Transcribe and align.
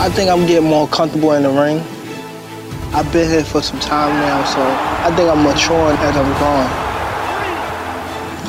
I 0.00 0.08
think 0.08 0.30
I'm 0.30 0.46
getting 0.46 0.68
more 0.68 0.86
comfortable 0.86 1.32
in 1.32 1.42
the 1.42 1.50
ring. 1.50 1.80
I've 2.94 3.12
been 3.12 3.28
here 3.28 3.42
for 3.44 3.60
some 3.60 3.80
time 3.80 4.10
now, 4.20 4.44
so 4.44 4.60
I 4.62 5.14
think 5.16 5.28
I'm 5.28 5.42
maturing 5.42 5.96
as 5.98 6.16
I'm 6.16 6.32
growing. 6.38 6.70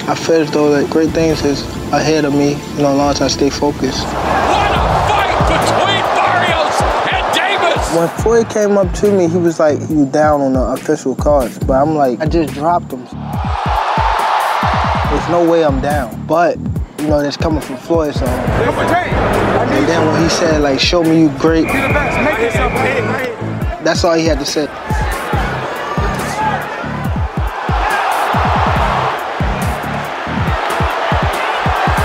I 0.08 0.16
feel 0.16 0.42
as 0.42 0.52
though 0.52 0.70
that 0.72 0.90
great 0.92 1.10
things 1.10 1.44
is 1.44 1.64
ahead 1.92 2.26
of 2.26 2.34
me, 2.34 2.52
you 2.52 2.82
know, 2.84 2.92
as 2.92 2.98
long 2.98 3.10
as 3.10 3.22
I 3.22 3.28
stay 3.28 3.50
focused. 3.50 4.06
What 4.06 4.72
a 4.72 4.80
fight 5.10 5.38
between 5.50 6.04
Barrios 6.14 6.82
and 7.12 7.26
Davis! 7.34 7.96
When 7.96 8.08
Floyd 8.24 8.50
came 8.50 8.78
up 8.78 8.94
to 9.00 9.12
me, 9.12 9.28
he 9.28 9.38
was 9.38 9.60
like, 9.60 9.80
he 9.88 9.96
was 9.96 10.08
down 10.08 10.42
on 10.42 10.54
the 10.54 10.62
official 10.62 11.16
cards, 11.16 11.58
but 11.58 11.74
I'm 11.74 11.96
like, 11.96 12.22
I 12.22 12.28
just 12.28 12.54
dropped 12.54 12.94
him. 12.94 13.04
There's 15.10 15.30
no 15.30 15.50
way 15.50 15.66
I'm 15.66 15.82
down, 15.82 16.26
but 16.28 16.58
you 17.02 17.08
know, 17.08 17.22
that's 17.22 17.38
coming 17.38 17.62
from 17.62 17.78
Floyd, 17.78 18.14
so. 18.14 18.26
And 18.26 19.88
then 19.88 20.06
when 20.08 20.22
he 20.22 20.30
said, 20.30 20.62
like, 20.62 20.80
show 20.80 21.04
me 21.04 21.22
you 21.22 21.30
great, 21.40 21.68
that's 23.84 24.04
all 24.04 24.16
he 24.16 24.26
had 24.26 24.40
to 24.40 24.46
say. 24.46 24.68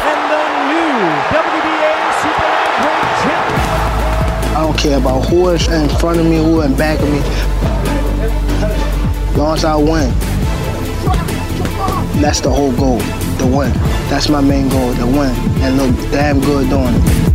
and 0.05 2.01
the 2.01 2.13
Super 2.23 2.49
Lightweight 2.55 3.09
Champion. 3.25 3.61
I 4.55 4.59
don't 4.63 4.79
care 4.79 4.99
about 4.99 5.27
who 5.29 5.49
is 5.49 5.67
in 5.69 5.89
front 5.99 6.21
of 6.21 6.27
me, 6.27 6.37
who 6.37 6.61
in 6.61 6.77
back 6.77 7.01
of 7.01 7.09
me. 7.11 7.19
As 9.31 9.37
long 9.37 9.57
as 9.57 9.65
I 9.65 9.77
win. 9.77 10.13
That's 12.21 12.41
the 12.41 12.51
whole 12.51 12.73
goal, 12.73 13.01
to 13.01 13.47
win. 13.47 13.94
That's 14.11 14.29
my 14.29 14.41
main 14.41 14.69
goal, 14.69 14.95
to 14.95 15.07
win. 15.07 15.35
And 15.65 15.77
look 15.77 15.95
damn 16.11 16.41
good 16.41 16.69
doing 16.69 16.95
it. 16.95 17.35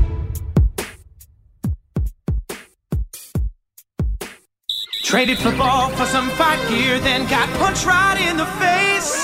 Traded 5.04 5.40
football 5.40 5.90
for 5.90 6.06
some 6.06 6.30
fight 6.38 6.62
gear, 6.70 7.00
then 7.00 7.28
got 7.28 7.50
punched 7.58 7.86
right 7.86 8.22
in 8.30 8.38
the 8.38 8.46
face. 8.62 9.18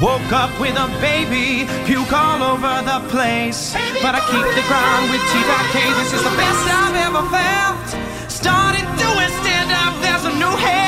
Woke 0.00 0.32
up 0.32 0.50
with 0.60 0.76
a 0.76 0.86
baby, 1.00 1.66
puke 1.86 2.12
all 2.12 2.42
over 2.42 2.82
the 2.86 3.00
place. 3.10 3.74
But 4.00 4.14
I 4.14 4.20
keep 4.30 4.46
the 4.54 4.64
grind 4.70 5.10
with 5.10 5.20
TYK, 5.30 5.74
this 5.98 6.12
is 6.14 6.22
the 6.22 6.34
best 6.38 6.64
I've 6.70 6.98
ever 7.06 7.22
felt. 7.34 8.30
Started 8.30 8.86
doing 8.98 9.30
stand 9.42 9.70
up, 9.82 9.94
there's 10.02 10.24
a 10.24 10.34
new 10.38 10.54
I've 10.56 10.81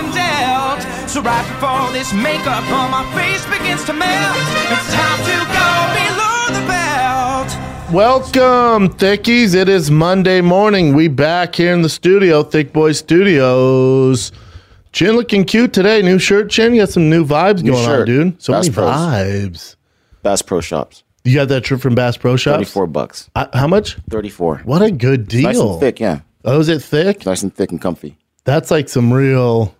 been 0.00 0.10
dealt. 0.12 0.80
So 1.08 1.20
right 1.22 1.46
before 1.48 1.92
this 1.92 2.12
makeup 2.12 2.64
on 2.70 2.90
my 2.90 3.04
face 3.14 3.44
begins 3.46 3.84
to 3.84 3.92
melt, 3.92 4.36
it's 4.70 4.92
time 4.92 5.20
to 5.28 5.36
go 5.58 5.70
below 6.00 6.60
the 6.60 6.66
belt. 6.66 7.92
Welcome, 7.92 8.88
Thickies. 8.90 9.54
It 9.54 9.68
is 9.68 9.90
Monday 9.90 10.40
morning. 10.40 10.94
We 10.94 11.08
back 11.08 11.54
here 11.54 11.74
in 11.74 11.82
the 11.82 11.88
studio, 11.88 12.42
Thick 12.42 12.72
Boy 12.72 12.92
Studios. 12.92 14.32
Chin 14.92 15.14
looking 15.16 15.44
cute 15.44 15.72
today. 15.72 16.02
New 16.02 16.18
shirt, 16.18 16.50
Chin. 16.50 16.74
You 16.74 16.82
got 16.82 16.90
some 16.90 17.10
new 17.10 17.24
vibes 17.24 17.64
going 17.64 17.88
on, 17.88 18.06
dude. 18.06 18.42
So 18.42 18.52
Bass 18.52 18.66
many 18.66 18.74
Pros. 18.74 18.90
vibes. 18.94 19.76
Bass 20.22 20.42
Pro 20.42 20.60
Shops. 20.60 21.04
You 21.24 21.34
got 21.34 21.48
that 21.48 21.64
trip 21.64 21.80
from 21.80 21.94
Bass 21.94 22.16
Pro 22.16 22.36
Shops? 22.36 22.56
34 22.56 22.86
bucks. 22.86 23.30
Uh, 23.34 23.46
how 23.52 23.66
much? 23.66 23.96
34. 24.08 24.62
What 24.64 24.82
a 24.82 24.90
good 24.90 25.28
deal. 25.28 25.42
Nice 25.42 25.58
and 25.58 25.80
thick, 25.80 26.00
yeah. 26.00 26.20
Oh, 26.44 26.58
is 26.60 26.68
it 26.68 26.82
thick? 26.82 27.26
Nice 27.26 27.42
and 27.42 27.54
thick 27.54 27.70
and 27.70 27.80
comfy. 27.80 28.16
That's 28.44 28.70
like 28.70 28.88
some 28.88 29.12
real 29.12 29.74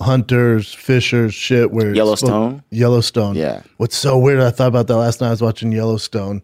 hunters, 0.00 0.72
fishers 0.74 1.34
shit. 1.34 1.70
Where 1.70 1.94
Yellowstone? 1.94 2.62
Yellowstone. 2.70 3.34
Yeah. 3.34 3.62
What's 3.78 3.96
so 3.96 4.18
weird? 4.18 4.40
I 4.40 4.50
thought 4.50 4.68
about 4.68 4.86
that 4.88 4.96
last 4.96 5.20
night. 5.20 5.28
I 5.28 5.30
was 5.30 5.42
watching 5.42 5.72
Yellowstone, 5.72 6.42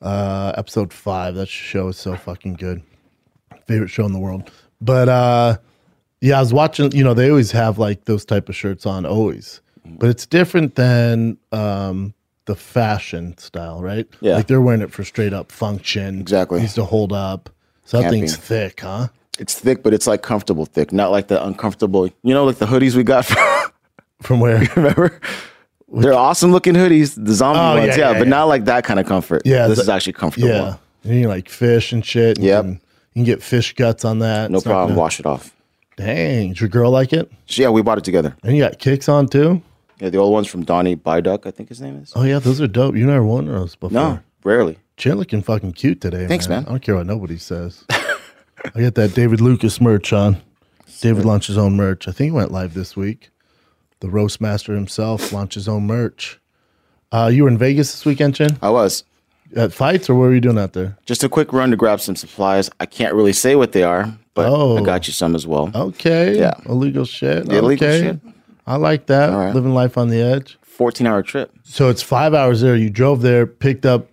uh, 0.00 0.52
episode 0.56 0.92
five. 0.92 1.34
That 1.34 1.48
show 1.48 1.88
is 1.88 1.96
so 1.96 2.16
fucking 2.16 2.54
good. 2.54 2.82
Favorite 3.66 3.88
show 3.88 4.04
in 4.04 4.12
the 4.12 4.18
world. 4.18 4.50
But 4.80 5.08
uh, 5.08 5.58
yeah, 6.20 6.38
I 6.38 6.40
was 6.40 6.52
watching. 6.52 6.92
You 6.92 7.04
know, 7.04 7.14
they 7.14 7.30
always 7.30 7.52
have 7.52 7.78
like 7.78 8.04
those 8.04 8.24
type 8.24 8.48
of 8.48 8.56
shirts 8.56 8.86
on, 8.86 9.06
always. 9.06 9.60
But 9.84 10.10
it's 10.10 10.26
different 10.26 10.76
than 10.76 11.38
um, 11.50 12.14
the 12.44 12.54
fashion 12.54 13.36
style, 13.38 13.82
right? 13.82 14.06
Yeah. 14.20 14.36
Like 14.36 14.46
they're 14.46 14.60
wearing 14.60 14.80
it 14.80 14.92
for 14.92 15.04
straight 15.04 15.32
up 15.32 15.50
function. 15.50 16.20
Exactly. 16.20 16.60
Needs 16.60 16.74
to 16.74 16.84
hold 16.84 17.12
up. 17.12 17.50
Something's 17.84 18.36
Camping. 18.36 18.46
thick, 18.46 18.80
huh? 18.80 19.08
It's 19.38 19.58
thick, 19.58 19.82
but 19.82 19.94
it's 19.94 20.06
like 20.06 20.22
comfortable 20.22 20.66
thick, 20.66 20.92
not 20.92 21.10
like 21.10 21.28
the 21.28 21.42
uncomfortable. 21.44 22.06
You 22.22 22.34
know, 22.34 22.44
like 22.44 22.56
the 22.58 22.66
hoodies 22.66 22.94
we 22.94 23.02
got. 23.04 23.24
From, 23.26 23.72
From 24.20 24.40
where? 24.40 24.58
remember? 24.76 25.20
They're 25.94 26.14
awesome 26.14 26.52
looking 26.52 26.74
hoodies, 26.74 27.22
the 27.22 27.32
zombie 27.34 27.58
Oh, 27.60 27.76
ones, 27.76 27.96
yeah, 27.96 28.04
yeah, 28.04 28.12
yeah, 28.12 28.18
but 28.18 28.24
yeah. 28.26 28.30
not 28.30 28.44
like 28.44 28.64
that 28.66 28.84
kind 28.84 28.98
of 29.00 29.06
comfort. 29.06 29.42
Yeah, 29.44 29.66
this 29.68 29.76
the- 29.78 29.82
is 29.82 29.88
actually 29.88 30.14
comfortable. 30.14 30.48
Yeah. 30.48 30.76
And 31.04 31.14
you 31.20 31.28
like 31.28 31.48
fish 31.48 31.92
and 31.92 32.04
shit. 32.04 32.38
Yep. 32.38 32.64
You 32.64 32.70
can, 32.70 32.72
you 32.74 32.80
can 33.14 33.24
get 33.24 33.42
fish 33.42 33.74
guts 33.74 34.04
on 34.04 34.20
that. 34.20 34.50
no 34.50 34.58
It's 34.58 34.64
problem. 34.66 34.90
gonna- 34.90 35.00
Wash 35.00 35.18
it 35.20 35.26
off. 35.26 35.52
Dang. 35.96 36.50
Does 36.50 36.60
your 36.60 36.68
girl 36.70 36.90
like 36.90 37.12
it? 37.12 37.30
Yeah, 37.48 37.68
we 37.70 37.82
bought 37.82 37.98
it 37.98 38.04
together. 38.04 38.34
And 38.42 38.56
you 38.56 38.62
got 38.62 38.78
kicks 38.78 39.08
on 39.08 39.28
too? 39.28 39.60
Yeah, 39.98 40.08
the 40.10 40.18
old 40.18 40.32
ones 40.32 40.46
from 40.46 40.64
Donnie 40.64 40.96
Byduck, 40.96 41.46
I 41.46 41.50
think 41.50 41.68
his 41.68 41.80
name 41.80 41.96
is. 41.96 42.12
Oh, 42.16 42.22
yeah. 42.22 42.38
Those 42.38 42.60
are 42.60 42.66
dope. 42.66 42.96
You 42.96 43.06
never 43.06 43.24
worn 43.24 43.46
those 43.46 43.74
before. 43.76 43.90
No, 43.92 44.20
rarely. 44.44 44.78
Chin 44.96 45.16
looking 45.18 45.42
fucking 45.42 45.72
cute 45.72 46.00
today. 46.00 46.26
Thanks, 46.26 46.48
man. 46.48 46.64
I 46.66 46.70
don't 46.70 46.80
care 46.82 46.94
what 46.96 47.06
nobody 47.06 47.36
says. 47.38 47.84
I 48.74 48.80
got 48.80 48.94
that 48.94 49.14
David 49.14 49.40
Lucas 49.40 49.80
merch 49.80 50.12
on. 50.12 50.40
David 51.00 51.24
launched 51.24 51.48
his 51.48 51.58
own 51.58 51.76
merch. 51.76 52.06
I 52.06 52.12
think 52.12 52.26
he 52.28 52.30
went 52.30 52.52
live 52.52 52.74
this 52.74 52.96
week. 52.96 53.30
The 54.00 54.08
roast 54.08 54.40
master 54.40 54.74
himself 54.74 55.32
launched 55.32 55.54
his 55.54 55.68
own 55.68 55.86
merch. 55.86 56.38
Uh, 57.10 57.30
you 57.32 57.42
were 57.44 57.48
in 57.48 57.58
Vegas 57.58 57.92
this 57.92 58.04
weekend, 58.04 58.34
Chin? 58.36 58.56
I 58.62 58.70
was. 58.70 59.04
At 59.54 59.72
fights, 59.72 60.08
or 60.08 60.14
what 60.14 60.22
were 60.22 60.34
you 60.34 60.40
doing 60.40 60.58
out 60.58 60.72
there? 60.72 60.96
Just 61.04 61.22
a 61.24 61.28
quick 61.28 61.52
run 61.52 61.70
to 61.70 61.76
grab 61.76 62.00
some 62.00 62.16
supplies. 62.16 62.70
I 62.80 62.86
can't 62.86 63.14
really 63.14 63.34
say 63.34 63.54
what 63.54 63.72
they 63.72 63.82
are, 63.82 64.16
but 64.34 64.46
Oh. 64.48 64.78
I 64.78 64.82
got 64.82 65.06
you 65.06 65.12
some 65.12 65.34
as 65.34 65.46
well. 65.46 65.70
Okay. 65.74 66.38
Yeah. 66.38 66.54
Illegal 66.66 67.04
shit. 67.04 67.46
The 67.46 67.58
illegal 67.58 67.86
okay. 67.86 68.00
shit. 68.02 68.20
I 68.66 68.76
like 68.76 69.06
that. 69.06 69.30
All 69.30 69.38
right. 69.40 69.54
Living 69.54 69.74
life 69.74 69.98
on 69.98 70.08
the 70.08 70.20
edge. 70.22 70.56
14 70.62 71.06
hour 71.06 71.22
trip. 71.22 71.52
So 71.64 71.90
it's 71.90 72.00
five 72.02 72.32
hours 72.32 72.60
there. 72.62 72.76
You 72.76 72.88
drove 72.88 73.20
there, 73.20 73.46
picked 73.46 73.84
up 73.84 74.06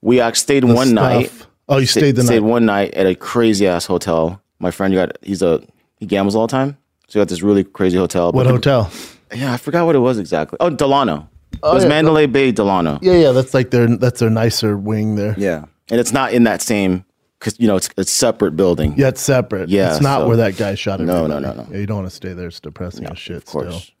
We 0.00 0.20
stayed 0.32 0.64
one 0.64 0.88
stuff. 0.88 0.94
night. 0.94 1.46
Oh, 1.68 1.78
you 1.78 1.86
Sta- 1.86 2.00
stayed 2.00 2.16
the 2.16 2.22
night. 2.22 2.26
stayed 2.28 2.40
one 2.40 2.64
night 2.66 2.94
at 2.94 3.06
a 3.06 3.14
crazy 3.14 3.66
ass 3.66 3.86
hotel. 3.86 4.40
My 4.58 4.70
friend 4.70 4.94
got 4.94 5.16
he's 5.22 5.42
a 5.42 5.62
he 5.98 6.06
gambles 6.06 6.34
all 6.34 6.46
the 6.46 6.50
time, 6.50 6.76
so 7.08 7.18
he 7.18 7.20
got 7.20 7.28
this 7.28 7.42
really 7.42 7.64
crazy 7.64 7.96
hotel. 7.98 8.32
What 8.32 8.46
hotel? 8.46 8.90
Yeah, 9.34 9.52
I 9.52 9.56
forgot 9.58 9.84
what 9.86 9.94
it 9.94 9.98
was 10.00 10.18
exactly. 10.18 10.56
Oh, 10.60 10.70
Delano. 10.70 11.28
Oh, 11.62 11.72
it 11.72 11.74
was 11.74 11.82
yeah, 11.84 11.88
Mandalay 11.90 12.26
Bay 12.26 12.52
Delano. 12.52 12.98
Yeah, 13.02 13.14
yeah. 13.14 13.32
That's 13.32 13.52
like 13.54 13.70
their 13.70 13.86
that's 13.96 14.20
their 14.20 14.30
nicer 14.30 14.76
wing 14.76 15.16
there. 15.16 15.34
Yeah, 15.36 15.64
and 15.90 16.00
it's 16.00 16.12
not 16.12 16.32
in 16.32 16.44
that 16.44 16.62
same 16.62 17.04
because 17.38 17.58
you 17.60 17.66
know 17.66 17.76
it's 17.76 17.90
it's 17.98 18.10
separate 18.10 18.52
building. 18.56 18.94
Yeah, 18.96 19.08
it's 19.08 19.20
separate. 19.20 19.68
Yeah, 19.68 19.92
it's 19.92 20.00
not 20.00 20.20
so- 20.22 20.28
where 20.28 20.36
that 20.38 20.56
guy 20.56 20.74
shot 20.74 21.00
it. 21.00 21.04
No, 21.04 21.26
no, 21.26 21.38
no, 21.38 21.52
no. 21.52 21.66
Yeah, 21.70 21.78
you 21.78 21.86
don't 21.86 21.98
want 21.98 22.08
to 22.08 22.14
stay 22.16 22.32
there. 22.32 22.46
It's 22.48 22.60
depressing 22.60 23.06
as 23.06 23.18
shit. 23.18 23.36
of 23.36 23.44
course. 23.46 23.66
Still. 23.84 23.94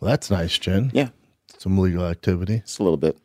Well, 0.00 0.10
that's 0.10 0.30
nice, 0.30 0.56
Jen. 0.58 0.90
Yeah, 0.94 1.08
Some 1.58 1.76
legal 1.78 2.04
activity. 2.06 2.54
it's 2.56 2.78
a 2.78 2.82
little 2.84 2.96
bit. 2.98 3.16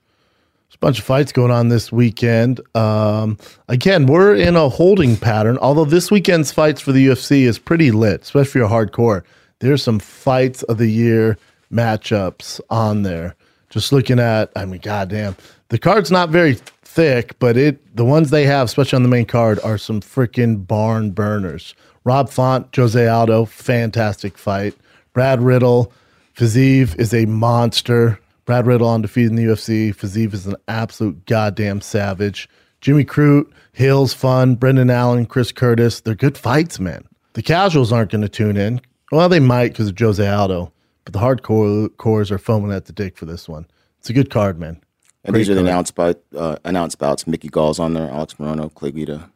There's 0.73 0.77
a 0.77 0.87
bunch 0.87 0.99
of 0.99 1.05
fights 1.05 1.31
going 1.31 1.51
on 1.51 1.69
this 1.69 1.91
weekend. 1.91 2.59
Um, 2.75 3.37
again, 3.67 4.07
we're 4.07 4.33
in 4.33 4.55
a 4.55 4.69
holding 4.69 5.17
pattern. 5.17 5.59
Although 5.59 5.85
this 5.85 6.09
weekend's 6.09 6.51
fights 6.51 6.81
for 6.81 6.91
the 6.91 7.09
UFC 7.09 7.43
is 7.43 7.59
pretty 7.59 7.91
lit, 7.91 8.23
especially 8.23 8.49
for 8.49 8.57
your 8.57 8.69
hardcore. 8.69 9.23
There's 9.59 9.83
some 9.83 9.99
fights 9.99 10.63
of 10.63 10.79
the 10.79 10.87
year 10.87 11.37
matchups 11.71 12.59
on 12.71 13.03
there. 13.03 13.35
Just 13.69 13.91
looking 13.91 14.19
at, 14.19 14.51
I 14.55 14.65
mean, 14.65 14.79
goddamn, 14.81 15.35
the 15.69 15.77
card's 15.77 16.09
not 16.09 16.29
very 16.29 16.55
thick, 16.55 17.37
but 17.37 17.55
it 17.55 17.95
the 17.95 18.05
ones 18.05 18.31
they 18.31 18.45
have, 18.45 18.65
especially 18.65 18.95
on 18.95 19.03
the 19.03 19.09
main 19.09 19.25
card, 19.25 19.59
are 19.63 19.77
some 19.77 20.01
freaking 20.01 20.65
barn 20.65 21.11
burners. 21.11 21.75
Rob 22.03 22.31
Font, 22.31 22.75
Jose 22.75 23.07
Aldo, 23.07 23.45
fantastic 23.45 24.39
fight. 24.39 24.75
Brad 25.13 25.39
Riddell, 25.39 25.93
Fiziev 26.35 26.99
is 26.99 27.13
a 27.13 27.27
monster. 27.27 28.19
Brad 28.45 28.65
Riddell 28.67 28.89
undefeated 28.89 29.31
in 29.31 29.35
the 29.37 29.43
UFC. 29.43 29.95
Fiziev 29.95 30.33
is 30.33 30.45
an 30.47 30.55
absolute 30.67 31.25
goddamn 31.25 31.81
savage. 31.81 32.49
Jimmy 32.81 33.05
Crute, 33.05 33.49
Hills, 33.71 34.13
fun. 34.13 34.55
Brendan 34.55 34.89
Allen, 34.89 35.25
Chris 35.25 35.51
Curtis. 35.51 36.01
They're 36.01 36.15
good 36.15 36.37
fights, 36.37 36.79
man. 36.79 37.05
The 37.33 37.41
casuals 37.41 37.91
aren't 37.93 38.11
going 38.11 38.21
to 38.21 38.29
tune 38.29 38.57
in. 38.57 38.81
Well, 39.11 39.29
they 39.29 39.39
might 39.39 39.69
because 39.69 39.87
of 39.89 39.97
Jose 39.97 40.27
Aldo, 40.27 40.71
but 41.05 41.13
the 41.13 41.19
hardcore 41.19 41.95
cores 41.97 42.31
are 42.31 42.37
foaming 42.37 42.71
at 42.71 42.85
the 42.85 42.93
dick 42.93 43.17
for 43.17 43.25
this 43.25 43.47
one. 43.47 43.65
It's 43.99 44.09
a 44.09 44.13
good 44.13 44.29
card, 44.29 44.59
man. 44.59 44.81
And 45.23 45.33
Great 45.33 45.39
these 45.41 45.49
are 45.51 45.53
the 45.55 45.61
announced 45.61 45.95
bout, 45.95 46.19
uh, 46.35 46.57
announced 46.65 46.99
bouts. 46.99 47.25
Mickey 47.25 47.47
Gall's 47.47 47.79
on 47.79 47.93
there. 47.93 48.09
Alex 48.09 48.33
Morono, 48.35 48.73
Clay 48.73 48.91
Guida. 48.91 49.29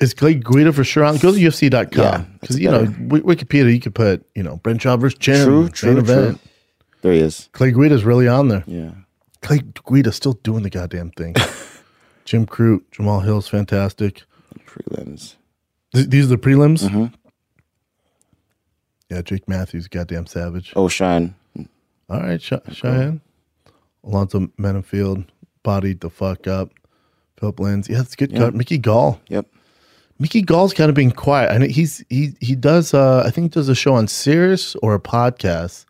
Is 0.00 0.12
Clay 0.14 0.34
Guida 0.34 0.72
for 0.72 0.82
sure 0.82 1.04
on? 1.04 1.16
Go 1.18 1.30
to 1.32 1.38
UFC.com. 1.38 2.02
Yeah, 2.02 2.18
Because, 2.40 2.56
that's 2.56 2.60
you 2.60 2.68
know, 2.70 2.86
better. 2.86 2.98
Wi- 3.04 3.36
Wikipedia, 3.36 3.72
you 3.72 3.78
could 3.80 3.94
put, 3.94 4.26
you 4.34 4.42
know, 4.42 4.56
Brent 4.56 4.82
Shaw 4.82 4.96
versus 4.96 5.16
Chin. 5.18 5.44
True, 5.44 5.62
main 5.62 5.70
true, 5.70 5.98
event. 5.98 6.40
true. 6.40 6.50
There 7.02 7.12
he 7.12 7.20
is. 7.20 7.48
Clay 7.52 7.70
Guida's 7.72 8.04
really 8.04 8.26
on 8.28 8.48
there. 8.48 8.64
Yeah. 8.66 8.92
Clay 9.42 9.60
Guida's 9.84 10.16
still 10.16 10.34
doing 10.34 10.62
the 10.62 10.70
goddamn 10.70 11.10
thing. 11.10 11.34
Jim 12.24 12.46
Crute, 12.46 12.82
Jamal 12.92 13.20
Hill's 13.20 13.48
fantastic. 13.48 14.22
Prelims. 14.66 15.34
Th- 15.94 16.06
these 16.08 16.24
are 16.26 16.36
the 16.36 16.38
prelims? 16.38 16.84
Mm-hmm. 16.84 17.06
Yeah, 19.10 19.20
Jake 19.22 19.46
Matthews, 19.48 19.88
goddamn 19.88 20.26
savage. 20.26 20.72
Oh, 20.74 20.88
Shine. 20.88 21.34
All 22.08 22.20
right, 22.20 22.40
Sh- 22.40 22.52
Cheyenne. 22.72 23.20
Alonzo 24.04 24.46
Menifield 24.58 25.26
bodied 25.62 26.00
the 26.00 26.10
fuck 26.10 26.46
up. 26.46 26.70
Philip 27.38 27.56
Lins. 27.56 27.88
Yeah, 27.88 27.98
that's 27.98 28.14
a 28.14 28.16
good 28.16 28.34
cut. 28.34 28.54
Mickey 28.54 28.78
Gall. 28.78 29.20
Yep. 29.28 29.46
Mickey 30.18 30.42
Gall's 30.42 30.72
kind 30.72 30.88
of 30.88 30.94
being 30.94 31.10
quiet. 31.10 31.50
I 31.50 31.58
know 31.58 31.66
he's 31.66 32.04
he 32.08 32.34
he 32.40 32.54
does 32.54 32.94
uh 32.94 33.22
I 33.26 33.30
think 33.30 33.46
he 33.46 33.48
does 33.48 33.68
a 33.68 33.74
show 33.74 33.94
on 33.94 34.06
Sirius 34.06 34.76
or 34.76 34.94
a 34.94 35.00
podcast. 35.00 35.84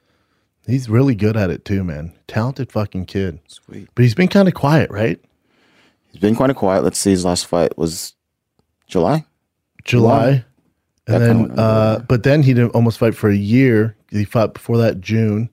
He's 0.67 0.89
really 0.89 1.15
good 1.15 1.37
at 1.37 1.51
it 1.51 1.65
too, 1.65 1.83
man. 1.85 2.13
Talented 2.29 2.71
fucking 2.73 3.07
kid. 3.07 3.41
Sweet. 3.49 3.89
But 3.95 4.03
he's 4.03 4.15
been 4.15 4.29
kind 4.29 4.47
of 4.49 4.55
quiet, 4.55 4.91
right? 4.91 5.21
He's 6.13 6.21
been 6.21 6.37
kind 6.37 6.51
of 6.51 6.57
quiet. 6.57 6.85
Let's 6.85 6.99
see. 6.99 7.11
His 7.11 7.25
last 7.25 7.47
fight 7.47 7.77
was 7.77 8.15
July. 8.87 9.25
July. 9.85 10.45
That 11.07 11.21
And 11.23 11.51
then 11.51 11.59
uh 11.59 11.99
but 12.09 12.23
then 12.23 12.43
he 12.45 12.55
didn't 12.55 12.75
almost 12.77 12.99
fight 12.99 13.15
for 13.17 13.29
a 13.29 13.35
year. 13.37 13.97
He 14.11 14.25
fought 14.25 14.55
before 14.55 14.79
that 14.79 15.01
June. 15.01 15.49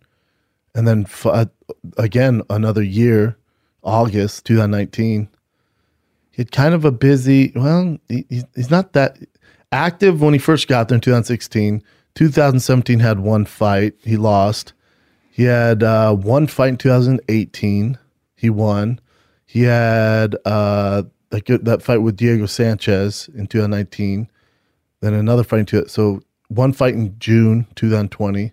And 0.76 0.88
then 0.88 1.06
fought 1.06 1.50
again 1.98 2.44
another 2.50 2.84
year, 2.84 3.36
August 3.84 4.46
2019. 4.46 5.28
He 6.32 6.42
had 6.44 6.52
kind 6.52 6.74
of 6.76 6.86
a 6.86 6.92
busy, 6.92 7.52
well, 7.56 7.98
he, 8.08 8.26
he's- 8.30 8.46
he's 8.56 8.70
not 8.70 8.94
that 8.94 9.18
active 9.72 10.22
when 10.22 10.34
he 10.34 10.40
first 10.40 10.68
got 10.68 10.88
there 10.88 10.96
in 10.96 11.02
2016. 11.02 11.82
2017 12.16 13.00
had 13.00 13.20
one 13.20 13.46
fight. 13.46 13.96
He 14.04 14.16
lost. 14.18 14.74
He 15.40 15.46
had 15.46 15.84
uh, 15.84 16.14
one 16.16 16.48
fight 16.48 16.68
in 16.68 16.78
2018. 16.78 17.98
He 18.36 18.50
won. 18.50 19.00
He 19.46 19.62
had 19.62 20.36
uh, 20.44 21.04
that 21.30 21.46
good, 21.46 21.64
that 21.64 21.82
fight 21.82 22.00
with 22.00 22.18
Diego 22.18 22.46
Sanchez 22.46 23.30
in 23.34 23.48
2019. 23.48 24.30
Then 25.00 25.14
another 25.14 25.46
fight 25.46 25.62
in 25.62 25.66
two, 25.66 25.88
so 25.88 26.20
one 26.50 26.74
fight 26.74 26.94
in 26.94 27.16
June 27.20 27.66
2020. 27.76 28.52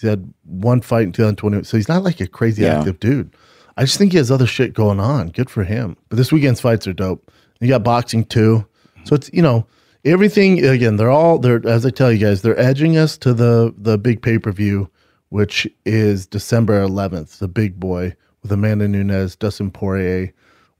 He 0.00 0.06
had 0.06 0.32
one 0.44 0.80
fight 0.80 1.02
in 1.02 1.12
2020. 1.12 1.64
So 1.64 1.76
he's 1.76 1.90
not 1.90 2.02
like 2.02 2.18
a 2.18 2.26
crazy 2.26 2.62
Yeah. 2.62 2.78
active 2.78 2.98
dude. 2.98 3.36
I 3.76 3.84
just 3.84 3.98
think 3.98 4.12
he 4.12 4.16
has 4.18 4.30
other 4.30 4.46
shit 4.46 4.72
going 4.72 5.00
on. 5.00 5.28
Good 5.28 5.50
for 5.50 5.64
him. 5.64 5.98
But 6.08 6.16
this 6.16 6.32
weekend's 6.32 6.62
fights 6.62 6.86
are 6.86 6.94
dope. 6.94 7.30
You 7.60 7.68
got 7.68 7.84
boxing 7.84 8.24
too. 8.24 8.64
So 9.04 9.16
it's 9.16 9.28
you 9.34 9.42
know 9.42 9.66
everything 10.02 10.64
again. 10.64 10.96
They're 10.96 11.10
all 11.10 11.38
they're 11.38 11.60
as 11.68 11.84
I 11.84 11.90
tell 11.90 12.10
you 12.10 12.16
guys. 12.26 12.40
They're 12.40 12.58
edging 12.58 12.96
us 12.96 13.18
to 13.18 13.34
the 13.34 13.74
the 13.76 13.98
big 13.98 14.22
pay 14.22 14.38
per 14.38 14.50
view, 14.50 14.88
which 15.32 15.66
is 15.86 16.26
December 16.26 16.84
11th. 16.84 17.38
The 17.38 17.48
big 17.48 17.80
boy 17.80 18.14
with 18.42 18.52
Amanda 18.52 18.86
Nunes, 18.86 19.34
Dustin 19.34 19.70
Poirier. 19.70 20.30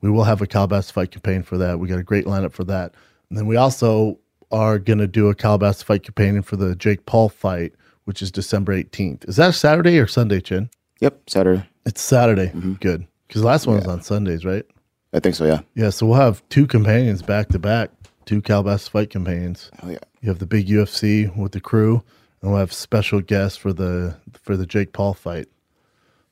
We 0.02 0.10
will 0.10 0.25
have 0.25 0.43
a 0.43 0.46
Calabas 0.46 0.90
fight 0.90 1.10
campaign 1.10 1.43
for 1.43 1.56
that. 1.56 1.78
We 1.78 1.88
got 1.88 1.99
a 1.99 2.02
great 2.02 2.26
lineup 2.26 2.52
for 2.52 2.64
that. 2.64 2.93
And 3.31 3.38
then 3.38 3.46
we 3.46 3.56
also 3.56 4.19
are 4.50 4.78
gonna 4.78 5.06
do 5.06 5.31
a 5.31 5.34
Calabas 5.34 5.82
fight 5.82 6.02
campaign 6.02 6.43
for 6.43 6.56
the 6.56 6.76
Jake 6.76 7.06
Paul 7.06 7.31
fight, 7.31 7.72
which 8.04 8.20
is 8.20 8.31
December 8.31 8.75
18th. 8.75 9.26
Is 9.26 9.37
that 9.37 9.54
Saturday 9.54 9.99
or 9.99 10.06
Sunday, 10.06 10.40
Chin? 10.40 10.69
Yep, 11.00 11.31
Saturday. 11.31 11.66
It's 11.87 12.02
Saturday. 12.02 12.49
Mm-hmm. 12.49 12.75
Good. 12.75 13.06
Because 13.28 13.43
last 13.43 13.66
one 13.66 13.76
was 13.76 13.87
on 13.87 14.02
Sundays, 14.02 14.44
right? 14.44 14.66
I 15.14 15.20
think 15.20 15.34
so. 15.34 15.46
Yeah. 15.46 15.60
Yeah, 15.75 15.88
so 15.88 16.04
we'll 16.04 16.20
have 16.20 16.46
two 16.50 16.66
companions 16.66 17.22
back 17.22 17.49
to 17.49 17.58
back, 17.58 17.90
two 18.26 18.43
Calabas 18.43 18.87
fight 18.87 19.08
companions. 19.08 19.70
Oh 19.82 19.88
yeah. 19.88 19.99
You 20.20 20.28
have 20.28 20.40
the 20.40 20.46
big 20.46 20.69
UFC 20.69 21.34
with 21.38 21.52
the 21.52 21.60
crew, 21.60 22.02
and 22.43 22.50
we'll 22.50 22.61
have 22.61 22.73
special 22.73 23.21
guests 23.21 23.56
for 23.56 23.73
the 23.73 24.17
for 24.35 24.56
the 24.56 24.67
Jake 24.67 24.93
Paul 24.93 25.15
fight. 25.15 25.49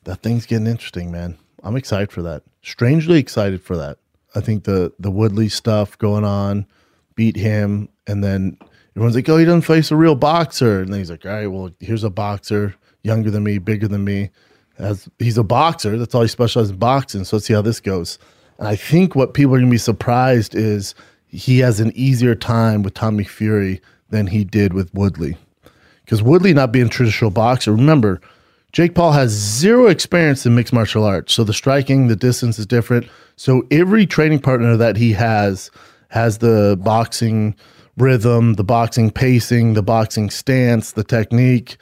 That 0.04 0.22
thing's 0.22 0.46
getting 0.46 0.66
interesting, 0.66 1.10
man. 1.10 1.38
I'm 1.62 1.76
excited 1.76 2.10
for 2.10 2.22
that. 2.22 2.42
Strangely 2.62 3.18
excited 3.18 3.62
for 3.62 3.76
that. 3.76 3.98
I 4.34 4.40
think 4.40 4.64
the 4.64 4.92
the 4.98 5.10
Woodley 5.10 5.48
stuff 5.48 5.96
going 5.98 6.24
on, 6.24 6.66
beat 7.14 7.36
him, 7.36 7.88
and 8.06 8.22
then 8.22 8.58
everyone's 8.96 9.14
like, 9.14 9.28
"Oh, 9.28 9.38
he 9.38 9.44
doesn't 9.44 9.62
face 9.62 9.90
a 9.90 9.96
real 9.96 10.16
boxer," 10.16 10.80
and 10.80 10.92
then 10.92 11.00
he's 11.00 11.10
like, 11.10 11.24
"All 11.24 11.32
right, 11.32 11.46
well, 11.46 11.70
here's 11.80 12.04
a 12.04 12.10
boxer, 12.10 12.74
younger 13.02 13.30
than 13.30 13.44
me, 13.44 13.58
bigger 13.58 13.88
than 13.88 14.04
me. 14.04 14.30
As 14.78 15.08
he's 15.18 15.38
a 15.38 15.44
boxer, 15.44 15.98
that's 15.98 16.14
all 16.14 16.22
he 16.22 16.28
specializes 16.28 16.70
in 16.70 16.78
boxing. 16.78 17.24
So 17.24 17.36
let's 17.36 17.46
see 17.46 17.54
how 17.54 17.62
this 17.62 17.80
goes." 17.80 18.18
And 18.58 18.68
I 18.68 18.76
think 18.76 19.14
what 19.14 19.34
people 19.34 19.54
are 19.54 19.58
gonna 19.58 19.70
be 19.70 19.78
surprised 19.78 20.54
is 20.54 20.94
he 21.28 21.60
has 21.60 21.80
an 21.80 21.92
easier 21.94 22.34
time 22.34 22.82
with 22.82 22.94
Tommy 22.94 23.24
Fury 23.24 23.80
than 24.10 24.26
he 24.26 24.44
did 24.44 24.72
with 24.72 24.92
Woodley 24.92 25.36
because 26.10 26.24
Woodley 26.24 26.52
not 26.52 26.72
being 26.72 26.88
traditional 26.88 27.30
boxer. 27.30 27.70
Remember, 27.70 28.20
Jake 28.72 28.96
Paul 28.96 29.12
has 29.12 29.30
zero 29.30 29.86
experience 29.86 30.44
in 30.44 30.56
mixed 30.56 30.72
martial 30.72 31.04
arts, 31.04 31.32
so 31.32 31.44
the 31.44 31.52
striking, 31.52 32.08
the 32.08 32.16
distance 32.16 32.58
is 32.58 32.66
different. 32.66 33.08
So 33.36 33.64
every 33.70 34.06
training 34.06 34.40
partner 34.40 34.76
that 34.76 34.96
he 34.96 35.12
has 35.12 35.70
has 36.08 36.38
the 36.38 36.76
boxing 36.82 37.54
rhythm, 37.96 38.54
the 38.54 38.64
boxing 38.64 39.12
pacing, 39.12 39.74
the 39.74 39.84
boxing 39.84 40.30
stance, 40.30 40.90
the 40.90 41.04
technique. 41.04 41.76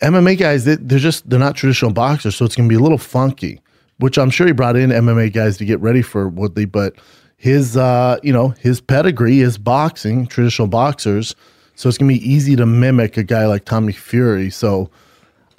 MMA 0.00 0.38
guys, 0.38 0.64
they, 0.64 0.76
they're 0.76 0.98
just 0.98 1.28
they're 1.28 1.38
not 1.38 1.54
traditional 1.54 1.92
boxers, 1.92 2.36
so 2.36 2.46
it's 2.46 2.56
gonna 2.56 2.70
be 2.70 2.74
a 2.74 2.80
little 2.80 2.96
funky. 2.96 3.60
Which 3.98 4.16
I'm 4.16 4.30
sure 4.30 4.46
he 4.46 4.54
brought 4.54 4.76
in 4.76 4.88
MMA 4.88 5.34
guys 5.34 5.58
to 5.58 5.66
get 5.66 5.78
ready 5.80 6.00
for 6.00 6.26
Woodley, 6.26 6.64
but 6.64 6.94
his 7.36 7.76
uh, 7.76 8.16
you 8.22 8.32
know, 8.32 8.54
his 8.60 8.80
pedigree 8.80 9.40
is 9.40 9.58
boxing, 9.58 10.26
traditional 10.26 10.68
boxers. 10.68 11.36
So 11.78 11.88
it's 11.88 11.96
gonna 11.96 12.08
be 12.08 12.28
easy 12.28 12.56
to 12.56 12.66
mimic 12.66 13.16
a 13.16 13.22
guy 13.22 13.46
like 13.46 13.64
Tommy 13.64 13.92
Fury. 13.92 14.50
So 14.50 14.90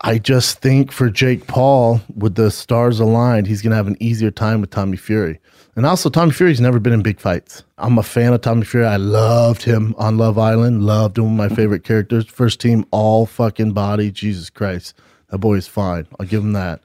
I 0.02 0.18
just 0.18 0.60
think 0.60 0.92
for 0.92 1.10
Jake 1.10 1.48
Paul, 1.48 2.02
with 2.14 2.36
the 2.36 2.52
stars 2.52 3.00
aligned, 3.00 3.48
he's 3.48 3.62
gonna 3.62 3.78
have 3.78 3.88
an 3.88 3.96
easier 4.02 4.30
time 4.30 4.60
with 4.60 4.70
Tommy 4.70 4.98
Fury. 4.98 5.40
And 5.78 5.86
also, 5.86 6.10
Tommy 6.10 6.34
Fury's 6.34 6.60
never 6.60 6.78
been 6.78 6.92
in 6.92 7.02
big 7.02 7.22
fights. 7.22 7.64
I'm 7.78 7.98
a 7.98 8.04
fan 8.04 8.34
of 8.34 8.42
Tommy 8.42 8.66
Fury. 8.66 8.86
I 8.86 8.98
loved 8.98 9.64
him 9.64 9.96
on 9.98 10.18
Love 10.18 10.38
Island. 10.38 10.84
Loved 10.84 11.18
him. 11.18 11.38
One 11.38 11.46
of 11.46 11.52
my 11.52 11.56
favorite 11.56 11.86
characters. 11.86 12.26
First 12.26 12.60
team, 12.60 12.86
all 12.92 13.26
fucking 13.26 13.72
body. 13.72 14.12
Jesus 14.12 14.50
Christ, 14.50 14.96
that 15.30 15.38
boy 15.38 15.54
is 15.54 15.68
fine. 15.68 16.06
I'll 16.20 16.26
give 16.26 16.44
him 16.44 16.52
that. 16.52 16.82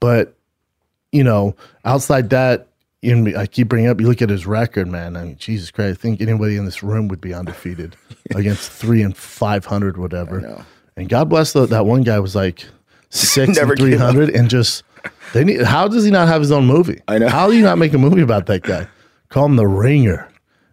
But 0.00 0.34
you 1.12 1.24
know, 1.24 1.54
outside 1.84 2.30
that, 2.30 2.67
you 3.02 3.14
know, 3.14 3.38
I 3.38 3.46
keep 3.46 3.68
bringing 3.68 3.88
up. 3.88 4.00
You 4.00 4.08
look 4.08 4.22
at 4.22 4.30
his 4.30 4.46
record, 4.46 4.88
man. 4.88 5.16
I 5.16 5.24
mean, 5.24 5.36
Jesus 5.36 5.70
Christ, 5.70 5.98
I 5.98 6.02
think 6.02 6.20
anybody 6.20 6.56
in 6.56 6.64
this 6.64 6.82
room 6.82 7.08
would 7.08 7.20
be 7.20 7.32
undefeated 7.32 7.96
against 8.34 8.70
three 8.70 9.02
and 9.02 9.16
five 9.16 9.64
hundred, 9.64 9.96
whatever. 9.96 10.64
And 10.96 11.08
God 11.08 11.28
bless 11.28 11.52
the, 11.52 11.66
that 11.66 11.86
one 11.86 12.02
guy 12.02 12.18
was 12.18 12.34
like 12.34 12.64
six 13.10 13.56
Never 13.56 13.72
and 13.72 13.80
three 13.80 13.94
hundred, 13.94 14.30
and 14.30 14.50
just 14.50 14.82
they 15.32 15.44
need. 15.44 15.62
How 15.62 15.86
does 15.86 16.04
he 16.04 16.10
not 16.10 16.28
have 16.28 16.40
his 16.40 16.50
own 16.50 16.66
movie? 16.66 17.00
I 17.06 17.18
know. 17.18 17.28
How 17.28 17.48
do 17.48 17.56
you 17.56 17.62
not 17.62 17.78
make 17.78 17.94
a 17.94 17.98
movie 17.98 18.22
about 18.22 18.46
that 18.46 18.62
guy? 18.62 18.88
Call 19.28 19.46
him 19.46 19.56
the 19.56 19.66
Ringer, 19.66 20.28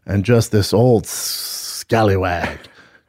and 0.05 0.25
just 0.25 0.51
this 0.51 0.73
old 0.73 1.05
scallywag. 1.05 2.57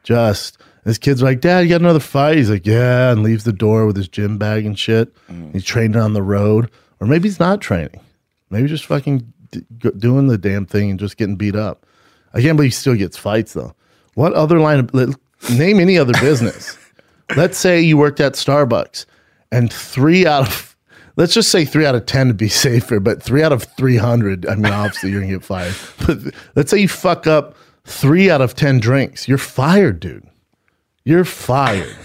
Just 0.03 0.59
this 0.83 0.97
kid's 0.97 1.23
like, 1.23 1.41
Dad, 1.41 1.61
you 1.61 1.69
got 1.69 1.81
another 1.81 1.99
fight? 1.99 2.37
He's 2.37 2.49
like, 2.49 2.65
Yeah, 2.65 3.11
and 3.11 3.23
leaves 3.23 3.45
the 3.45 3.51
door 3.53 3.87
with 3.87 3.97
his 3.97 4.07
gym 4.07 4.37
bag 4.37 4.65
and 4.65 4.77
shit. 4.77 5.13
Mm. 5.27 5.53
He's 5.53 5.65
training 5.65 5.97
on 5.97 6.13
the 6.13 6.21
road, 6.21 6.69
or 6.99 7.07
maybe 7.07 7.27
he's 7.27 7.39
not 7.39 7.61
training. 7.61 7.99
Maybe 8.49 8.67
just 8.67 8.85
fucking 8.85 9.31
d- 9.51 9.91
doing 9.97 10.27
the 10.27 10.37
damn 10.37 10.65
thing 10.65 10.91
and 10.91 10.99
just 10.99 11.17
getting 11.17 11.35
beat 11.35 11.55
up. 11.55 11.85
I 12.33 12.41
can't 12.41 12.57
believe 12.57 12.71
he 12.71 12.75
still 12.75 12.95
gets 12.95 13.17
fights 13.17 13.53
though. 13.53 13.73
What 14.15 14.33
other 14.33 14.59
line 14.59 14.79
of 14.79 14.93
let- 14.93 15.15
name 15.51 15.79
any 15.79 15.97
other 15.97 16.13
business? 16.21 16.77
Let's 17.35 17.57
say 17.57 17.81
you 17.81 17.97
worked 17.97 18.19
at 18.19 18.33
Starbucks 18.33 19.05
and 19.51 19.71
three 19.71 20.25
out 20.25 20.47
of 20.47 20.75
let's 21.17 21.33
just 21.33 21.51
say 21.51 21.65
three 21.65 21.85
out 21.85 21.93
of 21.95 22.05
ten 22.05 22.27
to 22.29 22.33
be 22.33 22.47
safer, 22.47 22.99
but 23.01 23.21
three 23.21 23.43
out 23.43 23.51
of 23.51 23.63
three 23.77 23.97
hundred, 23.97 24.45
I 24.47 24.55
mean 24.55 24.71
obviously 24.71 25.11
you're 25.11 25.21
gonna 25.21 25.33
get 25.33 25.43
fired. 25.43 25.75
But 26.07 26.33
let's 26.55 26.71
say 26.71 26.77
you 26.79 26.87
fuck 26.87 27.27
up 27.27 27.55
three 27.83 28.29
out 28.31 28.39
of 28.41 28.55
ten 28.55 28.79
drinks. 28.79 29.27
You're 29.27 29.37
fired, 29.37 29.99
dude. 29.99 30.25
You're 31.03 31.25
fired. 31.25 31.95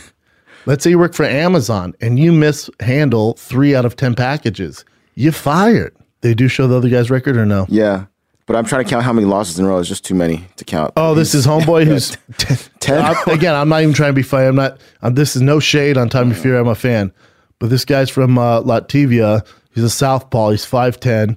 Let's 0.67 0.83
say 0.85 0.91
you 0.91 0.99
work 0.99 1.15
for 1.15 1.25
Amazon 1.25 1.95
and 2.01 2.19
you 2.19 2.33
mishandle 2.33 3.35
three 3.35 3.75
out 3.77 3.85
of 3.85 3.95
ten 3.97 4.15
packages. 4.17 4.85
You're 5.15 5.33
fired. 5.33 5.95
They 6.23 6.35
do 6.35 6.49
show 6.49 6.67
the 6.67 6.77
other 6.77 6.89
guy's 6.89 7.11
record 7.11 7.37
or 7.37 7.45
no? 7.45 7.67
Yeah. 7.69 8.07
But 8.47 8.57
I'm 8.57 8.65
trying 8.65 8.85
to 8.85 8.91
count 8.91 9.05
how 9.05 9.13
many 9.13 9.27
losses 9.27 9.59
in 9.59 9.65
a 9.65 9.69
row. 9.69 9.79
It's 9.79 9.89
just 9.89 10.05
too 10.05 10.15
many 10.17 10.45
to 10.57 10.65
count. 10.65 10.93
Oh, 10.97 11.15
this 11.15 11.33
is 11.35 11.47
homeboy 11.47 11.85
who's 11.85 12.17
ten. 12.81 12.99
I'm- 13.03 13.17
again, 13.29 13.55
I'm 13.55 13.69
not 13.69 13.83
even 13.83 13.95
trying 13.95 14.11
to 14.11 14.15
be 14.15 14.23
funny. 14.23 14.47
I'm 14.47 14.57
not. 14.57 14.81
I'm, 15.01 15.15
this 15.15 15.37
is 15.37 15.43
no 15.43 15.61
shade 15.61 15.97
on 15.97 16.09
Tommy 16.09 16.35
Fury. 16.35 16.59
I'm 16.59 16.67
a 16.67 16.75
fan, 16.75 17.13
but 17.61 17.71
this 17.71 17.85
guy's 17.85 18.11
from 18.11 18.39
uh, 18.39 18.61
Latvia. 18.63 19.47
He's 19.75 19.85
a 19.85 19.91
southpaw. 19.91 20.51
He's 20.51 20.65
five 20.65 20.99
ten. 20.99 21.37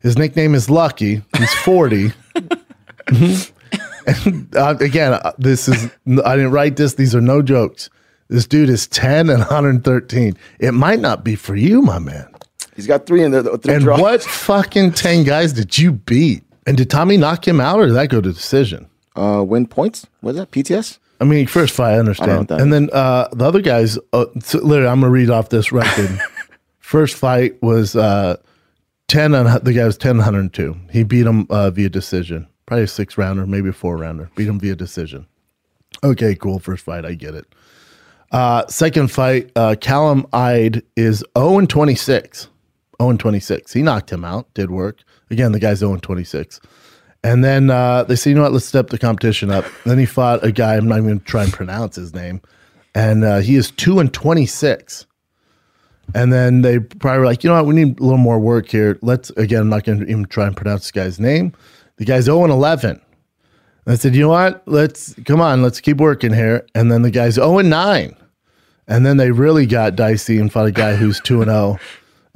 His 0.00 0.16
nickname 0.16 0.54
is 0.54 0.70
Lucky. 0.70 1.22
He's 1.36 1.54
forty. 1.56 2.12
and 3.06 4.56
uh, 4.56 4.76
again, 4.80 5.12
uh, 5.14 5.32
this 5.38 5.68
is. 5.68 5.90
I 6.24 6.36
didn't 6.36 6.52
write 6.52 6.76
this. 6.76 6.94
These 6.94 7.14
are 7.14 7.20
no 7.20 7.42
jokes. 7.42 7.90
This 8.28 8.46
dude 8.46 8.70
is 8.70 8.86
ten 8.86 9.28
and 9.30 9.40
113. 9.40 10.36
It 10.58 10.72
might 10.72 11.00
not 11.00 11.22
be 11.22 11.36
for 11.36 11.54
you, 11.54 11.82
my 11.82 11.98
man. 11.98 12.26
He's 12.76 12.86
got 12.86 13.06
three 13.06 13.22
in 13.24 13.30
there. 13.32 13.42
Three 13.42 13.74
And 13.74 13.82
draws. 13.82 14.00
what 14.00 14.22
fucking 14.22 14.92
ten 14.92 15.24
guys 15.24 15.52
did 15.52 15.76
you 15.76 15.92
beat? 15.92 16.44
And 16.66 16.76
did 16.76 16.90
Tommy 16.90 17.16
knock 17.16 17.46
him 17.46 17.60
out, 17.60 17.78
or 17.80 17.86
did 17.86 17.94
that 17.94 18.08
go 18.10 18.20
to 18.20 18.32
decision? 18.32 18.88
Uh, 19.16 19.42
win 19.46 19.66
points? 19.66 20.06
What 20.20 20.32
is 20.32 20.36
that? 20.36 20.50
PTS? 20.50 20.98
I 21.20 21.24
mean, 21.24 21.46
first 21.46 21.74
fight, 21.74 21.92
I 21.92 21.96
I 21.96 21.98
understand. 22.00 22.48
that 22.48 22.60
and 22.60 22.70
then 22.72 22.90
uh, 22.92 23.28
the 23.32 23.44
other 23.46 23.62
guys, 23.62 23.98
uh, 24.12 24.26
so 24.42 24.58
literally, 24.58 24.88
I'm 24.90 25.00
gonna 25.00 25.10
read 25.10 25.30
off 25.30 25.48
this 25.48 25.72
record. 25.72 26.20
first 26.78 27.16
fight 27.16 27.60
was 27.62 27.96
uh, 27.96 28.36
ten. 29.08 29.34
On, 29.34 29.62
the 29.64 29.72
guy 29.72 29.86
was 29.86 29.96
10 29.96 30.18
102. 30.18 30.76
He 30.90 31.02
beat 31.04 31.24
him 31.26 31.46
uh, 31.48 31.70
via 31.70 31.88
decision, 31.88 32.46
probably 32.66 32.84
a 32.84 32.88
six 32.88 33.16
rounder, 33.16 33.46
maybe 33.46 33.70
a 33.70 33.72
four 33.72 33.96
rounder. 33.96 34.28
Beat 34.36 34.48
him 34.48 34.60
via 34.60 34.76
decision. 34.76 35.26
Okay, 36.04 36.34
cool. 36.34 36.58
First 36.58 36.84
fight, 36.84 37.06
I 37.06 37.14
get 37.14 37.34
it. 37.34 37.46
Uh, 38.32 38.66
second 38.66 39.10
fight, 39.10 39.50
uh, 39.56 39.76
Callum 39.80 40.26
Ide 40.32 40.82
is 40.96 41.24
0 41.38 41.58
and 41.58 41.70
26. 41.70 42.48
0 43.00 43.10
and 43.10 43.20
26. 43.20 43.72
He 43.72 43.82
knocked 43.82 44.10
him 44.10 44.24
out. 44.24 44.52
Did 44.54 44.70
work. 44.70 45.02
Again, 45.30 45.52
the 45.52 45.60
guy's 45.60 45.78
0 45.78 45.92
and 45.92 46.02
26. 46.02 46.60
And 47.22 47.42
then 47.42 47.70
uh, 47.70 48.04
they 48.04 48.14
said, 48.14 48.30
you 48.30 48.36
know 48.36 48.42
what, 48.42 48.52
let's 48.52 48.66
step 48.66 48.88
the 48.88 48.98
competition 48.98 49.50
up. 49.50 49.64
then 49.84 49.98
he 49.98 50.06
fought 50.06 50.44
a 50.44 50.52
guy, 50.52 50.76
I'm 50.76 50.86
not 50.86 50.98
even 50.98 51.08
going 51.08 51.18
to 51.20 51.24
try 51.24 51.44
and 51.44 51.52
pronounce 51.52 51.96
his 51.96 52.14
name. 52.14 52.40
And 52.94 53.24
uh, 53.24 53.38
he 53.38 53.56
is 53.56 53.70
2 53.72 53.98
and 53.98 54.12
26. 54.12 55.06
And 56.14 56.32
then 56.32 56.62
they 56.62 56.78
probably 56.78 57.18
were 57.18 57.26
like, 57.26 57.42
you 57.42 57.50
know 57.50 57.56
what, 57.56 57.66
we 57.66 57.74
need 57.74 57.98
a 57.98 58.02
little 58.02 58.18
more 58.18 58.38
work 58.38 58.68
here. 58.68 58.98
Let's, 59.02 59.30
again, 59.30 59.62
I'm 59.62 59.68
not 59.68 59.84
going 59.84 60.00
to 60.00 60.06
even 60.06 60.26
try 60.26 60.46
and 60.46 60.56
pronounce 60.56 60.82
this 60.82 60.92
guy's 60.92 61.18
name. 61.18 61.52
The 61.96 62.04
guy's 62.04 62.24
0 62.24 62.44
and 62.44 62.52
11. 62.52 62.90
And 62.90 63.00
I 63.92 63.96
said, 63.96 64.14
you 64.14 64.22
know 64.22 64.28
what, 64.28 64.62
let's, 64.66 65.14
come 65.24 65.40
on, 65.40 65.62
let's 65.62 65.80
keep 65.80 65.98
working 65.98 66.32
here. 66.32 66.64
And 66.74 66.92
then 66.92 67.02
the 67.02 67.10
guy's 67.10 67.34
0 67.34 67.58
and 67.58 67.70
9. 67.70 68.16
And 68.88 69.04
then 69.04 69.16
they 69.16 69.32
really 69.32 69.66
got 69.66 69.96
dicey 69.96 70.38
and 70.38 70.52
fought 70.52 70.66
a 70.66 70.72
guy 70.72 70.94
who's 70.94 71.20
2 71.20 71.42
and 71.42 71.50
0. 71.50 71.78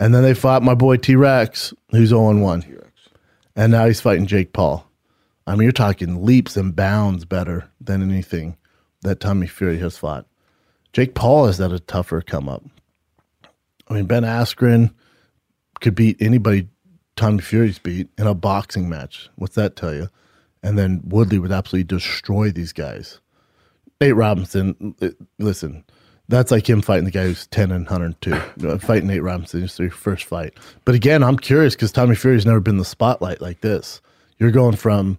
And 0.01 0.15
then 0.15 0.23
they 0.23 0.35
fought 0.35 0.63
my 0.63 0.75
boy 0.75 0.97
T 0.97 1.15
Rex, 1.15 1.75
who's 1.91 2.09
0 2.09 2.31
and 2.31 2.43
1. 2.43 2.81
And 3.55 3.71
now 3.71 3.87
he's 3.87 4.01
fighting 4.01 4.27
Jake 4.27 4.55
Paul. 4.55 4.91
I 5.47 5.53
mean, 5.53 5.63
you're 5.63 5.73
talking 5.73 6.25
leaps 6.25 6.57
and 6.57 6.75
bounds 6.75 7.27
better 7.27 7.71
than 7.81 8.03
anything 8.03 8.57
that 9.03 9.21
Tommy 9.21 9.47
Fury 9.47 9.79
has 9.79 9.99
fought. 9.99 10.27
Jake 10.95 11.15
Paul 11.15 11.47
has 11.47 11.59
had 11.59 11.73
a 11.73 11.79
tougher 11.79 12.23
come 12.23 12.49
up. 12.49 12.65
I 13.89 13.95
mean, 13.95 14.07
Ben 14.07 14.23
Askren 14.23 14.95
could 15.81 15.95
beat 15.95 16.17
anybody 16.21 16.69
Tommy 17.17 17.43
Fury's 17.43 17.79
beat 17.79 18.09
in 18.17 18.27
a 18.27 18.35
boxing 18.35 18.89
match. 18.89 19.29
What's 19.37 19.57
that 19.57 19.77
tell 19.77 19.95
you? 19.95 20.09
And 20.63 20.79
then 20.79 21.03
Woodley 21.05 21.39
would 21.39 21.53
absolutely 21.53 21.85
destroy 21.85 22.51
these 22.51 22.73
guys. 22.73 23.21
Nate 24.01 24.17
Robinson, 24.17 24.95
listen, 25.39 25.85
that's 26.31 26.51
like 26.51 26.69
him 26.69 26.81
fighting 26.81 27.05
the 27.05 27.11
guy 27.11 27.25
who's 27.25 27.47
10 27.49 27.73
and 27.73 27.85
102. 27.85 28.31
You 28.31 28.69
know, 28.69 28.79
fighting 28.79 29.09
Nate 29.09 29.23
Robinson 29.23 29.63
is 29.65 29.77
their 29.77 29.91
first 29.91 30.25
fight. 30.25 30.55
But 30.85 30.95
again, 30.95 31.23
I'm 31.23 31.37
curious 31.37 31.75
because 31.75 31.93
Tommy 31.93 32.15
Fury's 32.15 32.47
never 32.47 32.61
been 32.61 32.75
in 32.75 32.79
the 32.79 32.85
spotlight 32.85 33.41
like 33.41 33.61
this. 33.61 34.01
You're 34.39 34.53
going 34.53 34.77
from 34.77 35.19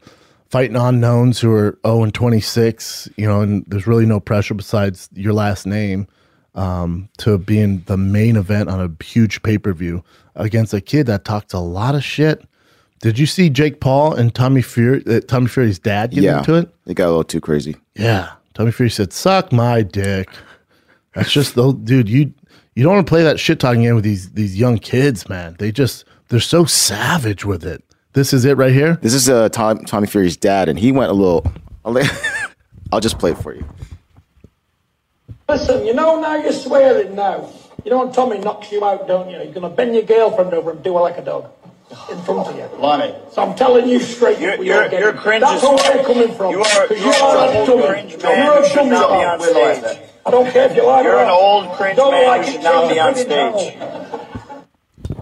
fighting 0.50 0.75
unknowns 0.75 1.39
who 1.39 1.51
are 1.51 1.77
0 1.86 2.03
and 2.03 2.13
26, 2.13 3.10
you 3.18 3.27
know, 3.27 3.41
and 3.41 3.65
there's 3.68 3.88
really 3.88 4.06
no 4.06 4.20
pressure 4.20 4.53
besides 4.53 5.10
your 5.13 5.34
last 5.34 5.68
name 5.68 6.08
um, 6.56 7.10
to 7.18 7.38
being 7.38 7.84
the 7.88 7.98
main 7.98 8.38
event 8.38 8.70
on 8.70 8.80
a 8.80 9.03
huge 9.03 9.44
pay 9.44 9.58
per 9.58 9.74
view 9.74 10.03
against 10.36 10.74
a 10.74 10.82
kid 10.82 11.08
that 11.08 11.25
talks 11.25 11.53
a 11.53 11.60
lot 11.60 11.94
of 11.94 12.03
shit. 12.03 12.44
Did 13.01 13.20
you 13.20 13.25
see 13.25 13.50
Jake 13.50 13.82
Paul 13.82 14.13
and 14.13 14.34
Tommy 14.34 14.62
Fury, 14.62 15.03
uh, 15.08 15.22
Tommy 15.22 15.48
Fury's 15.48 15.80
dad 15.80 16.12
get 16.12 16.24
yeah, 16.24 16.39
into 16.39 16.53
it? 16.53 16.70
It 16.86 16.94
got 16.94 17.08
a 17.08 17.10
little 17.10 17.24
too 17.24 17.41
crazy. 17.41 17.75
Yeah. 17.96 18.32
Tommy 18.53 18.72
Fury 18.72 18.89
said, 18.89 19.12
"Suck 19.12 19.51
my 19.51 19.82
dick." 19.82 20.30
That's 21.13 21.32
just 21.32 21.56
the 21.56 21.72
dude. 21.74 22.08
You 22.10 22.34
you 22.75 22.84
don't 22.84 22.94
want 22.96 23.06
to 23.06 23.10
play 23.12 23.24
that 23.24 23.39
shit 23.39 23.60
talking 23.60 23.82
game 23.84 23.96
with 23.96 24.03
these 24.03 24.32
these 24.32 24.58
young 24.58 24.77
kids, 24.77 25.27
man. 25.30 25.56
They 25.60 25.72
just 25.72 26.06
they're 26.30 26.39
so 26.39 26.65
savage 26.65 27.44
with 27.46 27.65
it. 27.65 27.84
This 28.13 28.34
is 28.34 28.46
it 28.46 28.58
right 28.58 28.74
here. 28.74 28.98
This 29.01 29.13
is 29.13 29.30
uh, 29.30 29.50
Tom, 29.50 29.80
Tommy 29.86 30.08
Fury's 30.08 30.36
dad, 30.38 30.68
and 30.70 30.77
he 30.80 30.91
went 30.91 31.12
a 31.12 31.13
little. 31.13 31.50
I'll, 31.86 31.98
I'll 32.91 33.00
just 33.00 33.20
play 33.20 33.32
it 33.32 33.38
for 33.38 33.53
you. 33.56 33.65
Listen, 35.50 35.86
you 35.86 35.94
know 35.94 36.20
now 36.22 36.36
you're 36.36 36.51
swearing 36.53 37.15
now. 37.15 37.50
You 37.84 37.91
know 37.91 38.03
when 38.03 38.13
Tommy 38.13 38.38
knocks 38.39 38.72
you 38.72 38.84
out, 38.86 39.08
don't 39.08 39.30
you? 39.30 39.38
You're 39.38 39.53
going 39.53 39.62
to 39.63 39.70
bend 39.70 39.94
your 39.96 40.03
girlfriend 40.03 40.53
over 40.53 40.72
and 40.72 40.84
do 40.84 40.94
her 40.96 41.01
like 41.01 41.18
a 41.18 41.24
dog 41.24 41.50
in 42.12 42.22
front 42.22 42.48
of 42.48 42.56
you. 42.56 42.68
Lonnie. 42.80 43.13
So 43.32 43.41
I'm 43.41 43.56
telling 43.56 43.88
you 43.89 44.00
straight. 44.00 44.39
You're- 44.39 44.58
we 44.58 44.68
you're- 44.68 44.89
you're 44.98 45.13
cringe 45.13 45.41
That's 45.41 45.63
where 45.63 45.77
fuck. 45.77 45.96
I'm 45.98 46.06
coming 46.06 46.34
from. 46.36 46.51
You 46.51 46.60
are- 46.60 46.88
'Cause 46.88 47.00
you 47.00 47.06
you 47.06 47.12
are 47.12 47.38
are 47.38 47.50
an 47.50 47.56
a 47.56 47.60
old 47.60 47.68
dummy. 47.68 47.88
cringe 47.88 48.24
man 48.24 48.46
You're 48.46 48.56
who 48.56 48.63
a 48.63 48.70
should 48.70 48.89
dummy. 48.89 50.00
Not 50.25 50.32
be 50.32 50.32
Bob. 50.32 50.32
on 50.32 50.32
stage. 50.32 50.32
I 50.32 50.32
don't 50.32 50.51
care 50.51 50.70
if 50.70 50.75
you 50.75 50.86
like 50.86 51.06
it 51.06 51.10
You're 51.10 51.20
an 51.20 51.30
old 51.30 51.72
cringe 51.74 51.96
Don't 51.98 52.12
man 52.12 52.28
like 52.28 52.42
who 52.42 52.48
it, 52.48 52.54
should 52.54 52.63
not 52.63 52.90
be 52.90 53.00
on 53.00 53.16
stage. 53.16 53.78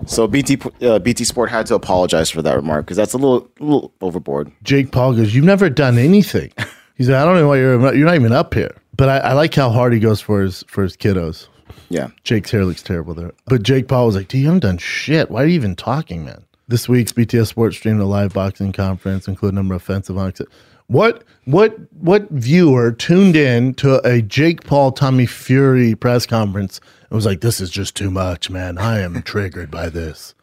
So 0.06 0.28
BT 0.28 0.60
uh, 0.82 1.00
BT 1.00 1.24
Sport 1.24 1.50
had 1.50 1.66
to 1.68 1.76
apologize 1.76 2.30
for 2.30 2.42
that 2.42 2.56
remark 2.56 2.86
because 2.86 2.98
that's 2.98 3.14
a 3.14 3.18
little, 3.18 3.50
a 3.60 3.64
little 3.64 3.94
overboard. 4.02 4.52
Jake 4.64 4.92
Paul 4.92 5.14
goes, 5.14 5.34
"You've 5.36 5.46
never 5.46 5.70
done 5.70 5.98
anything." 5.98 6.52
He's 6.96 7.10
like, 7.10 7.18
"I 7.18 7.26
don't 7.26 7.36
know 7.36 7.48
why 7.48 7.58
you're 7.58 7.96
you're 7.96 8.06
not 8.06 8.16
even 8.16 8.32
up 8.32 8.54
here." 8.54 8.76
But 8.98 9.10
I, 9.10 9.18
I 9.20 9.34
like 9.34 9.54
how 9.54 9.70
hard 9.70 9.94
he 9.94 10.00
goes 10.00 10.20
for 10.20 10.42
his 10.42 10.64
for 10.68 10.84
his 10.84 10.98
kiddos. 10.98 11.48
Yeah. 11.90 12.10
Jake's 12.24 12.52
hair 12.52 12.66
looks 12.66 12.84
terrible 12.84 13.14
there. 13.14 13.32
But 13.46 13.64
Jake 13.64 13.88
Paul 13.88 14.06
was 14.06 14.16
like, 14.16 14.28
dude, 14.28 14.42
you 14.42 14.48
haven't 14.48 14.62
done 14.62 14.78
shit. 14.78 15.32
Why 15.32 15.44
are 15.44 15.48
you 15.48 15.56
even 15.56 15.76
talking, 15.76 16.24
man? 16.26 16.46
This 16.68 16.88
week's 16.88 17.12
BTS 17.12 17.48
Sports 17.48 17.78
streamed 17.78 18.00
a 18.00 18.06
live 18.06 18.34
boxing 18.34 18.72
conference, 18.72 19.28
including 19.28 19.58
a 19.58 19.60
number 19.60 19.74
of 19.74 19.82
offensive 19.82 20.18
on. 20.18 20.34
What 20.90 21.24
what 21.46 21.78
what 21.94 22.28
viewer 22.32 22.92
tuned 22.92 23.36
in 23.36 23.76
to 23.76 24.06
a 24.08 24.24
Jake 24.24 24.64
Paul 24.64 24.92
Tommy 24.92 25.28
Fury 25.28 25.94
press 25.94 26.26
conference 26.26 26.82
and 27.10 27.16
was 27.16 27.28
like, 27.28 27.42
This 27.42 27.62
is 27.62 27.70
just 27.70 27.96
too 27.96 28.10
much, 28.10 28.50
man. 28.50 28.80
I 28.80 29.00
am 29.02 29.22
triggered 29.24 29.70
by 29.70 29.90
this. 29.90 30.34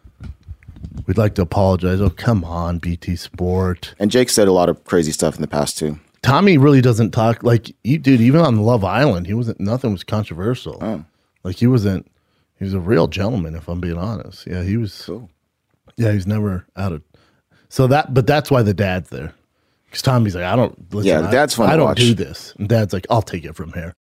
We'd 1.06 1.18
like 1.18 1.34
to 1.34 1.42
apologize. 1.42 2.00
Oh, 2.00 2.10
come 2.10 2.44
on, 2.44 2.78
BT 2.78 3.16
Sport. 3.16 3.94
And 3.98 4.10
Jake 4.10 4.30
said 4.30 4.46
a 4.46 4.52
lot 4.52 4.68
of 4.68 4.84
crazy 4.84 5.10
stuff 5.10 5.34
in 5.34 5.40
the 5.40 5.48
past 5.48 5.78
too. 5.78 5.98
Tommy 6.22 6.58
really 6.58 6.80
doesn't 6.80 7.10
talk 7.10 7.42
like 7.42 7.74
you, 7.82 7.98
dude. 7.98 8.20
Even 8.20 8.40
on 8.40 8.62
Love 8.62 8.84
Island, 8.84 9.26
he 9.26 9.34
wasn't. 9.34 9.58
Nothing 9.58 9.90
was 9.90 10.04
controversial. 10.04 10.78
Oh. 10.80 11.04
Like 11.42 11.56
he 11.56 11.66
wasn't. 11.66 12.08
He 12.56 12.64
was 12.64 12.72
a 12.72 12.80
real 12.80 13.08
gentleman, 13.08 13.56
if 13.56 13.68
I'm 13.68 13.80
being 13.80 13.98
honest. 13.98 14.46
Yeah, 14.46 14.62
he 14.62 14.76
was. 14.76 15.10
Yeah, 15.96 16.12
he's 16.12 16.26
never 16.26 16.66
out 16.76 16.92
of. 16.92 17.02
So 17.68 17.88
that, 17.88 18.14
but 18.14 18.28
that's 18.28 18.48
why 18.48 18.62
the 18.62 18.74
dad's 18.74 19.10
there, 19.10 19.34
because 19.86 20.02
Tommy's 20.02 20.34
like, 20.34 20.44
I 20.44 20.56
don't. 20.56 20.92
Listen, 20.94 21.08
Yeah, 21.08 21.20
the 21.22 21.30
dad's 21.30 21.58
I, 21.58 21.72
I 21.72 21.76
don't 21.76 21.86
watch. 21.86 21.98
do 21.98 22.14
this, 22.14 22.54
and 22.58 22.68
Dad's 22.68 22.92
like, 22.92 23.06
I'll 23.10 23.22
take 23.22 23.44
it 23.44 23.54
from 23.54 23.72
here. 23.72 23.94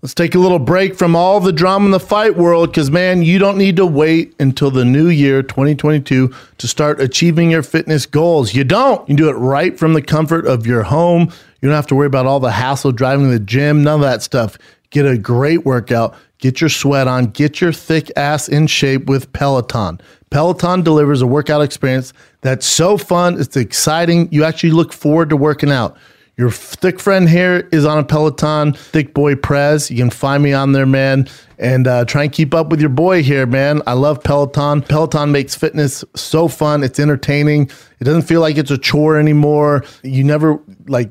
Let's 0.00 0.14
take 0.14 0.36
a 0.36 0.38
little 0.38 0.60
break 0.60 0.94
from 0.94 1.16
all 1.16 1.40
the 1.40 1.52
drama 1.52 1.86
in 1.86 1.90
the 1.90 1.98
fight 1.98 2.36
world 2.36 2.70
because, 2.70 2.88
man, 2.88 3.22
you 3.22 3.40
don't 3.40 3.58
need 3.58 3.74
to 3.76 3.86
wait 3.86 4.32
until 4.38 4.70
the 4.70 4.84
new 4.84 5.08
year, 5.08 5.42
2022, 5.42 6.32
to 6.58 6.68
start 6.68 7.00
achieving 7.00 7.50
your 7.50 7.64
fitness 7.64 8.06
goals. 8.06 8.54
You 8.54 8.62
don't. 8.62 9.00
You 9.00 9.06
can 9.06 9.16
do 9.16 9.28
it 9.28 9.32
right 9.32 9.76
from 9.76 9.94
the 9.94 10.02
comfort 10.02 10.46
of 10.46 10.66
your 10.68 10.84
home. 10.84 11.32
You 11.60 11.68
don't 11.68 11.74
have 11.74 11.88
to 11.88 11.96
worry 11.96 12.06
about 12.06 12.26
all 12.26 12.38
the 12.38 12.52
hassle 12.52 12.92
driving 12.92 13.26
to 13.26 13.32
the 13.32 13.44
gym, 13.44 13.82
none 13.82 13.96
of 13.96 14.02
that 14.02 14.22
stuff. 14.22 14.56
Get 14.90 15.04
a 15.04 15.18
great 15.18 15.64
workout, 15.64 16.14
get 16.38 16.60
your 16.60 16.70
sweat 16.70 17.08
on, 17.08 17.26
get 17.26 17.60
your 17.60 17.72
thick 17.72 18.10
ass 18.16 18.48
in 18.48 18.66
shape 18.66 19.06
with 19.06 19.32
Peloton. 19.32 20.00
Peloton 20.30 20.82
delivers 20.82 21.22
a 21.22 21.26
workout 21.26 21.62
experience 21.62 22.12
that's 22.42 22.66
so 22.66 22.98
fun, 22.98 23.40
it's 23.40 23.56
exciting. 23.56 24.28
You 24.30 24.44
actually 24.44 24.70
look 24.70 24.92
forward 24.92 25.30
to 25.30 25.36
working 25.36 25.70
out. 25.70 25.96
Your 26.38 26.52
thick 26.52 27.00
friend 27.00 27.28
here 27.28 27.68
is 27.72 27.84
on 27.84 27.98
a 27.98 28.04
Peloton, 28.04 28.72
Thick 28.72 29.12
Boy 29.12 29.34
Prez. 29.34 29.90
You 29.90 29.96
can 29.96 30.10
find 30.10 30.40
me 30.40 30.52
on 30.52 30.70
there, 30.70 30.86
man, 30.86 31.28
and 31.58 31.88
uh, 31.88 32.04
try 32.04 32.22
and 32.22 32.32
keep 32.32 32.54
up 32.54 32.68
with 32.68 32.80
your 32.80 32.90
boy 32.90 33.24
here, 33.24 33.44
man. 33.44 33.82
I 33.88 33.94
love 33.94 34.22
Peloton. 34.22 34.82
Peloton 34.82 35.32
makes 35.32 35.56
fitness 35.56 36.04
so 36.14 36.46
fun. 36.46 36.84
It's 36.84 37.00
entertaining. 37.00 37.68
It 37.98 38.04
doesn't 38.04 38.22
feel 38.22 38.40
like 38.40 38.56
it's 38.56 38.70
a 38.70 38.78
chore 38.78 39.18
anymore. 39.18 39.84
You 40.04 40.22
never 40.22 40.60
like 40.86 41.10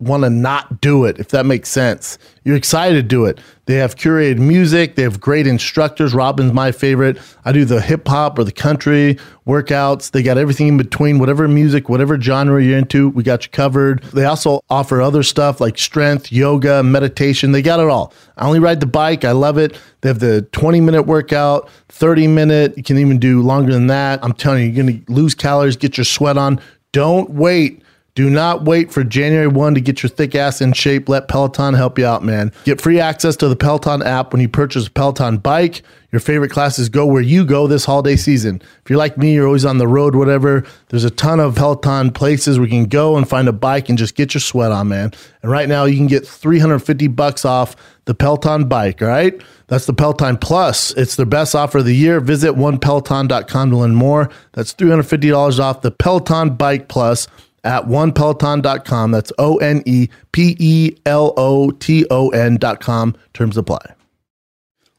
want 0.00 0.22
to 0.22 0.30
not 0.30 0.80
do 0.80 1.04
it, 1.04 1.18
if 1.18 1.28
that 1.28 1.44
makes 1.44 1.68
sense. 1.68 2.18
You're 2.44 2.56
excited 2.56 2.94
to 2.94 3.02
do 3.02 3.24
it. 3.24 3.40
They 3.66 3.74
have 3.74 3.96
curated 3.96 4.38
music, 4.38 4.94
they 4.94 5.02
have 5.02 5.20
great 5.20 5.46
instructors. 5.46 6.14
Robin's 6.14 6.52
my 6.52 6.72
favorite. 6.72 7.18
I 7.44 7.52
do 7.52 7.64
the 7.64 7.80
hip 7.80 8.06
hop 8.06 8.38
or 8.38 8.44
the 8.44 8.52
country 8.52 9.18
workouts. 9.46 10.12
They 10.12 10.22
got 10.22 10.38
everything 10.38 10.68
in 10.68 10.76
between, 10.76 11.18
whatever 11.18 11.48
music, 11.48 11.88
whatever 11.88 12.18
genre 12.20 12.62
you're 12.62 12.78
into, 12.78 13.08
we 13.10 13.22
got 13.24 13.44
you 13.44 13.50
covered. 13.50 14.02
They 14.04 14.24
also 14.24 14.60
offer 14.70 15.02
other 15.02 15.22
stuff 15.22 15.60
like 15.60 15.76
strength, 15.76 16.30
yoga, 16.30 16.82
meditation. 16.82 17.52
They 17.52 17.62
got 17.62 17.80
it 17.80 17.88
all. 17.88 18.12
I 18.36 18.46
only 18.46 18.60
ride 18.60 18.80
the 18.80 18.86
bike. 18.86 19.24
I 19.24 19.32
love 19.32 19.58
it. 19.58 19.76
They 20.00 20.08
have 20.08 20.20
the 20.20 20.42
20 20.52 20.80
minute 20.80 21.02
workout, 21.02 21.68
30 21.88 22.28
minute. 22.28 22.76
You 22.76 22.84
can 22.84 22.98
even 22.98 23.18
do 23.18 23.42
longer 23.42 23.72
than 23.72 23.88
that. 23.88 24.22
I'm 24.22 24.32
telling 24.32 24.62
you, 24.62 24.70
you're 24.70 24.84
going 24.84 25.04
to 25.04 25.12
lose 25.12 25.34
calories, 25.34 25.76
get 25.76 25.96
your 25.96 26.04
sweat 26.04 26.38
on. 26.38 26.60
Don't 26.92 27.30
wait. 27.30 27.82
Do 28.18 28.28
not 28.28 28.64
wait 28.64 28.90
for 28.90 29.04
January 29.04 29.46
1 29.46 29.76
to 29.76 29.80
get 29.80 30.02
your 30.02 30.10
thick 30.10 30.34
ass 30.34 30.60
in 30.60 30.72
shape. 30.72 31.08
Let 31.08 31.28
Peloton 31.28 31.74
help 31.74 32.00
you 32.00 32.04
out, 32.04 32.24
man. 32.24 32.50
Get 32.64 32.80
free 32.80 32.98
access 32.98 33.36
to 33.36 33.46
the 33.46 33.54
Peloton 33.54 34.02
app 34.02 34.32
when 34.32 34.40
you 34.40 34.48
purchase 34.48 34.88
a 34.88 34.90
Peloton 34.90 35.36
bike. 35.36 35.82
Your 36.10 36.18
favorite 36.18 36.50
classes 36.50 36.88
go 36.88 37.06
where 37.06 37.22
you 37.22 37.44
go 37.44 37.68
this 37.68 37.84
holiday 37.84 38.16
season. 38.16 38.60
If 38.82 38.90
you're 38.90 38.98
like 38.98 39.18
me, 39.18 39.34
you're 39.34 39.46
always 39.46 39.64
on 39.64 39.78
the 39.78 39.86
road, 39.86 40.16
whatever. 40.16 40.64
There's 40.88 41.04
a 41.04 41.10
ton 41.10 41.38
of 41.38 41.54
Peloton 41.54 42.10
places 42.10 42.58
where 42.58 42.66
you 42.66 42.72
can 42.72 42.86
go 42.86 43.16
and 43.16 43.28
find 43.28 43.46
a 43.46 43.52
bike 43.52 43.88
and 43.88 43.96
just 43.96 44.16
get 44.16 44.34
your 44.34 44.40
sweat 44.40 44.72
on, 44.72 44.88
man. 44.88 45.12
And 45.42 45.52
right 45.52 45.68
now 45.68 45.84
you 45.84 45.96
can 45.96 46.08
get 46.08 46.26
350 46.26 47.06
bucks 47.06 47.44
off 47.44 47.76
the 48.06 48.14
Peloton 48.14 48.66
bike, 48.66 49.00
all 49.00 49.06
right? 49.06 49.40
That's 49.68 49.86
the 49.86 49.92
Peloton 49.92 50.38
Plus. 50.38 50.90
It's 50.96 51.14
their 51.14 51.26
best 51.26 51.54
offer 51.54 51.78
of 51.78 51.84
the 51.84 51.94
year. 51.94 52.18
Visit 52.18 52.54
onepeloton.com 52.54 53.70
to 53.70 53.76
learn 53.76 53.94
more. 53.94 54.28
That's 54.54 54.74
$350 54.74 55.60
off 55.60 55.82
the 55.82 55.92
Peloton 55.92 56.56
Bike 56.56 56.88
Plus 56.88 57.28
at 57.64 57.84
onepeloton.com. 57.84 59.10
That's 59.10 59.32
O 59.38 59.56
N 59.56 59.82
E 59.86 60.08
P 60.32 60.56
E 60.58 60.96
L 61.06 61.34
O 61.36 61.70
T 61.70 62.06
O 62.10 62.30
N.com. 62.30 63.16
Terms 63.34 63.56
apply. 63.56 63.94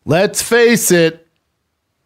Let's 0.06 0.42
face 0.42 0.92
it, 0.92 1.28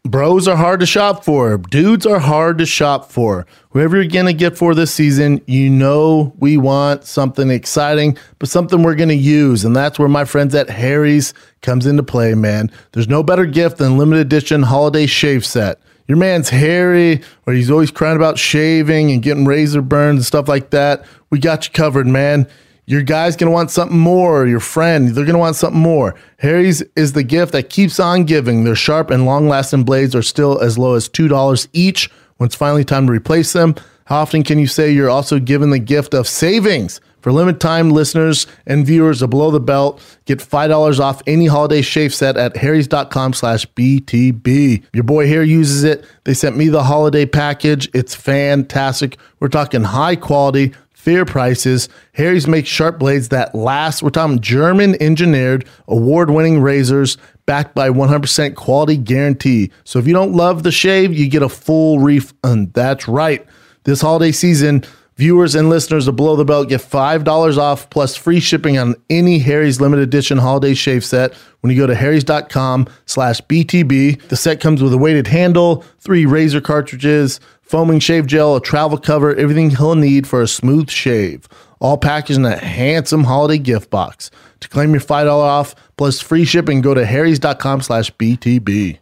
bros 0.04 0.48
are 0.48 0.58
hard 0.58 0.80
to 0.82 0.86
shop 0.86 1.24
for. 1.24 1.58
Dudes 1.58 2.06
are 2.06 2.20
hard 2.20 2.58
to 2.58 2.66
shop 2.66 3.12
for. 3.12 3.46
Whoever 3.70 3.96
you're 3.96 4.12
going 4.12 4.26
to 4.26 4.34
get 4.34 4.58
for 4.58 4.76
this 4.76 4.94
season, 4.94 5.42
you 5.48 5.70
know 5.70 6.34
we 6.40 6.58
want 6.58 7.06
something 7.06 7.50
exciting, 7.50 8.18
but 8.40 8.50
something 8.50 8.84
we're 8.84 8.96
going 8.96 9.10
to 9.10 9.16
use. 9.16 9.64
And 9.64 9.76
that's 9.76 9.98
where 9.98 10.10
my 10.10 10.26
friends 10.26 10.54
at 10.54 10.70
Harry's 10.70 11.34
comes 11.62 11.86
into 11.86 12.04
play, 12.04 12.34
man. 12.34 12.70
There's 12.92 13.08
no 13.08 13.24
better 13.24 13.46
gift 13.46 13.78
than 13.78 13.98
limited 13.98 14.28
edition 14.28 14.64
holiday 14.64 15.06
shave 15.06 15.46
set. 15.46 15.80
Your 16.08 16.18
man's 16.18 16.50
hairy 16.50 17.22
or 17.46 17.54
he's 17.54 17.72
always 17.72 17.92
crying 17.92 18.16
about 18.16 18.38
shaving 18.38 19.12
and 19.12 19.24
getting 19.24 19.46
razor 19.46 19.82
burns 19.82 20.18
and 20.18 20.26
stuff 20.26 20.48
like 20.48 20.72
that, 20.72 21.06
we 21.30 21.40
got 21.40 21.66
you 21.66 21.72
covered, 21.72 22.08
man. 22.08 22.48
Your 22.86 23.02
guy's 23.02 23.38
gonna 23.38 23.52
want 23.52 23.72
something 23.72 23.98
more, 23.98 24.46
your 24.46 24.60
friend, 24.60 25.10
they're 25.10 25.26
gonna 25.26 25.38
want 25.38 25.56
something 25.56 25.82
more. 25.82 26.16
Harry's 26.40 26.82
is 26.98 27.14
the 27.14 27.24
gift 27.24 27.54
that 27.54 27.70
keeps 27.70 28.00
on 28.00 28.26
giving. 28.26 28.66
Their 28.66 28.76
sharp 28.76 29.10
and 29.10 29.26
long 29.26 29.48
lasting 29.48 29.86
blades 29.86 30.14
are 30.16 30.22
still 30.22 30.60
as 30.60 30.78
low 30.78 30.96
as 30.96 31.08
$2 31.08 31.68
each 31.72 32.12
when 32.38 32.48
it's 32.48 32.56
finally 32.56 32.84
time 32.84 33.08
to 33.08 33.14
replace 33.14 33.54
them. 33.54 33.76
How 34.06 34.18
often 34.18 34.44
can 34.44 34.60
you 34.60 34.68
say 34.68 34.92
you're 34.92 35.10
also 35.10 35.40
given 35.40 35.70
the 35.70 35.80
gift 35.80 36.14
of 36.14 36.28
savings? 36.28 37.00
For 37.24 37.32
limited 37.32 37.62
time 37.62 37.90
listeners 37.90 38.48
and 38.68 38.86
viewers 38.86 39.22
of 39.22 39.30
Below 39.30 39.50
the 39.50 39.62
Belt, 39.62 40.02
get 40.26 40.40
$5 40.40 41.00
off 41.00 41.22
any 41.26 41.46
holiday 41.46 41.82
shave 41.82 42.14
set 42.14 42.36
at 42.36 42.58
harrys.com 42.58 43.32
slash 43.32 43.66
BTB. 43.68 44.84
Your 44.92 45.06
boy 45.06 45.26
here 45.26 45.42
uses 45.42 45.86
it. 45.86 46.04
They 46.26 46.34
sent 46.34 46.58
me 46.58 46.68
the 46.68 46.84
holiday 46.84 47.26
package. 47.26 47.90
It's 47.94 48.14
fantastic. 48.14 49.18
We're 49.40 49.48
talking 49.48 49.86
high 49.86 50.18
quality, 50.18 50.74
fair 50.92 51.24
prices. 51.24 51.88
Harry's 52.12 52.46
makes 52.46 52.68
sharp 52.68 53.00
blades 53.00 53.30
that 53.30 53.56
last. 53.56 54.04
We're 54.04 54.10
talking 54.10 54.42
German 54.42 55.02
engineered, 55.02 55.66
award 55.88 56.30
winning 56.30 56.60
razors 56.60 57.18
backed 57.46 57.74
by 57.74 57.90
100% 57.90 58.56
quality 58.56 58.98
guarantee. 58.98 59.72
So 59.86 59.98
if 59.98 60.08
you 60.08 60.14
don't 60.14 60.34
love 60.34 60.64
the 60.64 60.74
shave, 60.74 61.14
you 61.14 61.30
get 61.30 61.42
a 61.42 61.48
full 61.48 62.00
refund. 62.00 62.74
That's 62.74 63.08
right. 63.08 63.46
This 63.86 64.02
holiday 64.02 64.34
season, 64.34 64.84
viewers 65.16 65.56
and 65.56 65.70
listeners 65.70 66.08
of 66.08 66.16
Below 66.16 66.36
the 66.36 66.46
Belt 66.46 66.70
get 66.70 66.82
$5 66.82 67.58
off 67.58 67.90
plus 67.90 68.16
free 68.16 68.40
shipping 68.40 68.78
on 68.78 68.96
any 69.10 69.40
Harry's 69.40 69.80
limited 69.80 70.04
edition 70.04 70.38
holiday 70.38 70.74
shave 70.74 71.06
set 71.06 71.34
when 71.62 71.72
you 71.72 71.78
go 71.78 71.88
to 71.88 71.96
harrys.com 71.96 72.88
slash 73.06 73.42
BTB. 73.42 74.22
The 74.28 74.36
set 74.36 74.60
comes 74.60 74.82
with 74.82 74.94
a 74.94 74.98
weighted 74.98 75.28
handle, 75.28 75.84
three 76.00 76.26
razor 76.26 76.62
cartridges, 76.62 77.40
foaming 77.62 78.00
shave 78.00 78.28
gel, 78.28 78.56
a 78.56 78.62
travel 78.62 78.98
cover, 78.98 79.36
everything 79.36 79.70
he'll 79.70 79.96
need 79.96 80.28
for 80.28 80.42
a 80.42 80.48
smooth 80.48 80.90
shave. 80.90 81.48
All 81.80 81.98
packaged 81.98 82.40
in 82.40 82.46
a 82.46 82.58
handsome 82.58 83.26
holiday 83.26 83.58
gift 83.58 83.90
box. 83.90 84.32
To 84.62 84.70
claim 84.70 84.92
your 84.92 85.02
$5 85.02 85.28
off 85.28 85.76
plus 85.98 86.22
free 86.22 86.46
shipping, 86.46 86.82
go 86.82 86.94
to 86.94 87.06
harrys.com 87.06 87.82
slash 87.82 88.10
BTB. 88.16 89.00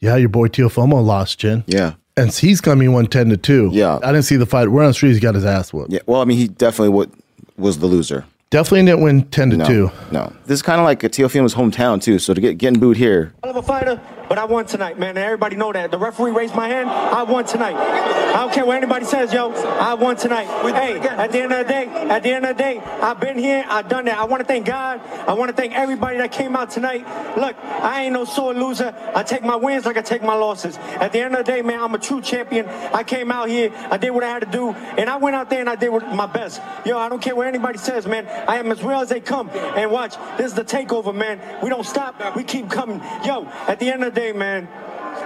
Yeah, 0.00 0.16
your 0.16 0.28
boy 0.28 0.48
Teofimo 0.48 1.04
lost, 1.04 1.38
Jen. 1.38 1.64
Yeah. 1.66 1.94
And 2.18 2.32
he's 2.32 2.62
coming 2.62 2.92
110 2.92 3.28
to 3.28 3.36
2. 3.36 3.70
Yeah. 3.72 3.98
I 4.02 4.06
didn't 4.06 4.22
see 4.22 4.36
the 4.36 4.46
fight. 4.46 4.68
We're 4.68 4.82
on 4.82 4.88
the 4.88 4.94
street. 4.94 5.10
He's 5.10 5.20
got 5.20 5.34
his 5.34 5.44
ass 5.44 5.72
whooped. 5.72 5.92
Yeah. 5.92 5.98
Well, 6.06 6.22
I 6.22 6.24
mean, 6.24 6.38
he 6.38 6.48
definitely 6.48 6.88
would, 6.90 7.10
was 7.58 7.78
the 7.78 7.86
loser. 7.86 8.24
Definitely 8.48 8.86
didn't 8.86 9.02
win 9.02 9.24
10 9.24 9.50
to 9.50 9.56
No, 9.58 9.66
2. 9.66 9.90
no. 10.12 10.32
This 10.46 10.54
is 10.54 10.62
kind 10.62 10.80
of 10.80 10.84
like 10.86 11.02
a 11.04 11.10
Teofimo's 11.10 11.54
hometown 11.54 12.00
too. 12.00 12.18
So 12.18 12.32
to 12.32 12.40
get 12.40 12.56
getting 12.56 12.78
booed 12.80 12.96
here, 12.96 13.34
I 13.42 13.48
love 13.48 13.56
a 13.56 13.62
fighter, 13.62 14.00
but 14.28 14.38
I 14.38 14.44
won 14.44 14.66
tonight, 14.66 14.98
man. 14.98 15.16
Everybody 15.16 15.56
know 15.56 15.72
that. 15.72 15.90
The 15.90 15.98
referee 15.98 16.32
raised 16.32 16.54
my 16.54 16.68
hand. 16.68 16.90
I 16.90 17.22
won 17.22 17.44
tonight. 17.44 17.76
I 17.76 18.40
don't 18.40 18.52
care 18.52 18.66
what 18.66 18.76
anybody 18.76 19.04
says, 19.06 19.32
yo. 19.32 19.52
I 19.52 19.94
won 19.94 20.16
tonight. 20.16 20.46
Hey, 20.46 20.98
at 20.98 21.32
the 21.32 21.40
end 21.40 21.52
of 21.52 21.66
the 21.66 21.72
day, 21.72 21.86
at 21.86 22.22
the 22.22 22.30
end 22.30 22.44
of 22.44 22.56
the 22.56 22.62
day, 22.62 22.80
I've 22.80 23.20
been 23.20 23.38
here. 23.38 23.64
I've 23.68 23.88
done 23.88 24.04
that. 24.06 24.18
I 24.18 24.24
want 24.24 24.40
to 24.40 24.46
thank 24.46 24.66
God. 24.66 25.00
I 25.26 25.32
want 25.34 25.50
to 25.50 25.56
thank 25.56 25.74
everybody 25.74 26.18
that 26.18 26.32
came 26.32 26.56
out 26.56 26.70
tonight. 26.70 27.06
Look, 27.38 27.56
I 27.64 28.02
ain't 28.04 28.12
no 28.12 28.24
sore 28.24 28.52
loser. 28.52 28.94
I 29.14 29.22
take 29.22 29.42
my 29.42 29.56
wins 29.56 29.86
like 29.86 29.96
I 29.96 30.02
take 30.02 30.22
my 30.22 30.34
losses. 30.34 30.76
At 30.76 31.12
the 31.12 31.20
end 31.20 31.34
of 31.34 31.44
the 31.44 31.52
day, 31.52 31.62
man, 31.62 31.80
I'm 31.80 31.94
a 31.94 31.98
true 31.98 32.20
champion. 32.20 32.66
I 32.68 33.04
came 33.04 33.30
out 33.30 33.48
here. 33.48 33.72
I 33.90 33.96
did 33.96 34.10
what 34.10 34.24
I 34.24 34.28
had 34.28 34.40
to 34.40 34.50
do, 34.50 34.70
and 34.72 35.08
I 35.08 35.16
went 35.16 35.36
out 35.36 35.48
there 35.50 35.60
and 35.60 35.68
I 35.68 35.76
did 35.76 35.90
my 35.90 36.26
best. 36.26 36.60
Yo, 36.84 36.98
I 36.98 37.08
don't 37.08 37.22
care 37.22 37.34
what 37.34 37.46
anybody 37.46 37.78
says, 37.78 38.06
man. 38.06 38.26
I 38.48 38.58
am 38.58 38.70
as 38.70 38.82
real 38.82 39.00
as 39.00 39.08
they 39.08 39.20
come. 39.20 39.50
And 39.50 39.90
watch, 39.90 40.16
this 40.36 40.46
is 40.46 40.54
the 40.54 40.64
takeover, 40.64 41.14
man. 41.14 41.40
We 41.62 41.70
don't 41.70 41.86
stop. 41.86 42.36
We 42.36 42.44
keep 42.44 42.70
coming. 42.70 43.00
Yo, 43.24 43.46
at 43.66 43.78
the 43.78 43.90
end 43.90 44.04
of 44.04 44.14
the 44.14 44.15
day, 44.16 44.32
man, 44.32 44.68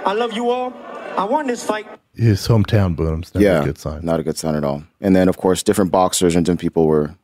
I 0.05 0.13
love 0.13 0.33
you 0.33 0.49
all. 0.51 0.73
I 1.17 1.23
won 1.23 1.47
this 1.47 1.63
fight. 1.63 1.87
His 2.13 2.45
hometown 2.47 2.95
booms. 2.95 3.33
Never 3.33 3.45
yeah, 3.45 3.61
a 3.61 3.65
good 3.65 3.77
sign. 3.77 4.05
not 4.05 4.19
a 4.19 4.23
good 4.23 4.37
sign 4.37 4.55
at 4.55 4.63
all. 4.63 4.83
And 4.99 5.15
then 5.15 5.27
of 5.29 5.37
course, 5.37 5.63
different 5.63 5.91
boxers 5.91 6.35
and 6.35 6.45
different 6.45 6.59
people 6.59 6.85
were 6.85 7.15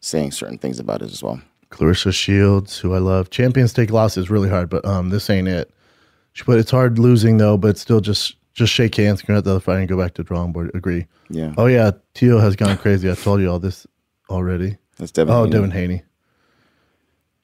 saying 0.00 0.30
certain 0.32 0.58
things 0.58 0.78
about 0.78 1.02
it 1.02 1.10
as 1.10 1.22
well. 1.22 1.40
Claressa 1.70 2.12
Shields, 2.12 2.78
who 2.78 2.94
I 2.94 2.98
love. 2.98 3.30
Champions 3.30 3.72
take 3.72 3.90
losses 3.90 4.30
really 4.30 4.48
hard, 4.48 4.70
but 4.70 4.84
um, 4.84 5.10
this 5.10 5.28
ain't 5.28 5.48
it. 5.48 5.70
She 6.34 6.44
put 6.44 6.58
it's 6.58 6.70
hard 6.70 6.98
losing 6.98 7.38
though, 7.38 7.56
but 7.56 7.76
still 7.78 8.00
just 8.00 8.36
just 8.54 8.72
shake 8.72 8.94
hands, 8.94 9.22
congratulate 9.22 9.44
the 9.44 9.50
other 9.52 9.60
fight, 9.60 9.78
and 9.80 9.88
go 9.88 9.98
back 9.98 10.14
to 10.14 10.22
drawing 10.22 10.52
board. 10.52 10.70
Agree. 10.74 11.06
Yeah. 11.28 11.54
Oh 11.56 11.66
yeah, 11.66 11.90
Teo 12.14 12.38
has 12.38 12.54
gone 12.56 12.76
crazy. 12.78 13.10
I 13.10 13.14
told 13.14 13.40
you 13.40 13.50
all 13.50 13.58
this 13.58 13.86
already. 14.30 14.76
That's 14.98 15.10
Devin. 15.10 15.34
Oh, 15.34 15.40
Haney. 15.40 15.50
Devin 15.50 15.70
Haney. 15.72 16.02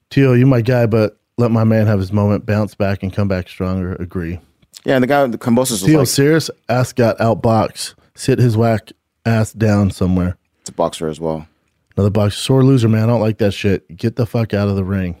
Teo, 0.09 0.33
you 0.33 0.45
my 0.45 0.61
guy, 0.61 0.85
but 0.85 1.19
let 1.39 1.51
my 1.51 1.63
man 1.63 1.87
have 1.87 1.99
his 1.99 2.11
moment, 2.11 2.45
bounce 2.45 2.75
back, 2.75 3.01
and 3.01 3.11
come 3.13 3.27
back 3.27 3.47
stronger. 3.47 3.93
Agree. 3.95 4.39
Yeah, 4.85 4.95
and 4.95 5.03
the 5.03 5.07
guy, 5.07 5.25
the 5.27 5.37
Kambosos 5.37 5.71
was 5.71 5.83
Teo, 5.83 5.99
like, 5.99 6.07
serious 6.07 6.49
ass 6.67 6.93
got 6.93 7.17
outboxed. 7.17 7.95
Sit 8.15 8.39
his 8.39 8.55
whack 8.57 8.91
ass 9.25 9.53
down 9.53 9.91
somewhere. 9.91 10.37
it's 10.61 10.69
a 10.69 10.73
boxer 10.73 11.07
as 11.07 11.19
well. 11.19 11.47
Another 11.95 12.09
boxer, 12.09 12.37
Sore 12.37 12.63
loser, 12.63 12.87
man. 12.87 13.03
I 13.03 13.07
don't 13.07 13.19
like 13.21 13.37
that 13.39 13.53
shit. 13.53 13.95
Get 13.97 14.15
the 14.15 14.25
fuck 14.25 14.53
out 14.53 14.67
of 14.67 14.75
the 14.75 14.83
ring. 14.83 15.15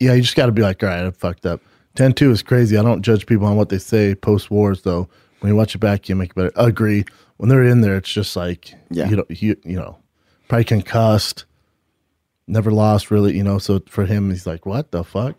Yeah, 0.00 0.14
you 0.14 0.22
just 0.22 0.36
got 0.36 0.46
to 0.46 0.52
be 0.52 0.62
like, 0.62 0.82
all 0.82 0.88
right, 0.88 1.04
I 1.04 1.10
fucked 1.10 1.46
up. 1.46 1.60
10 1.96 2.12
2 2.14 2.30
is 2.30 2.42
crazy. 2.42 2.76
I 2.76 2.82
don't 2.82 3.02
judge 3.02 3.26
people 3.26 3.46
on 3.46 3.56
what 3.56 3.68
they 3.70 3.78
say 3.78 4.14
post 4.14 4.50
wars, 4.50 4.82
though. 4.82 5.08
When 5.40 5.50
you 5.52 5.56
watch 5.56 5.74
it 5.74 5.78
back, 5.78 6.08
you 6.08 6.14
make 6.16 6.30
it 6.30 6.34
better. 6.34 6.52
Agree. 6.56 7.04
When 7.38 7.48
they're 7.48 7.64
in 7.64 7.80
there, 7.80 7.96
it's 7.96 8.12
just 8.12 8.36
like, 8.36 8.74
Yeah. 8.90 9.08
you 9.08 9.16
know, 9.16 9.24
you, 9.28 9.56
you 9.64 9.76
know, 9.76 9.96
probably 10.48 10.64
concussed, 10.64 11.44
never 12.46 12.70
lost, 12.70 13.10
really, 13.10 13.36
you 13.36 13.42
know. 13.42 13.58
So 13.58 13.80
for 13.88 14.04
him, 14.04 14.30
he's 14.30 14.46
like, 14.46 14.66
what 14.66 14.90
the 14.90 15.02
fuck? 15.04 15.36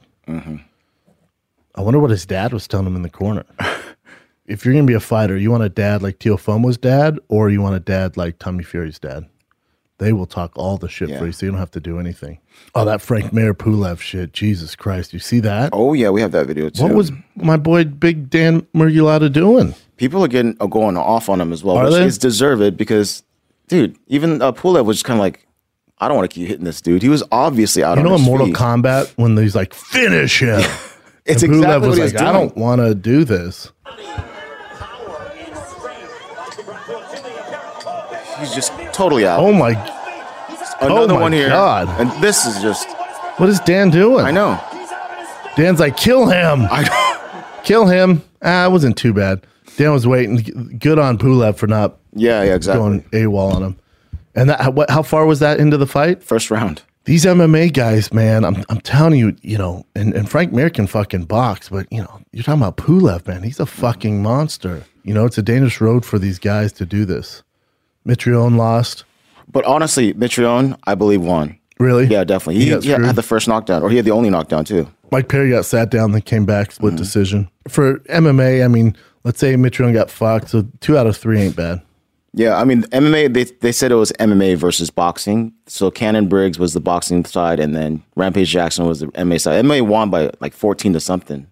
I 1.75 1.81
wonder 1.81 1.99
what 1.99 2.11
his 2.11 2.25
dad 2.25 2.53
was 2.53 2.67
telling 2.67 2.87
him 2.87 2.95
in 2.95 3.01
the 3.03 3.09
corner. 3.09 3.45
if 4.45 4.65
you're 4.65 4.73
going 4.73 4.85
to 4.85 4.89
be 4.91 4.95
a 4.95 4.99
fighter, 4.99 5.37
you 5.37 5.51
want 5.51 5.63
a 5.63 5.69
dad 5.69 6.01
like 6.01 6.19
Teofimo's 6.19 6.77
dad, 6.77 7.19
or 7.29 7.49
you 7.49 7.61
want 7.61 7.75
a 7.75 7.79
dad 7.79 8.17
like 8.17 8.39
Tommy 8.39 8.63
Fury's 8.63 8.99
dad? 8.99 9.27
They 9.97 10.13
will 10.13 10.25
talk 10.25 10.53
all 10.55 10.77
the 10.77 10.87
shit 10.87 11.09
Yeah. 11.09 11.19
for 11.19 11.25
you, 11.25 11.31
so 11.33 11.45
you 11.45 11.51
don't 11.51 11.59
have 11.59 11.71
to 11.71 11.79
do 11.81 11.99
anything. 11.99 12.39
Oh, 12.73 12.85
that 12.85 13.01
Frank 13.01 13.33
Mir 13.33 13.53
Pulev 13.53 13.99
shit. 13.99 14.31
Jesus 14.31 14.75
Christ. 14.75 15.11
You 15.13 15.19
see 15.19 15.41
that? 15.41 15.71
Oh 15.73 15.91
yeah, 15.93 16.09
we 16.09 16.21
have 16.21 16.31
that 16.31 16.47
video 16.47 16.69
too. 16.69 16.83
what 16.83 16.93
was 16.93 17.11
my 17.35 17.57
boy 17.57 17.83
Big 17.83 18.29
Dan 18.29 18.61
Miragliotta 18.73 19.31
doing? 19.31 19.75
people 19.97 20.23
are 20.23 20.29
getting 20.29 20.55
are 20.61 20.67
going 20.69 20.95
off 20.95 21.27
on 21.27 21.41
him 21.41 21.51
as 21.51 21.61
well, 21.61 21.75
Are 21.77 21.83
which 21.85 21.93
they? 21.95 22.05
is 22.05 22.17
deserved 22.17 22.77
because, 22.77 23.23
dude, 23.67 23.97
even 24.07 24.41
uh, 24.41 24.53
Pulev 24.53 24.85
was 24.85 25.03
kind 25.03 25.19
of 25.19 25.21
like, 25.21 25.45
I 25.99 26.07
don't 26.07 26.15
want 26.17 26.29
to 26.31 26.33
keep 26.33 26.47
hitting 26.47 26.63
this 26.65 26.81
dude. 26.81 27.01
He 27.01 27.09
was 27.09 27.23
obviously 27.31 27.83
out. 27.83 27.97
You 27.97 28.03
know, 28.03 28.15
in 28.15 28.21
Mortal 28.21 28.47
feet. 28.47 28.55
Kombat, 28.55 29.11
when 29.17 29.35
he's 29.37 29.55
like, 29.55 29.73
finish 29.73 30.41
him. 30.41 30.61
It's 31.25 31.43
And 31.43 31.53
exactly 31.53 31.79
what 31.81 31.87
was 31.89 31.97
he 31.97 32.03
was 32.05 32.13
like, 32.15 32.23
I 32.23 32.31
don't 32.31 32.57
want 32.57 32.81
to 32.81 32.95
do 32.95 33.23
this. 33.23 33.71
He's 38.39 38.53
just 38.55 38.71
totally 38.93 39.27
out. 39.27 39.39
Oh 39.39 39.51
my, 39.51 39.71
Another 40.81 41.13
oh 41.13 41.15
my 41.15 41.21
one 41.21 41.33
here, 41.33 41.49
God. 41.49 41.89
and 41.99 42.09
this 42.23 42.45
is 42.45 42.61
just. 42.61 42.87
what 43.37 43.49
is 43.49 43.59
Dan 43.59 43.89
doing? 43.89 44.25
I 44.25 44.31
know. 44.31 44.59
Dan's 45.55 45.79
like, 45.79 45.97
kill 45.97 46.27
him. 46.27 46.61
I. 46.71 47.05
Kill 47.63 47.85
him. 47.85 48.23
Ah, 48.41 48.65
it 48.65 48.71
wasn't 48.71 48.97
too 48.97 49.13
bad. 49.13 49.45
Dan 49.75 49.91
was 49.91 50.07
waiting. 50.07 50.77
Good 50.79 50.97
on 50.97 51.17
Pulev 51.19 51.57
for 51.57 51.67
not 51.67 51.97
Yeah, 52.13 52.41
yeah, 52.41 52.55
exactly. 52.55 52.79
going 52.79 53.01
AWOL 53.11 53.53
on 53.53 53.61
him. 53.63 53.77
And 54.35 54.49
that, 54.49 54.61
how, 54.61 54.71
what, 54.71 54.89
how 54.89 55.01
far 55.01 55.25
was 55.25 55.39
that 55.39 55.59
into 55.59 55.77
the 55.77 55.87
fight? 55.87 56.23
First 56.23 56.51
round. 56.51 56.81
These 57.05 57.25
MMA 57.25 57.73
guys, 57.73 58.13
man, 58.13 58.45
I'm, 58.45 58.63
I'm 58.69 58.81
telling 58.81 59.17
you, 59.17 59.35
you 59.41 59.57
know, 59.57 59.85
and, 59.95 60.13
and 60.13 60.29
Frank 60.29 60.53
Mir 60.53 60.69
can 60.69 60.85
fucking 60.85 61.25
box, 61.25 61.69
but, 61.69 61.87
you 61.91 62.01
know, 62.01 62.21
you're 62.31 62.43
talking 62.43 62.61
about 62.61 62.77
Pulev, 62.77 63.25
man. 63.27 63.41
He's 63.41 63.59
a 63.59 63.65
fucking 63.65 64.21
monster. 64.21 64.83
You 65.03 65.13
know, 65.15 65.25
it's 65.25 65.37
a 65.37 65.41
dangerous 65.41 65.81
road 65.81 66.05
for 66.05 66.19
these 66.19 66.37
guys 66.37 66.71
to 66.73 66.85
do 66.85 67.05
this. 67.05 67.41
Mitrione 68.07 68.57
lost. 68.57 69.05
But 69.51 69.65
honestly, 69.65 70.13
Mitrione, 70.13 70.77
I 70.85 70.93
believe, 70.95 71.21
won. 71.21 71.57
Really? 71.79 72.05
Yeah, 72.05 72.23
definitely. 72.25 72.61
He 72.63 72.69
He, 72.71 72.79
he 72.81 72.89
had 72.89 73.15
the 73.15 73.23
first 73.23 73.47
knockdown, 73.47 73.81
or 73.81 73.89
he 73.89 73.95
had 73.95 74.05
the 74.05 74.11
only 74.11 74.29
knockdown 74.29 74.65
too. 74.65 74.87
Mike 75.11 75.29
Perry 75.29 75.49
got 75.49 75.65
sat 75.65 75.89
down, 75.89 76.11
then 76.11 76.21
came 76.21 76.45
back, 76.45 76.69
Mm-hmm. 76.73 76.95
decision. 76.97 77.49
For 77.67 77.99
MMA, 78.01 78.63
I 78.63 78.67
mean, 78.67 78.95
let's 79.23 79.39
say 79.39 79.55
Mitrione 79.55 79.93
got 79.93 80.11
fucked, 80.11 80.49
so 80.49 80.67
two 80.81 80.97
out 80.97 81.07
of 81.07 81.17
three 81.17 81.39
ain't 81.39 81.55
bad. 81.55 81.81
Yeah, 82.33 82.57
I 82.57 82.63
mean 82.63 82.83
MMA. 82.83 83.33
They 83.33 83.45
they 83.45 83.71
said 83.71 83.91
it 83.91 83.95
was 83.95 84.11
MMA 84.19 84.55
versus 84.57 84.89
boxing. 84.91 85.51
So 85.65 85.91
Shannon 85.95 86.27
Briggs 86.27 86.59
was 86.59 86.73
the 86.73 86.79
boxing 86.79 87.25
side, 87.25 87.59
and 87.59 87.75
then 87.75 88.03
Rampage 88.15 88.49
Jackson 88.49 88.85
was 88.85 88.99
the 88.99 89.07
MMA 89.07 89.41
side. 89.41 89.65
MMA 89.65 89.81
won 89.81 90.09
by 90.11 90.29
like 90.39 90.53
fourteen 90.53 90.93
to 90.93 90.99
something, 90.99 91.47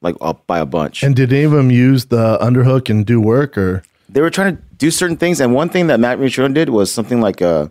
like 0.00 0.16
up 0.22 0.46
by 0.46 0.58
a 0.58 0.66
bunch. 0.66 1.02
And 1.02 1.14
did 1.14 1.32
any 1.32 1.44
of 1.44 1.52
them 1.52 1.70
use 1.70 2.06
the 2.06 2.38
underhook 2.40 2.88
and 2.88 3.04
do 3.04 3.20
work, 3.20 3.58
or 3.58 3.82
they 4.08 4.22
were 4.22 4.30
trying 4.30 4.56
to 4.56 4.62
do 4.78 4.90
certain 4.90 5.16
things, 5.18 5.40
and 5.40 5.54
one 5.54 5.68
thing 5.68 5.88
that 5.88 6.00
Matt 6.00 6.18
Mitrione 6.18 6.54
did 6.54 6.70
was 6.70 6.90
something 6.90 7.20
like 7.20 7.40
a 7.42 7.70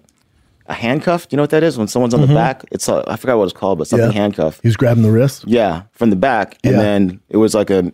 a 0.68 0.74
handcuff. 0.74 1.28
Do 1.28 1.34
you 1.34 1.38
know 1.38 1.44
what 1.44 1.50
that 1.50 1.64
is? 1.64 1.78
When 1.78 1.88
someone's 1.88 2.14
on 2.14 2.22
the 2.22 2.28
back, 2.28 2.64
it's 2.72 2.88
a, 2.88 3.04
I 3.08 3.18
forgot 3.18 3.38
what 3.38 3.44
it's 3.46 3.54
called, 3.54 3.80
but 3.80 3.88
something 3.88 4.08
Mm-hmm. 4.10 4.16
Yeah. 4.16 4.22
handcuff. 4.22 4.60
he 4.62 4.68
was 4.70 4.78
grabbing 4.78 5.04
the 5.04 5.12
wrist? 5.12 5.44
Yeah, 5.46 5.84
from 5.92 6.10
the 6.12 6.16
back, 6.16 6.58
and 6.64 6.76
Yeah. 6.76 6.82
then 6.82 7.20
it 7.30 7.38
was 7.38 7.54
like 7.56 7.70
a 7.70 7.92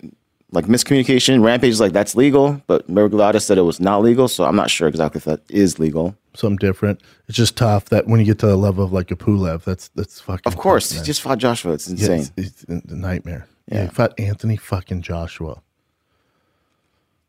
like 0.52 0.66
miscommunication. 0.66 1.44
Rampage 1.44 1.70
is 1.72 1.80
like 1.80 1.94
that's 1.94 2.16
legal, 2.16 2.62
but 2.68 2.90
Miragliotta 2.90 3.42
said 3.42 3.58
it 3.58 3.62
was 3.64 3.80
not 3.80 4.02
legal. 4.02 4.28
So 4.28 4.46
I'm 4.46 4.56
not 4.56 4.70
sure 4.70 4.88
exactly 4.88 5.20
if 5.20 5.26
that 5.26 5.42
is 5.50 5.80
legal. 5.80 6.16
Something 6.36 6.58
different. 6.58 7.02
It's 7.28 7.38
just 7.38 7.56
tough 7.58 7.86
that 7.86 8.08
when 8.08 8.20
you 8.20 8.26
get 8.26 8.40
to 8.40 8.48
the 8.48 8.56
level 8.56 8.84
of 8.84 8.92
like 8.94 9.12
a 9.12 9.16
Pulev, 9.16 9.64
that's 9.64 9.90
that's 9.90 10.20
fucking. 10.22 10.44
Of 10.46 10.58
course, 10.58 10.90
tough, 10.90 11.00
he 11.00 11.04
just 11.06 11.22
fought 11.22 11.38
Joshua. 11.38 11.74
It's 11.74 11.88
Yeah, 11.90 12.14
insane. 12.14 12.34
it's, 12.38 12.64
it's 12.68 12.92
a 12.92 12.96
nightmare. 12.96 13.48
Yeah, 13.68 13.78
Yeah. 13.78 13.84
he 13.86 13.90
fought 13.90 14.20
Anthony 14.20 14.56
fucking 14.58 15.02
Joshua. 15.02 15.62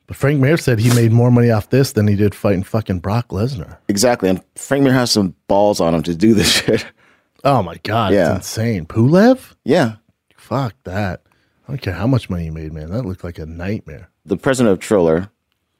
But 0.06 0.16
Frank 0.16 0.40
Mir 0.40 0.56
said 0.56 0.80
he 0.80 0.92
made 0.94 1.12
more 1.12 1.30
money 1.30 1.50
off 1.50 1.70
this 1.70 1.92
than 1.92 2.09
he 2.09 2.16
did 2.16 2.35
fighting 2.35 2.64
fucking 2.64 2.98
Brock 2.98 3.28
Lesnar. 3.28 3.76
Exactly. 3.88 4.28
And 4.28 4.42
Frank 4.56 4.83
Mir 4.83 4.92
has 4.92 5.11
some 5.12 5.35
balls 5.46 5.80
on 5.80 5.94
him 5.94 6.02
to 6.02 6.14
do 6.14 6.35
this 6.35 6.50
shit. 6.64 6.85
Oh 7.44 7.62
my 7.62 7.76
god, 7.85 8.12
Yeah. 8.12 8.37
it's 8.37 8.48
insane. 8.56 8.87
Pulev? 8.87 9.54
Yeah. 9.64 9.96
Fuck 10.37 10.74
that. 10.85 11.22
I 11.70 11.74
don't 11.74 11.83
care 11.83 11.94
how 11.94 12.09
much 12.09 12.28
money 12.28 12.46
you 12.46 12.52
made, 12.52 12.72
man. 12.72 12.90
That 12.90 13.04
looked 13.04 13.22
like 13.22 13.38
a 13.38 13.46
nightmare. 13.46 14.11
The 14.26 14.37
president 14.37 14.72
of 14.72 14.80
Triller 14.80 15.30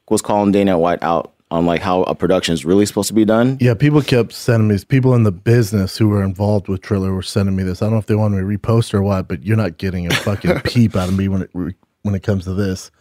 was 0.09 0.22
calling 0.22 0.53
Dana 0.53 0.79
White 0.79 1.03
out 1.03 1.35
on 1.50 1.66
like 1.66 1.81
how 1.81 2.05
a 2.05 2.14
production 2.14 2.55
is 2.55 2.64
really 2.64 2.87
supposed 2.87 3.09
to 3.09 3.14
be 3.14 3.24
done. 3.24 3.59
Yeah, 3.61 3.74
people 3.74 4.00
kept 4.00 4.33
sending 4.33 4.68
me 4.68 4.79
people 4.87 5.16
in 5.16 5.24
the 5.24 5.33
business 5.33 5.98
who 5.98 6.09
were 6.09 6.22
involved 6.22 6.68
with 6.68 6.81
Triller 6.81 7.12
were 7.12 7.22
sending 7.22 7.57
me 7.57 7.64
this. 7.64 7.83
I 7.83 7.87
don't 7.87 7.94
know 7.94 7.98
if 7.98 8.07
they 8.07 8.14
want 8.14 8.35
me 8.35 8.38
to 8.38 8.46
repost 8.46 8.94
or 8.94 9.03
what, 9.03 9.26
but 9.26 9.42
you're 9.42 9.57
not 9.57 9.79
getting 9.79 10.07
a 10.07 10.14
fucking 10.14 10.61
peep 10.64 10.94
out 10.94 11.09
of 11.09 11.18
me 11.18 11.26
when 11.26 11.42
it 11.42 11.50
when 12.03 12.14
it 12.14 12.22
comes 12.22 12.44
to 12.44 12.55
this. 12.55 12.92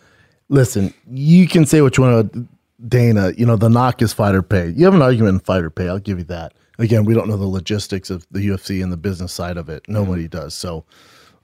Listen, 0.47 0.91
you 1.08 1.47
can 1.47 1.67
say 1.67 1.82
what 1.82 1.95
you 1.95 2.06
want 2.06 2.34
to 2.34 2.47
Dana. 2.88 3.34
You 3.38 3.45
know 3.45 3.56
the 3.56 3.69
knock 3.69 4.02
is 4.02 4.13
fighter 4.13 4.41
pay. 4.41 4.69
You 4.69 4.86
have 4.86 4.95
an 4.95 5.04
argument 5.04 5.36
in 5.36 5.39
fighter 5.41 5.69
pay. 5.69 5.89
I'll 5.89 5.99
give 5.99 6.17
you 6.17 6.25
that. 6.25 6.56
Again, 6.80 7.06
we 7.06 7.13
don't 7.13 7.28
know 7.28 7.38
the 7.38 7.45
logistics 7.45 8.10
of 8.10 8.25
the 8.32 8.39
UFC 8.39 8.82
and 8.82 8.91
the 8.91 8.97
business 8.97 9.32
side 9.32 9.58
of 9.58 9.69
it. 9.69 9.88
Nobody 9.88 10.28
does. 10.28 10.56
So 10.56 10.86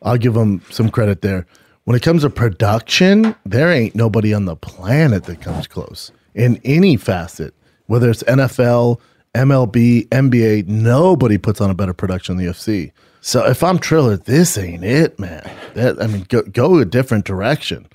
I'll 0.06 0.18
give 0.18 0.36
them 0.36 0.62
some 0.70 0.90
credit 0.90 1.22
there. 1.22 1.46
When 1.84 1.96
it 1.96 2.02
comes 2.02 2.22
to 2.22 2.30
production, 2.30 3.36
there 3.46 3.72
ain't 3.72 3.96
nobody 3.96 4.34
on 4.34 4.46
the 4.46 4.56
planet 4.56 5.26
that 5.26 5.42
comes 5.42 5.68
close 5.68 6.12
in 6.34 6.62
any 6.64 6.96
facet, 6.96 7.54
whether 7.88 8.10
it's 8.10 8.24
NFL, 8.24 9.00
MLB, 9.34 10.08
NBA. 10.08 10.68
Nobody 10.68 11.38
puts 11.38 11.60
on 11.60 11.70
a 11.70 11.76
better 11.76 11.94
production 11.94 12.38
than 12.38 12.46
the 12.46 12.52
UFC. 12.52 12.92
So 13.22 13.46
if 13.46 13.64
I'm 13.64 13.80
Triller, 13.80 14.18
this 14.18 14.58
ain't 14.58 14.84
it, 14.84 15.20
man. 15.20 15.50
That 15.74 16.02
I 16.02 16.08
mean, 16.08 16.26
go, 16.30 16.44
go 16.44 16.78
a 16.78 16.86
different 16.86 17.26
direction. 17.26 17.88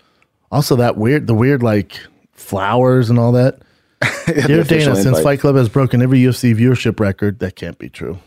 Also, 0.51 0.75
that 0.77 0.97
weird, 0.97 1.29
the 1.29 1.35
weird 1.35 1.63
like 1.63 2.01
flowers 2.33 3.09
and 3.11 3.19
all 3.19 3.33
that. 3.33 3.61
Dear 4.27 4.63
official 4.63 4.95
Dana, 4.95 5.03
since. 5.03 5.21
Fight 5.21 5.41
Club 5.41 5.57
has 5.57 5.69
broken 5.69 6.03
every 6.03 6.19
UFC 6.21 6.55
viewership 6.55 6.99
record, 6.99 7.39
that 7.39 7.55
can't 7.55 7.79
be 7.79 7.89
true. 7.89 8.19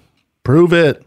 Prove 0.43 0.71
it. 0.71 1.05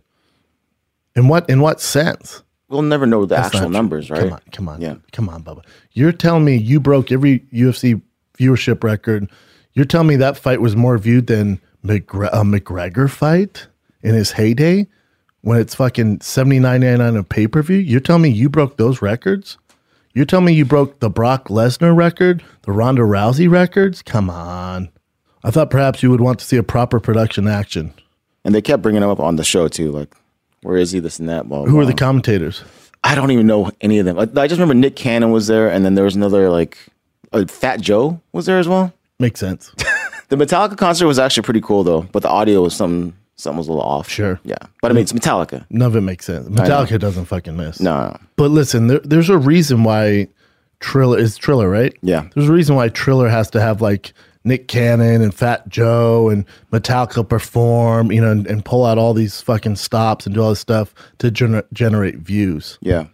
In 1.14 1.28
what 1.28 1.48
in 1.48 1.60
what 1.60 1.80
sense? 1.80 2.42
We'll 2.68 2.82
never 2.82 3.06
know 3.06 3.24
the 3.26 3.36
That's 3.36 3.54
actual 3.54 3.70
numbers, 3.70 4.10
right? 4.10 4.20
Come 4.22 4.32
on, 4.32 4.40
come 4.52 4.68
on, 4.68 4.80
Yeah. 4.80 4.94
come 5.12 5.28
on, 5.28 5.42
Bubba. 5.42 5.62
You're 5.92 6.12
telling 6.12 6.44
me 6.44 6.56
you 6.56 6.80
broke 6.80 7.12
every 7.12 7.40
UFC 7.52 8.00
viewership 8.38 8.82
record. 8.82 9.30
You're 9.74 9.84
telling 9.84 10.08
me 10.08 10.16
that 10.16 10.36
fight 10.36 10.60
was 10.60 10.74
more 10.74 10.98
viewed 10.98 11.26
than 11.28 11.60
McGre- 11.84 12.30
a 12.32 12.42
McGregor 12.42 13.08
fight 13.08 13.68
in 14.02 14.14
his 14.14 14.32
heyday 14.32 14.86
when 15.42 15.60
it's 15.60 15.74
fucking 15.76 16.22
seventy 16.22 16.58
nine 16.58 16.80
ninety 16.80 16.98
nine 16.98 17.16
a 17.16 17.22
pay 17.22 17.46
per 17.46 17.62
view. 17.62 17.76
You're 17.78 18.00
telling 18.00 18.22
me 18.22 18.30
you 18.30 18.48
broke 18.48 18.78
those 18.78 19.00
records. 19.00 19.58
You're 20.14 20.24
telling 20.24 20.46
me 20.46 20.52
you 20.54 20.64
broke 20.64 20.98
the 21.00 21.10
Brock 21.10 21.48
Lesnar 21.48 21.94
record, 21.94 22.42
the 22.62 22.72
Ronda 22.72 23.02
Rousey 23.02 23.48
records. 23.50 24.00
Come 24.02 24.30
on. 24.30 24.88
I 25.44 25.50
thought 25.50 25.70
perhaps 25.70 26.02
you 26.02 26.10
would 26.10 26.22
want 26.22 26.38
to 26.40 26.44
see 26.46 26.56
a 26.56 26.62
proper 26.62 26.98
production 26.98 27.46
action. 27.46 27.92
And 28.44 28.54
they 28.54 28.62
kept 28.62 28.82
bringing 28.82 29.02
him 29.02 29.10
up 29.10 29.20
on 29.20 29.36
the 29.36 29.44
show 29.44 29.68
too, 29.68 29.92
like, 29.92 30.14
where 30.62 30.76
is 30.76 30.90
he? 30.92 31.00
This 31.00 31.18
and 31.18 31.28
that. 31.28 31.48
Blah, 31.48 31.64
Who 31.64 31.78
are 31.78 31.86
the 31.86 31.94
commentators? 31.94 32.62
I 33.04 33.14
don't 33.14 33.30
even 33.30 33.46
know 33.46 33.70
any 33.80 33.98
of 33.98 34.06
them. 34.06 34.18
I, 34.18 34.22
I 34.22 34.48
just 34.48 34.58
remember 34.58 34.74
Nick 34.74 34.96
Cannon 34.96 35.30
was 35.30 35.46
there, 35.46 35.70
and 35.70 35.84
then 35.84 35.94
there 35.94 36.04
was 36.04 36.16
another 36.16 36.50
like, 36.50 36.78
uh, 37.32 37.44
Fat 37.46 37.80
Joe 37.80 38.20
was 38.32 38.46
there 38.46 38.58
as 38.58 38.66
well. 38.66 38.92
Makes 39.18 39.40
sense. 39.40 39.72
The 40.28 40.36
Metallica 40.36 40.76
concert 40.76 41.06
was 41.06 41.18
actually 41.18 41.44
pretty 41.44 41.60
cool 41.60 41.84
though, 41.84 42.02
but 42.02 42.22
the 42.22 42.28
audio 42.28 42.62
was 42.62 42.74
something 42.74 43.14
something 43.36 43.58
was 43.58 43.68
a 43.68 43.72
little 43.72 43.88
off. 43.88 44.08
Sure. 44.08 44.40
Yeah, 44.44 44.56
but 44.82 44.90
I 44.90 44.94
mean 44.94 45.02
it's 45.02 45.12
Metallica. 45.12 45.64
None 45.70 45.86
of 45.86 45.94
it 45.94 46.00
makes 46.00 46.24
sense. 46.24 46.48
Metallica 46.48 46.98
doesn't 46.98 47.26
fucking 47.26 47.56
miss. 47.56 47.80
No, 47.80 48.08
no. 48.08 48.18
But 48.34 48.50
listen, 48.50 48.88
there, 48.88 48.98
there's 49.00 49.30
a 49.30 49.38
reason 49.38 49.84
why 49.84 50.26
Triller 50.80 51.18
is 51.18 51.36
Triller, 51.36 51.70
right? 51.70 51.94
Yeah. 52.02 52.28
There's 52.34 52.48
a 52.48 52.52
reason 52.52 52.74
why 52.74 52.88
Triller 52.88 53.28
has 53.28 53.50
to 53.50 53.60
have 53.60 53.80
like 53.80 54.12
Nick 54.46 54.68
Cannon 54.68 55.20
and 55.20 55.34
Fat 55.34 55.68
Joe 55.68 56.28
and 56.28 56.44
Metallica 56.72 57.28
perform, 57.28 58.12
you 58.12 58.20
know, 58.20 58.30
and, 58.30 58.46
and 58.46 58.64
pull 58.64 58.86
out 58.86 58.96
all 58.96 59.12
these 59.12 59.40
fucking 59.42 59.76
stops 59.76 60.24
and 60.24 60.34
do 60.34 60.42
all 60.42 60.50
this 60.50 60.60
stuff 60.60 60.94
to 61.18 61.30
gener- 61.30 61.66
generate 61.72 62.16
views. 62.16 62.78
yeah. 62.80 63.06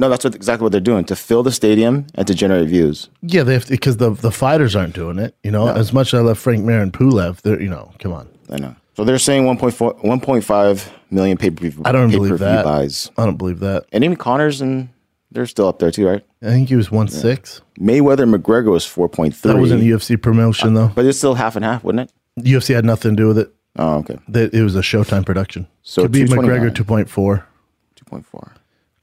No, 0.00 0.08
that's 0.08 0.22
what, 0.22 0.36
exactly 0.36 0.62
what 0.62 0.70
they're 0.70 0.80
doing 0.80 1.04
to 1.06 1.16
fill 1.16 1.42
the 1.42 1.50
stadium 1.50 2.06
and 2.14 2.24
to 2.28 2.32
generate 2.32 2.68
views. 2.68 3.10
Yeah, 3.20 3.42
they 3.42 3.54
have 3.54 3.64
to, 3.64 3.72
because 3.72 3.96
the 3.96 4.10
the 4.10 4.30
fighters 4.30 4.76
aren't 4.76 4.94
doing 4.94 5.18
it. 5.18 5.34
You 5.42 5.50
know, 5.50 5.66
as 5.66 5.92
much 5.92 6.14
as 6.14 6.20
I 6.20 6.22
love 6.22 6.38
Frank 6.38 6.64
Mir 6.64 6.80
and 6.80 6.92
Pulev, 6.92 7.40
they're 7.40 7.60
you 7.60 7.68
know, 7.68 7.90
come 7.98 8.12
on. 8.12 8.28
I 8.48 8.58
know. 8.58 8.76
So 8.96 9.02
they're 9.02 9.18
saying 9.18 9.42
1.4, 9.44 10.00
1.5 10.00 10.92
million 11.10 11.36
pay 11.36 11.50
per 11.50 11.68
view. 11.68 11.82
I 11.84 11.90
don't 11.90 12.12
believe 12.12 12.38
that. 12.38 12.64
buys. 12.64 13.10
I 13.18 13.24
don't 13.24 13.38
believe 13.38 13.58
that. 13.58 13.86
And 13.90 14.04
even 14.04 14.16
Connors 14.16 14.60
and 14.60 14.88
they're 15.30 15.46
still 15.46 15.68
up 15.68 15.78
there 15.78 15.90
too, 15.90 16.06
right? 16.06 16.24
I 16.42 16.46
think 16.46 16.68
he 16.68 16.76
was 16.76 16.90
one 16.90 17.08
six. 17.08 17.62
Mayweather 17.78 18.32
McGregor 18.32 18.70
was 18.70 18.84
4.3. 18.84 19.40
That 19.42 19.56
wasn't 19.58 19.80
the 19.80 19.90
UFC 19.90 20.20
promotion 20.20 20.74
though. 20.74 20.88
But 20.94 21.04
it's 21.06 21.18
still 21.18 21.34
half 21.34 21.56
and 21.56 21.64
half, 21.64 21.84
wouldn't 21.84 22.10
it? 22.38 22.44
UFC 22.44 22.74
had 22.74 22.84
nothing 22.84 23.12
to 23.12 23.16
do 23.16 23.28
with 23.28 23.38
it. 23.38 23.52
Oh, 23.76 23.98
okay. 23.98 24.18
That 24.28 24.54
it 24.54 24.62
was 24.62 24.74
a 24.74 24.80
Showtime 24.80 25.24
production. 25.24 25.66
So 25.82 26.02
Could 26.02 26.12
be 26.12 26.24
229. 26.26 26.70
McGregor 26.70 26.74
two 26.74 26.84
point 26.84 27.08
four. 27.08 27.46
2.4. 28.10 28.52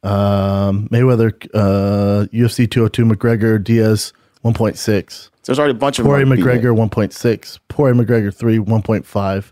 Um, 0.10 0.88
Mayweather, 0.90 1.34
uh, 1.54 2.28
UFC 2.28 2.70
202, 2.70 3.06
McGregor, 3.06 3.64
Diaz, 3.64 4.14
1.6. 4.44 5.12
So 5.12 5.30
there's 5.46 5.60
already 5.60 5.72
a 5.72 5.76
bunch 5.76 6.00
of 6.00 6.06
Poirier 6.06 6.26
them 6.26 6.38
beating 6.38 6.46
McGregor, 6.46 6.76
1.6. 6.90 7.60
Poirier 7.68 7.96
McGregor, 7.96 8.34
3, 8.34 8.60
1.5. 8.60 9.52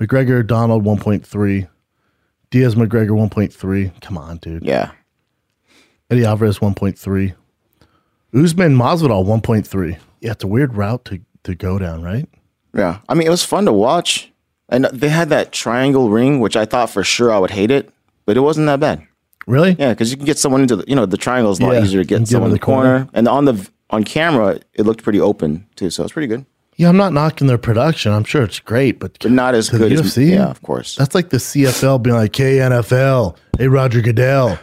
McGregor, 0.00 0.46
Donald, 0.46 0.84
1.3. 0.84 1.68
Diaz 2.50 2.74
McGregor, 2.74 3.10
1.3. 3.10 4.00
Come 4.00 4.18
on, 4.18 4.38
dude. 4.38 4.64
Yeah. 4.64 4.90
Eddie 6.12 6.24
Alvarez, 6.24 6.58
1.3. 6.58 7.34
Usman 8.34 8.76
Masvidal, 8.76 9.24
1.3. 9.26 9.98
Yeah, 10.20 10.32
it's 10.32 10.44
a 10.44 10.46
weird 10.46 10.74
route 10.74 11.04
to, 11.06 11.20
to 11.44 11.54
go 11.54 11.78
down, 11.78 12.02
right? 12.02 12.28
Yeah. 12.74 12.98
I 13.08 13.14
mean, 13.14 13.26
it 13.26 13.30
was 13.30 13.44
fun 13.44 13.64
to 13.66 13.72
watch. 13.72 14.30
And 14.68 14.86
they 14.86 15.08
had 15.10 15.28
that 15.28 15.52
triangle 15.52 16.08
ring, 16.08 16.40
which 16.40 16.56
I 16.56 16.64
thought 16.64 16.88
for 16.90 17.04
sure 17.04 17.30
I 17.32 17.38
would 17.38 17.50
hate 17.50 17.70
it, 17.70 17.92
but 18.24 18.36
it 18.36 18.40
wasn't 18.40 18.66
that 18.68 18.80
bad. 18.80 19.06
Really? 19.46 19.76
Yeah, 19.78 19.90
because 19.90 20.10
you 20.10 20.16
can 20.16 20.24
get 20.24 20.38
someone 20.38 20.62
into 20.62 20.76
the, 20.76 20.84
you 20.86 20.94
know, 20.94 21.04
the 21.04 21.16
triangle 21.18 21.52
is 21.52 21.58
a 21.58 21.64
lot 21.64 21.72
Yeah, 21.72 21.82
easier 21.82 22.02
to 22.02 22.06
get 22.06 22.26
someone 22.28 22.50
in 22.50 22.54
the 22.54 22.58
corner. 22.60 23.00
corner. 23.00 23.10
And 23.12 23.28
on 23.28 23.44
the 23.44 23.68
on 23.90 24.04
camera, 24.04 24.60
it 24.72 24.82
looked 24.86 25.02
pretty 25.02 25.20
open 25.20 25.66
too, 25.76 25.90
so 25.90 26.04
it's 26.04 26.12
pretty 26.12 26.28
good. 26.28 26.46
Yeah, 26.76 26.88
I'm 26.88 26.96
not 26.96 27.12
knocking 27.12 27.48
their 27.48 27.58
production. 27.58 28.12
I'm 28.12 28.24
sure 28.24 28.42
it's 28.44 28.60
great, 28.60 28.98
but 28.98 29.18
But 29.20 29.32
not 29.32 29.54
as 29.54 29.68
the 29.68 29.76
good 29.78 29.92
as 29.92 30.00
UFC? 30.00 30.30
Yeah, 30.30 30.48
of 30.48 30.62
course. 30.62 30.94
That's 30.96 31.14
like 31.14 31.28
the 31.28 31.36
CFL 31.36 31.98
being 32.02 32.16
like, 32.16 32.34
"Hey 32.34 32.56
NFL, 32.58 33.36
hey 33.58 33.68
Roger 33.68 34.00
Goodell, 34.00 34.58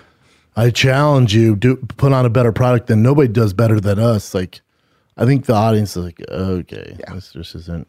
I 0.56 0.70
challenge 0.72 1.34
you 1.34 1.56
do 1.56 1.78
put 1.78 2.12
on 2.12 2.26
a 2.26 2.30
better 2.30 2.52
product 2.52 2.88
than 2.88 3.02
nobody 3.02 3.28
does 3.28 3.54
better 3.54 3.80
than 3.80 4.00
us." 4.00 4.34
Like, 4.34 4.62
I 5.18 5.26
think 5.26 5.46
the 5.46 5.54
audience 5.54 5.96
is 5.96 6.06
like, 6.06 6.22
"Okay, 6.30 6.98
yeah. 7.00 7.14
this 7.14 7.32
just 7.32 7.56
isn't. 7.56 7.88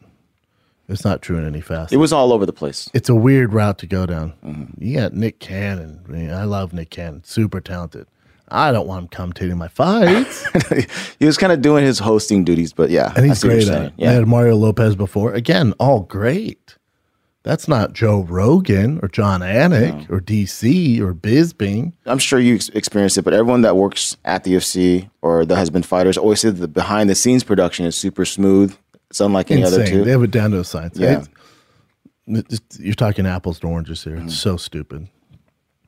It's 0.87 1.05
not 1.05 1.21
true 1.21 1.37
in 1.37 1.47
any 1.47 1.61
facet. 1.61 1.93
It 1.93 1.97
was 1.97 2.11
all 2.11 2.33
over 2.33 2.45
the 2.45 2.53
place. 2.53 2.89
it's 2.93 3.07
a 3.07 3.15
weird 3.15 3.53
route 3.53 3.77
to 3.79 3.87
go 3.87 4.05
down. 4.05 4.33
Mm-hmm. 4.43 4.83
You 4.83 4.97
got 4.97 5.13
Nick 5.13 5.39
Cannon. 5.39 6.01
I, 6.07 6.11
mean, 6.11 6.31
I 6.31 6.43
love 6.43 6.73
Nick 6.73 6.89
Cannon, 6.89 7.23
super 7.23 7.61
talented. 7.61 8.07
I 8.49 8.73
don't 8.73 8.85
want 8.85 9.03
him 9.03 9.07
commentating 9.31 9.55
my 9.55 9.69
fights, 9.69 10.45
he 11.19 11.25
was 11.25 11.37
kind 11.37 11.53
of 11.53 11.61
doing 11.61 11.85
his 11.85 11.99
hosting 11.99 12.43
duties, 12.43 12.73
but 12.73 12.89
yeah, 12.89 13.13
and 13.15 13.25
he's 13.25 13.41
great 13.41 13.67
at 13.69 13.93
it. 13.97 14.05
I 14.05 14.11
had 14.11 14.27
Mario 14.27 14.57
Lopez 14.57 14.95
before. 14.95 15.33
Again, 15.33 15.73
all 15.79 16.01
great. 16.01 16.75
That's 17.43 17.67
not 17.67 17.93
Joe 17.93 18.21
Rogan 18.21 18.99
or 19.01 19.07
Jon 19.07 19.41
Anik 19.41 20.09
or 20.11 20.19
DC 20.21 20.99
or 20.99 21.13
Bisping. 21.15 21.93
I'm 22.05 22.19
sure 22.19 22.39
you 22.39 22.53
ex- 22.55 22.69
experienced 22.69 23.17
it, 23.17 23.23
but 23.23 23.33
everyone 23.33 23.61
that 23.63 23.75
works 23.75 24.15
at 24.25 24.43
the 24.43 24.53
UFC 24.53 25.09
or 25.23 25.43
that 25.45 25.55
has 25.55 25.71
been 25.71 25.81
fighters 25.81 26.17
always 26.19 26.39
said 26.41 26.57
the 26.57 26.67
behind 26.67 27.09
the 27.09 27.15
scenes 27.15 27.43
production 27.43 27.85
is 27.87 27.95
super 27.95 28.25
smooth. 28.25 28.75
It's 29.09 29.19
unlike 29.21 29.49
any 29.49 29.63
other 29.63 29.81
Insane. 29.81 29.97
two. 29.97 30.03
They 30.03 30.11
have 30.11 30.21
it 30.23 30.31
down 30.31 30.51
to 30.51 30.59
a 30.59 30.63
science. 30.63 30.97
Yeah. 30.99 31.23
It's- 32.27 32.43
it's- 32.53 32.79
you're 32.79 32.93
talking 32.93 33.25
apples 33.25 33.59
to 33.61 33.67
oranges 33.67 34.03
here. 34.03 34.17
Mm-hmm. 34.17 34.27
It's 34.27 34.37
so 34.37 34.55
stupid. 34.55 35.07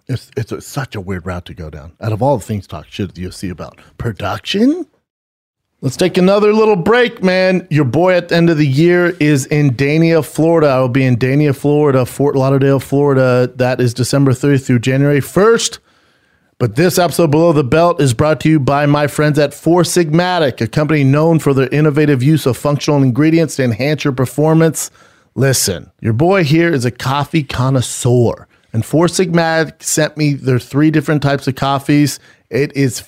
It's 0.07 0.31
it's 0.35 0.51
a, 0.51 0.59
such 0.59 0.95
a 0.95 1.01
weird 1.01 1.25
route 1.25 1.45
to 1.45 1.53
go 1.53 1.69
down. 1.69 1.93
Out 2.01 2.11
of 2.11 2.21
all 2.21 2.37
the 2.37 2.43
things 2.43 2.67
talk 2.67 2.87
shit 2.89 3.09
at 3.09 3.15
the 3.15 3.23
UFC 3.25 3.49
about 3.49 3.79
production. 3.97 4.85
Let's 5.83 5.97
take 5.97 6.17
another 6.17 6.53
little 6.53 6.77
break, 6.77 7.21
man. 7.21 7.67
Your 7.69 7.83
boy 7.83 8.13
at 8.13 8.29
the 8.29 8.37
end 8.37 8.49
of 8.49 8.55
the 8.55 8.65
year 8.65 9.17
is 9.19 9.45
in 9.47 9.71
Dania, 9.71 10.25
Florida. 10.25 10.67
I 10.67 10.79
will 10.79 10.87
be 10.87 11.03
in 11.03 11.17
Dania, 11.17 11.53
Florida, 11.53 12.05
Fort 12.05 12.37
Lauderdale, 12.37 12.79
Florida. 12.79 13.51
That 13.57 13.81
is 13.81 13.93
December 13.93 14.31
30th 14.31 14.65
through 14.65 14.79
January 14.79 15.19
1st. 15.19 15.79
But 16.57 16.77
this 16.77 16.97
episode 16.97 17.31
below 17.31 17.51
the 17.51 17.65
belt 17.65 17.99
is 17.99 18.13
brought 18.13 18.39
to 18.41 18.49
you 18.49 18.61
by 18.61 18.85
my 18.85 19.07
friends 19.07 19.37
at 19.37 19.53
Four 19.53 19.81
Sigmatic, 19.81 20.61
a 20.61 20.67
company 20.67 21.03
known 21.03 21.39
for 21.39 21.53
their 21.53 21.67
innovative 21.67 22.23
use 22.23 22.45
of 22.45 22.55
functional 22.55 23.03
ingredients 23.03 23.57
to 23.57 23.65
enhance 23.65 24.05
your 24.05 24.13
performance. 24.13 24.89
Listen, 25.35 25.91
your 25.99 26.13
boy 26.13 26.45
here 26.45 26.71
is 26.71 26.85
a 26.85 26.91
coffee 26.91 27.43
connoisseur, 27.43 28.47
and 28.71 28.85
Four 28.85 29.07
Sigmatic 29.07 29.83
sent 29.83 30.15
me 30.15 30.31
their 30.31 30.59
three 30.59 30.91
different 30.91 31.21
types 31.21 31.45
of 31.45 31.55
coffees. 31.55 32.21
It 32.49 32.73
is 32.73 33.01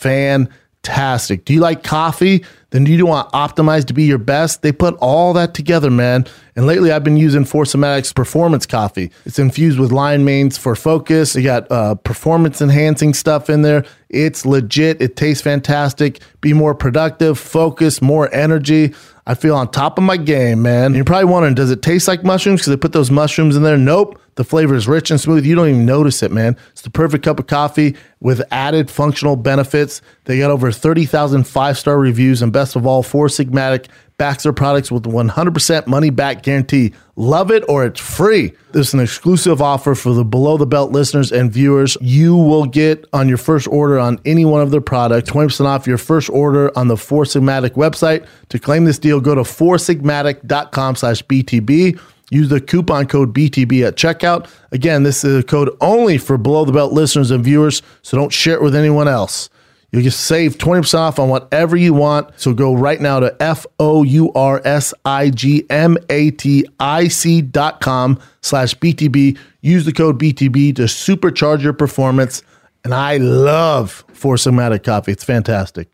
fantastic. 0.86 1.46
Do 1.46 1.54
you 1.54 1.60
like 1.60 1.84
coffee? 1.84 2.44
Then 2.70 2.84
do 2.84 2.92
you 2.92 3.06
want 3.06 3.32
optimized 3.32 3.88
to 3.88 3.94
be 3.94 4.04
your 4.04 4.18
best? 4.18 4.62
They 4.62 4.72
put 4.72 4.96
all 4.98 5.34
that 5.34 5.54
together, 5.54 5.90
man. 5.90 6.26
And 6.56 6.68
lately, 6.68 6.92
I've 6.92 7.04
been 7.04 7.18
using 7.18 7.46
Four 7.46 7.66
Sigmatics 7.66 8.14
Performance 8.14 8.66
Coffee. 8.66 9.12
It's 9.26 9.40
infused 9.40 9.80
with 9.80 9.92
lion 9.92 10.26
manes 10.26 10.58
for 10.58 10.76
focus. 10.76 11.36
You 11.36 11.44
got 11.44 11.72
uh, 11.72 11.96
performance 11.96 12.62
enhancing 12.62 13.14
stuff 13.14 13.50
in 13.50 13.62
there. 13.62 13.86
It's 14.10 14.46
legit. 14.46 15.02
It 15.02 15.16
tastes 15.16 15.42
fantastic. 15.42 16.22
Be 16.42 16.54
more 16.54 16.76
productive, 16.76 17.40
focus, 17.40 18.02
more 18.02 18.34
energy. 18.34 18.94
I 19.28 19.34
feel 19.34 19.56
on 19.56 19.72
top 19.72 19.98
of 19.98 20.04
my 20.04 20.18
game, 20.18 20.62
man. 20.62 20.88
And 20.88 20.96
you're 20.96 21.04
probably 21.04 21.26
wondering, 21.26 21.56
does 21.56 21.72
it 21.72 21.82
taste 21.82 22.08
like 22.08 22.24
mushrooms? 22.24 22.62
Because 22.62 22.72
they 22.72 22.78
put 22.78 22.94
those 22.94 23.10
mushrooms 23.10 23.56
in 23.56 23.64
there. 23.64 23.78
Nope. 23.78 24.22
The 24.36 24.44
flavor 24.44 24.76
is 24.76 24.88
rich 24.88 25.10
and 25.10 25.20
smooth. 25.20 25.46
You 25.46 25.56
don't 25.56 25.70
even 25.70 25.86
notice 25.86 26.22
it, 26.22 26.32
man. 26.32 26.58
It's 26.72 26.82
the 26.82 26.90
perfect 26.90 27.24
cup 27.24 27.40
of 27.40 27.48
coffee 27.48 27.96
with 28.20 28.44
added 28.52 28.92
functional 28.92 29.36
benefits. 29.36 30.02
They 30.26 30.38
got 30.38 30.52
over 30.52 30.72
30,000 30.72 31.46
five 31.46 31.78
star 31.78 31.98
reviews, 31.98 32.42
and 32.42 32.52
best 32.52 32.76
of 32.76 32.86
all, 32.86 33.02
Four 33.02 33.28
Sigmatic 33.28 33.88
backs 34.18 34.44
their 34.44 34.54
products 34.54 34.92
with 34.92 35.04
100% 35.04 35.88
money 35.88 36.10
back 36.10 36.44
guarantee. 36.44 36.94
Love 37.16 37.52
it 37.52 37.64
or 37.68 37.86
it's 37.86 38.00
free. 38.00 38.52
This 38.72 38.90
is 38.90 38.94
an 38.94 39.00
exclusive 39.00 39.62
offer 39.62 39.96
for 39.96 40.14
the 40.14 40.26
below 40.26 40.58
the 40.58 40.66
belt 40.66 40.92
listeners 40.92 41.32
and 41.32 41.52
viewers. 41.52 41.98
You 42.02 42.36
will 42.36 42.66
get 42.66 43.06
on 43.14 43.28
your 43.28 43.38
first 43.38 43.68
order 43.68 44.00
on 44.00 44.20
any 44.26 44.46
one 44.46 44.62
of 44.62 44.72
their 44.72 44.82
products 44.82 45.30
20% 45.30 45.66
off 45.66 45.88
your 45.88 45.98
first 45.98 46.30
order 46.30 46.78
on 46.78 46.88
the 46.88 46.98
Four 46.98 47.24
Sigmatic 47.24 47.72
website. 47.72 48.28
To 48.50 48.60
claim 48.60 48.86
this 48.86 49.00
deal, 49.00 49.20
go 49.20 49.36
to 49.36 49.42
foursigmatic.com 49.42 50.96
slash 50.96 51.24
BTB. 51.24 52.00
Use 52.32 52.50
the 52.50 52.60
coupon 52.60 53.06
code 53.08 53.34
BTB 53.34 53.88
at 53.88 53.96
checkout. 53.96 54.50
Again, 54.72 55.04
this 55.04 55.24
is 55.24 55.40
a 55.40 55.44
code 55.44 55.76
only 55.80 56.18
for 56.18 56.38
below 56.38 56.66
the 56.66 56.72
belt 56.72 56.92
listeners 56.92 57.32
and 57.32 57.44
viewers, 57.44 57.82
so 58.02 58.18
don't 58.18 58.34
share 58.34 58.56
it 58.56 58.64
with 58.64 58.76
anyone 58.76 59.08
else. 59.08 59.50
You'll 59.96 60.04
get 60.04 60.12
save 60.12 60.58
20% 60.58 61.00
off 61.00 61.20
on 61.20 61.30
whatever 61.30 61.78
you 61.78 61.94
want. 61.94 62.38
So 62.38 62.54
go 62.54 62.74
right 62.74 63.00
now 63.00 63.22
to 63.22 63.34
F 63.42 63.66
O 63.80 64.04
U 64.04 64.30
R 64.34 64.62
S 64.66 64.94
I 65.06 65.30
G 65.30 65.66
M 65.70 65.96
A 66.10 66.32
T 66.32 66.66
I 66.82 67.08
C 67.08 67.42
dot 67.42 67.80
com 67.80 68.20
slash 68.42 68.76
BTB. 68.76 69.38
Use 69.62 69.86
the 69.86 69.94
code 69.94 70.20
BTB 70.20 70.76
to 70.76 70.82
supercharge 70.82 71.62
your 71.62 71.72
performance. 71.72 72.44
And 72.84 72.94
I 72.94 73.16
love 73.16 74.04
Four 74.12 74.36
Sigmatic 74.36 74.84
coffee. 74.84 75.14
It's 75.14 75.24
fantastic. 75.24 75.88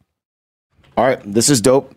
All 0.97 1.05
right, 1.05 1.21
this 1.23 1.47
is 1.47 1.61
dope. 1.61 1.93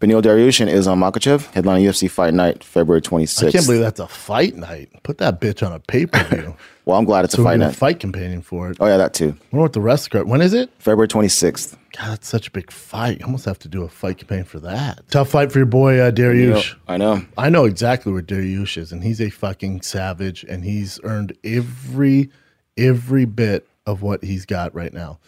Beneil 0.00 0.22
Dariushin 0.22 0.66
is 0.66 0.88
on 0.88 0.98
Makhachev, 0.98 1.52
headline 1.52 1.84
UFC 1.84 2.10
Fight 2.10 2.34
Night, 2.34 2.64
February 2.64 3.00
26th. 3.00 3.46
I 3.46 3.52
can't 3.52 3.64
believe 3.64 3.80
that's 3.80 4.00
a 4.00 4.08
fight 4.08 4.56
night. 4.56 4.90
Put 5.04 5.18
that 5.18 5.40
bitch 5.40 5.64
on 5.64 5.72
a 5.72 5.78
pay 5.78 6.06
per 6.06 6.24
view. 6.24 6.56
Well, 6.84 6.98
I'm 6.98 7.04
glad 7.04 7.24
it's 7.24 7.34
so 7.34 7.42
a 7.42 7.44
fight 7.44 7.58
night. 7.58 7.74
fight 7.74 7.98
companion 8.00 8.42
for 8.42 8.70
it. 8.70 8.76
Oh, 8.78 8.86
yeah, 8.86 8.98
that 8.98 9.14
too. 9.14 9.28
I 9.28 9.56
wonder 9.56 9.62
what 9.62 9.72
the 9.72 9.80
rest 9.80 10.14
of 10.14 10.20
it. 10.20 10.26
When 10.26 10.42
is 10.42 10.52
it? 10.52 10.70
February 10.78 11.08
26th. 11.08 11.76
God, 11.96 12.10
that's 12.10 12.28
such 12.28 12.48
a 12.48 12.50
big 12.50 12.70
fight. 12.70 13.20
You 13.20 13.26
almost 13.26 13.46
have 13.46 13.58
to 13.60 13.68
do 13.68 13.84
a 13.84 13.88
fight 13.88 14.18
campaign 14.18 14.44
for 14.44 14.58
that. 14.60 15.08
Tough 15.10 15.30
fight 15.30 15.50
for 15.50 15.60
your 15.60 15.66
boy 15.66 15.98
uh, 15.98 16.10
Dariush. 16.10 16.76
I 16.88 16.96
know. 16.98 17.24
I 17.38 17.48
know 17.48 17.64
exactly 17.64 18.12
where 18.12 18.20
Dariush 18.20 18.76
is, 18.76 18.92
and 18.92 19.02
he's 19.02 19.20
a 19.20 19.30
fucking 19.30 19.82
savage, 19.82 20.44
and 20.44 20.64
he's 20.64 21.00
earned 21.04 21.36
every 21.44 22.30
every 22.76 23.24
bit 23.24 23.66
of 23.86 24.02
what 24.02 24.24
he's 24.24 24.44
got 24.44 24.74
right 24.74 24.92
now. 24.92 25.20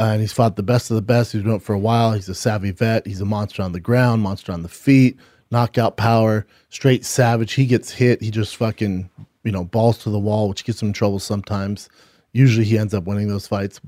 Uh, 0.00 0.04
and 0.04 0.20
he's 0.20 0.32
fought 0.32 0.56
the 0.56 0.62
best 0.62 0.90
of 0.90 0.96
the 0.96 1.02
best. 1.02 1.32
He's 1.32 1.42
been 1.42 1.52
it 1.52 1.62
for 1.62 1.74
a 1.74 1.78
while. 1.78 2.12
He's 2.12 2.28
a 2.28 2.34
savvy 2.34 2.72
vet. 2.72 3.06
He's 3.06 3.20
a 3.20 3.24
monster 3.24 3.62
on 3.62 3.72
the 3.72 3.80
ground, 3.80 4.22
monster 4.22 4.50
on 4.50 4.62
the 4.62 4.68
feet, 4.68 5.16
knockout 5.50 5.96
power, 5.96 6.46
straight 6.70 7.04
savage. 7.04 7.52
He 7.52 7.66
gets 7.66 7.92
hit, 7.92 8.20
he 8.22 8.30
just 8.30 8.56
fucking 8.56 9.10
you 9.44 9.52
know 9.52 9.64
balls 9.64 9.98
to 9.98 10.10
the 10.10 10.18
wall, 10.18 10.48
which 10.48 10.64
gets 10.64 10.82
him 10.82 10.88
in 10.88 10.92
trouble 10.92 11.18
sometimes. 11.18 11.88
Usually, 12.32 12.64
he 12.64 12.78
ends 12.78 12.94
up 12.94 13.04
winning 13.04 13.28
those 13.28 13.46
fights. 13.46 13.80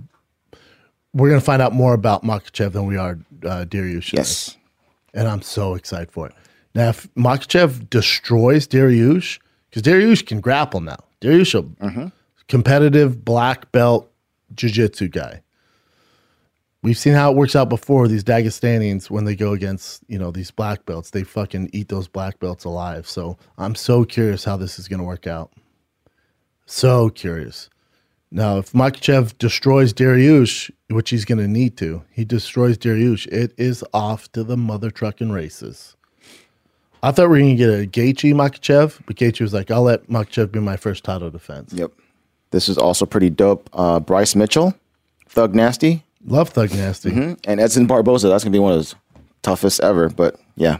We're 1.15 1.29
gonna 1.29 1.41
find 1.41 1.61
out 1.61 1.73
more 1.75 1.95
about 1.95 2.25
Makhachev 2.25 2.73
than 2.73 2.87
we 2.87 2.97
are 2.97 3.19
uh, 3.45 3.65
Dariush. 3.69 4.13
Yes. 4.13 4.57
and 5.15 5.29
I'm 5.29 5.43
so 5.43 5.75
excited 5.75 6.11
for 6.11 6.27
it. 6.29 6.35
Now, 6.75 6.89
if 6.89 7.13
Makachev 7.15 7.91
destroys 7.91 8.67
Dariush, 8.67 9.39
because 9.69 9.83
Dariush 9.83 10.27
can 10.27 10.41
grapple 10.41 10.81
now. 10.81 10.97
Dariush, 11.21 11.55
a 11.59 12.13
competitive 12.49 13.25
black 13.25 13.71
belt 13.73 14.11
jiu-jitsu 14.55 15.09
guy. 15.09 15.43
We've 16.83 16.99
seen 16.99 17.15
how 17.15 17.31
it 17.31 17.37
works 17.37 17.55
out 17.55 17.69
before. 17.69 18.09
These 18.09 18.25
Dagestanians, 18.25 19.09
when 19.09 19.25
they 19.25 19.37
go 19.37 19.53
against 19.53 20.03
you 20.09 20.19
know 20.19 20.33
these 20.33 20.51
black 20.51 20.85
belts, 20.85 21.11
they 21.11 21.23
fucking 21.23 21.71
eat 21.73 21.89
those 21.89 22.09
black 22.09 22.41
belts 22.41 22.65
alive. 22.65 23.09
So 23.09 23.39
I'm 23.57 23.75
so 23.75 24.05
curious 24.05 24.45
how 24.45 24.57
this 24.57 24.79
is 24.79 24.89
going 24.89 24.99
to 24.99 25.05
work 25.07 25.27
out. 25.27 25.53
So 26.67 27.09
curious. 27.09 27.71
Now, 28.35 28.57
if 28.57 28.73
Makhachev 28.73 29.37
destroys 29.37 29.93
Dariush, 29.93 30.71
which 30.89 31.11
he's 31.11 31.27
going 31.27 31.39
to 31.39 31.47
need 31.47 31.77
to, 31.77 32.03
he 32.11 32.25
destroys 32.25 32.79
Dariush, 32.79 33.27
it 33.27 33.53
is 33.59 33.85
off 33.93 34.33
to 34.33 34.43
the 34.43 34.57
mother 34.57 34.91
trucking 34.91 35.31
races. 35.31 35.97
I 37.03 37.11
thought 37.11 37.29
we 37.29 37.43
were 37.43 37.45
going 37.45 37.57
to 37.59 37.63
get 37.63 37.69
a 37.69 37.87
Gaethje 37.87 38.33
Makhachev, 38.33 39.01
but 39.07 39.17
Gaethje 39.17 39.41
was 39.41 39.53
like, 39.53 39.71
"I'll 39.71 39.83
let 39.83 40.09
Makhachev 40.09 40.51
be 40.51 40.61
my 40.61 40.77
first 40.77 41.05
title 41.05 41.31
defense." 41.31 41.73
Yep. 41.73 41.93
This 42.51 42.69
is 42.69 42.79
also 42.79 43.07
pretty 43.07 43.31
dope. 43.31 43.69
Uh, 43.73 44.01
Bryce 44.01 44.35
Mitchell, 44.35 44.75
Thug 45.29 45.55
Nasty, 45.55 46.05
Love 46.25 46.51
Thug 46.51 46.71
Nasty. 46.75 47.11
and 47.11 47.61
Edson 47.61 47.87
Barboza. 47.87 48.29
That's 48.29 48.45
going 48.45 48.53
to 48.53 48.57
be 48.57 48.61
one 48.61 48.73
of 48.73 48.79
his 48.79 48.95
toughest 49.43 49.81
ever. 49.81 50.09
But 50.09 50.37
yeah, 50.57 50.79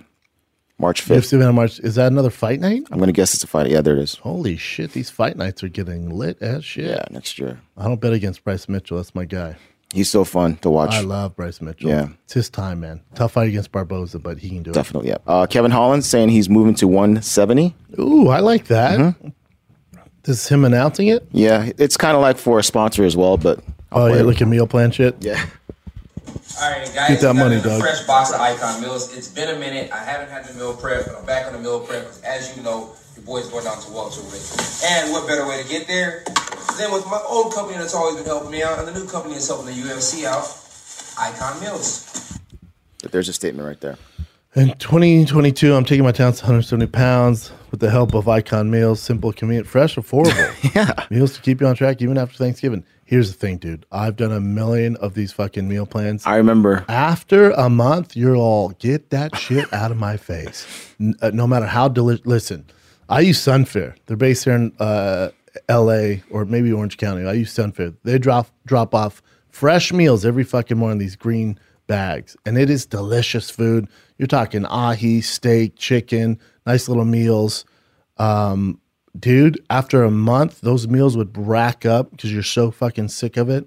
March 0.79 1.05
5th. 1.05 1.19
UFC 1.19 1.33
event 1.35 1.55
March. 1.55 1.81
Is 1.81 1.97
that 1.97 2.11
another 2.13 2.31
fight 2.31 2.61
night? 2.61 2.83
I'm 2.91 2.99
going 2.99 3.09
to 3.09 3.13
guess 3.13 3.35
it's 3.35 3.45
a 3.45 3.47
fight. 3.47 3.69
Yeah, 3.71 3.81
there 3.81 3.97
it 3.97 4.03
is. 4.03 4.17
Holy 4.17 4.57
shit! 4.57 4.93
These 4.93 5.11
fight 5.11 5.37
nights 5.37 5.63
are 5.63 5.69
getting 5.69 6.11
lit 6.11 6.41
as 6.41 6.65
shit. 6.65 6.87
Yeah, 6.87 7.05
next 7.11 7.39
year. 7.39 7.61
I 7.77 7.85
don't 7.85 8.01
bet 8.01 8.13
against 8.13 8.45
Bryce 8.45 8.69
Mitchell. 8.69 8.97
That's 8.99 9.15
my 9.15 9.25
guy. 9.25 9.57
He's 9.93 10.09
so 10.09 10.25
fun 10.25 10.57
to 10.59 10.71
watch. 10.71 10.95
I 10.95 11.01
love 11.01 11.37
Bryce 11.37 11.61
Mitchell. 11.61 11.91
Yeah. 11.91 12.09
it's 12.25 12.33
his 12.33 12.49
time, 12.49 12.81
man. 12.81 13.03
Tough 13.15 13.33
fight 13.33 13.49
against 13.51 13.73
Barboza, 13.73 14.21
but 14.21 14.39
he 14.39 14.49
can 14.49 14.63
do 14.63 14.71
it. 14.71 14.75
Definitely, 14.75 15.11
yeah. 15.11 15.19
Uh, 15.27 15.45
Kevin 15.47 15.71
Holland 15.71 16.03
saying 16.03 16.31
he's 16.31 16.49
moving 16.49 16.75
to 16.77 16.89
170. 16.89 17.67
it. 17.91 17.99
Ooh, 18.01 18.29
I 18.29 18.41
like 18.41 18.69
that. 18.69 18.99
Mm-hmm. 18.99 19.29
This 20.23 20.45
is 20.45 20.49
him 20.49 20.65
announcing 20.65 21.09
it. 21.09 21.29
Yeah, 21.33 21.71
it's 21.77 21.99
kind 21.99 22.17
of 22.17 22.23
like 22.23 22.39
for 22.39 22.59
a 22.59 22.63
sponsor 22.63 23.05
as 23.05 23.17
well, 23.19 23.37
but 23.37 23.63
I'll 23.93 24.03
Oh 24.03 24.07
yeah, 24.07 24.21
it. 24.21 24.27
like 24.27 24.41
a 24.41 24.47
meal 24.47 24.67
plan 24.67 24.91
shit. 24.91 25.17
yeah. 25.21 25.45
All 26.61 26.71
right, 26.71 26.85
guys. 26.95 27.09
Get 27.09 27.21
that 27.23 27.35
money, 27.35 27.57
another 27.57 27.71
dog. 27.71 27.81
Fresh 27.81 28.07
box 28.07 28.33
of 28.33 28.41
Icon 28.41 28.81
Meals. 28.81 29.17
It's 29.17 29.29
been 29.29 29.49
a 29.55 29.59
minute. 29.59 29.91
I 29.93 29.99
haven't 30.05 30.31
had 30.31 30.45
the 30.45 30.55
meal 30.55 30.75
prep, 30.75 31.07
but 31.07 31.17
I'm 31.17 31.27
back 31.27 31.47
on 31.47 31.53
the 31.55 31.59
meal 31.59 31.81
prep 31.81 32.07
as 32.25 32.57
you 32.57 32.63
know, 32.63 32.95
your 33.17 33.25
boy's 33.25 33.49
going 33.49 33.65
down 33.65 33.81
to 33.81 33.91
welterweight. 33.91 34.83
And 34.85 35.13
what 35.13 35.27
better 35.27 35.47
way 35.49 35.63
to 35.63 35.69
get 35.69 35.87
there 35.87 36.23
than 36.79 36.93
with 36.93 37.05
my 37.07 37.21
old 37.29 37.53
company 37.55 37.79
that's 37.79 37.95
always 37.95 38.17
been 38.17 38.25
helping 38.27 38.51
me 38.51 38.63
out, 38.63 38.79
and 38.79 38.87
the 38.89 38.93
new 38.93 39.07
company 39.07 39.35
that's 39.35 39.49
helping 39.49 39.67
the 39.67 39.73
UFC 39.83 40.25
out, 40.25 40.47
Icon 41.19 41.61
Meals. 41.61 42.39
There's 43.11 43.29
a 43.29 43.33
statement 43.33 43.67
right 43.67 43.81
there. 43.81 43.97
In 44.55 44.69
2022, 44.77 45.75
I'm 45.75 45.85
taking 45.85 46.05
my 46.05 46.13
talents 46.13 46.41
to 46.41 46.45
170 46.45 46.87
pounds 46.93 47.51
with 47.71 47.81
the 47.81 47.91
help 47.91 48.15
of 48.15 48.29
Icon 48.29 48.71
Meals. 48.71 49.01
Simple, 49.01 49.33
convenient, 49.33 49.67
fresh, 49.67 49.97
affordable. 49.97 50.75
Yeah. 50.77 50.93
Meals 51.11 51.35
to 51.35 51.41
keep 51.41 51.61
you 51.61 51.67
on 51.67 51.75
track 51.75 52.01
even 52.03 52.19
after 52.19 52.37
Thanksgiving. 52.37 52.85
Here's 53.13 53.31
the 53.31 53.39
thing, 53.39 53.59
dude. 53.59 53.85
I've 53.93 54.17
done 54.17 54.33
a 54.33 54.41
million 54.41 54.97
of 54.97 55.13
these 55.13 55.35
fucking 55.35 55.69
meal 55.69 55.85
plans. 55.85 56.25
I 56.25 56.37
remember. 56.37 56.83
After 56.89 57.51
a 57.51 57.69
month, 57.69 58.17
you're 58.17 58.37
all 58.37 58.71
get 58.79 59.11
that 59.11 59.37
shit 59.37 59.71
out 59.71 59.91
of 59.91 59.99
my 59.99 60.17
face. 60.17 60.67
N- 60.99 61.15
uh, 61.21 61.31
no 61.35 61.47
matter 61.47 61.67
how 61.67 61.89
delicious. 61.89 62.25
Listen, 62.25 62.65
I 63.11 63.21
use 63.21 63.39
Sunfare. 63.39 63.97
They're 64.07 64.17
based 64.17 64.45
here 64.45 64.55
in 64.55 64.73
uh, 64.81 65.29
L.A. 65.69 66.23
or 66.31 66.47
maybe 66.47 66.73
Orange 66.73 66.97
County. 66.97 67.27
I 67.27 67.35
use 67.35 67.53
Sunfare. 67.55 67.95
They 68.03 68.17
drop 68.19 68.49
drop 68.65 68.95
off 68.95 69.21
fresh 69.51 69.93
meals 69.93 70.25
every 70.25 70.45
fucking 70.45 70.79
morning. 70.79 70.97
These 70.97 71.17
green 71.17 71.59
bags, 71.87 72.35
and 72.47 72.57
it 72.57 72.71
is 72.71 72.87
delicious 72.87 73.51
food. 73.51 73.89
You're 74.17 74.27
talking 74.27 74.65
ahi, 74.65 75.21
steak, 75.21 75.77
chicken, 75.77 76.39
nice 76.65 76.89
little 76.89 77.05
meals 77.05 77.67
Um, 78.17 78.81
dude, 79.19 79.63
after 79.71 80.05
a 80.05 80.11
month, 80.11 80.61
those 80.61 80.89
meals 80.89 81.17
would 81.17 81.37
rack 81.37 81.85
up 81.85 82.11
because 82.11 82.33
you're 82.33 82.43
so 82.43 82.71
fucking 82.71 83.09
sick 83.09 83.37
of 83.37 83.49
it. 83.49 83.67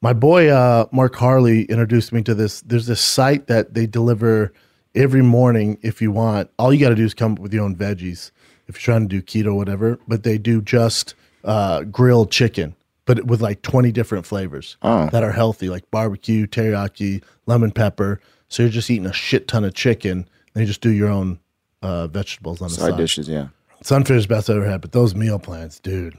My 0.00 0.12
boy 0.12 0.48
uh, 0.48 0.86
Mark 0.90 1.14
Harley 1.14 1.62
introduced 1.64 2.12
me 2.12 2.22
to 2.22 2.34
this. 2.34 2.60
There's 2.62 2.86
this 2.86 3.00
site 3.00 3.46
that 3.46 3.74
they 3.74 3.86
deliver 3.86 4.52
every 4.94 5.22
morning 5.22 5.78
if 5.82 6.02
you 6.02 6.10
want. 6.10 6.50
All 6.58 6.72
you 6.72 6.80
got 6.80 6.88
to 6.88 6.94
do 6.96 7.04
is 7.04 7.14
come 7.14 7.32
up 7.34 7.38
with 7.38 7.54
your 7.54 7.64
own 7.64 7.76
veggies 7.76 8.32
if 8.66 8.74
you're 8.76 8.94
trying 8.94 9.08
to 9.08 9.20
do 9.20 9.22
keto 9.22 9.48
or 9.48 9.54
whatever. 9.54 9.98
But 10.08 10.24
they 10.24 10.38
do 10.38 10.60
just 10.60 11.14
uh, 11.44 11.84
grilled 11.84 12.32
chicken, 12.32 12.74
but 13.04 13.26
with 13.26 13.40
like 13.40 13.62
20 13.62 13.92
different 13.92 14.26
flavors 14.26 14.76
that 15.10 15.22
are 15.22 15.32
healthy, 15.32 15.68
like 15.68 15.88
barbecue, 15.92 16.46
teriyaki, 16.48 17.22
lemon 17.46 17.70
pepper. 17.70 18.20
So 18.48 18.64
you're 18.64 18.72
just 18.72 18.90
eating 18.90 19.06
a 19.06 19.12
shit 19.12 19.46
ton 19.46 19.64
of 19.64 19.74
chicken. 19.74 20.28
And 20.54 20.60
you 20.60 20.66
just 20.66 20.80
do 20.82 20.90
your 20.90 21.08
own 21.08 21.38
uh, 21.80 22.08
vegetables 22.08 22.60
on 22.60 22.68
the 22.68 22.74
Side 22.74 22.90
side. 22.90 22.96
dishes, 22.98 23.28
yeah. 23.28 23.48
Sunfish's 23.82 24.26
best 24.26 24.48
I've 24.50 24.56
ever 24.56 24.68
had, 24.70 24.80
but 24.80 24.92
those 24.92 25.14
meal 25.14 25.38
plans, 25.38 25.78
dude. 25.80 26.16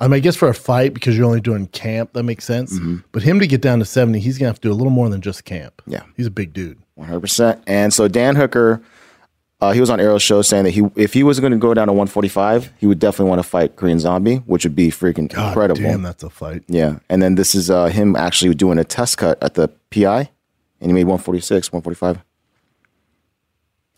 I 0.00 0.08
mean, 0.08 0.14
I 0.14 0.18
guess 0.20 0.36
for 0.36 0.48
a 0.48 0.54
fight 0.54 0.92
because 0.92 1.16
you're 1.16 1.26
only 1.26 1.40
doing 1.40 1.66
camp, 1.68 2.12
that 2.14 2.24
makes 2.24 2.44
sense. 2.44 2.78
But 3.12 3.22
him 3.22 3.38
to 3.40 3.46
get 3.46 3.60
down 3.62 3.78
to 3.78 3.84
70, 3.84 4.18
he's 4.18 4.36
gonna 4.38 4.48
have 4.48 4.60
to 4.60 4.68
do 4.68 4.72
a 4.72 4.74
little 4.74 4.90
more 4.90 5.08
than 5.08 5.20
just 5.20 5.44
camp. 5.44 5.80
Yeah. 5.86 6.02
he's 6.16 6.26
a 6.26 6.30
big 6.30 6.52
dude. 6.52 6.78
One 6.96 7.06
hundred 7.08 7.20
percent. 7.20 7.62
And 7.66 7.92
so 7.94 8.06
Dan 8.08 8.36
Hooker, 8.36 8.82
uh, 9.60 9.72
he 9.72 9.80
was 9.80 9.90
on 9.90 9.98
Arrow's 10.00 10.22
show 10.22 10.42
saying 10.42 10.64
that 10.64 10.70
he, 10.72 10.82
if 10.96 11.12
he 11.14 11.22
was 11.22 11.40
going 11.40 11.52
to 11.52 11.58
go 11.58 11.72
down 11.74 11.86
to 11.86 11.92
one 11.92 12.06
forty 12.08 12.28
five, 12.28 12.70
he 12.78 12.86
would 12.86 12.98
definitely 12.98 13.30
want 13.30 13.38
to 13.40 13.48
fight 13.48 13.76
Korean 13.76 13.98
Zombie, 13.98 14.36
which 14.46 14.64
would 14.64 14.76
be 14.76 14.88
freaking 14.90 15.28
God 15.32 15.48
incredible. 15.48 15.80
damn, 15.82 16.02
that's 16.02 16.22
a 16.22 16.30
fight. 16.30 16.64
yeah. 16.68 16.98
And 17.08 17.22
then 17.22 17.36
this 17.36 17.54
is 17.54 17.70
uh, 17.70 17.86
him 17.86 18.14
actually 18.16 18.54
doing 18.54 18.78
a 18.78 18.84
test 18.84 19.18
cut 19.18 19.42
at 19.42 19.54
the 19.54 19.68
PI 19.90 20.28
and 20.80 20.90
he 20.90 20.92
made 20.92 21.04
146, 21.04 21.72
145. 21.72 22.22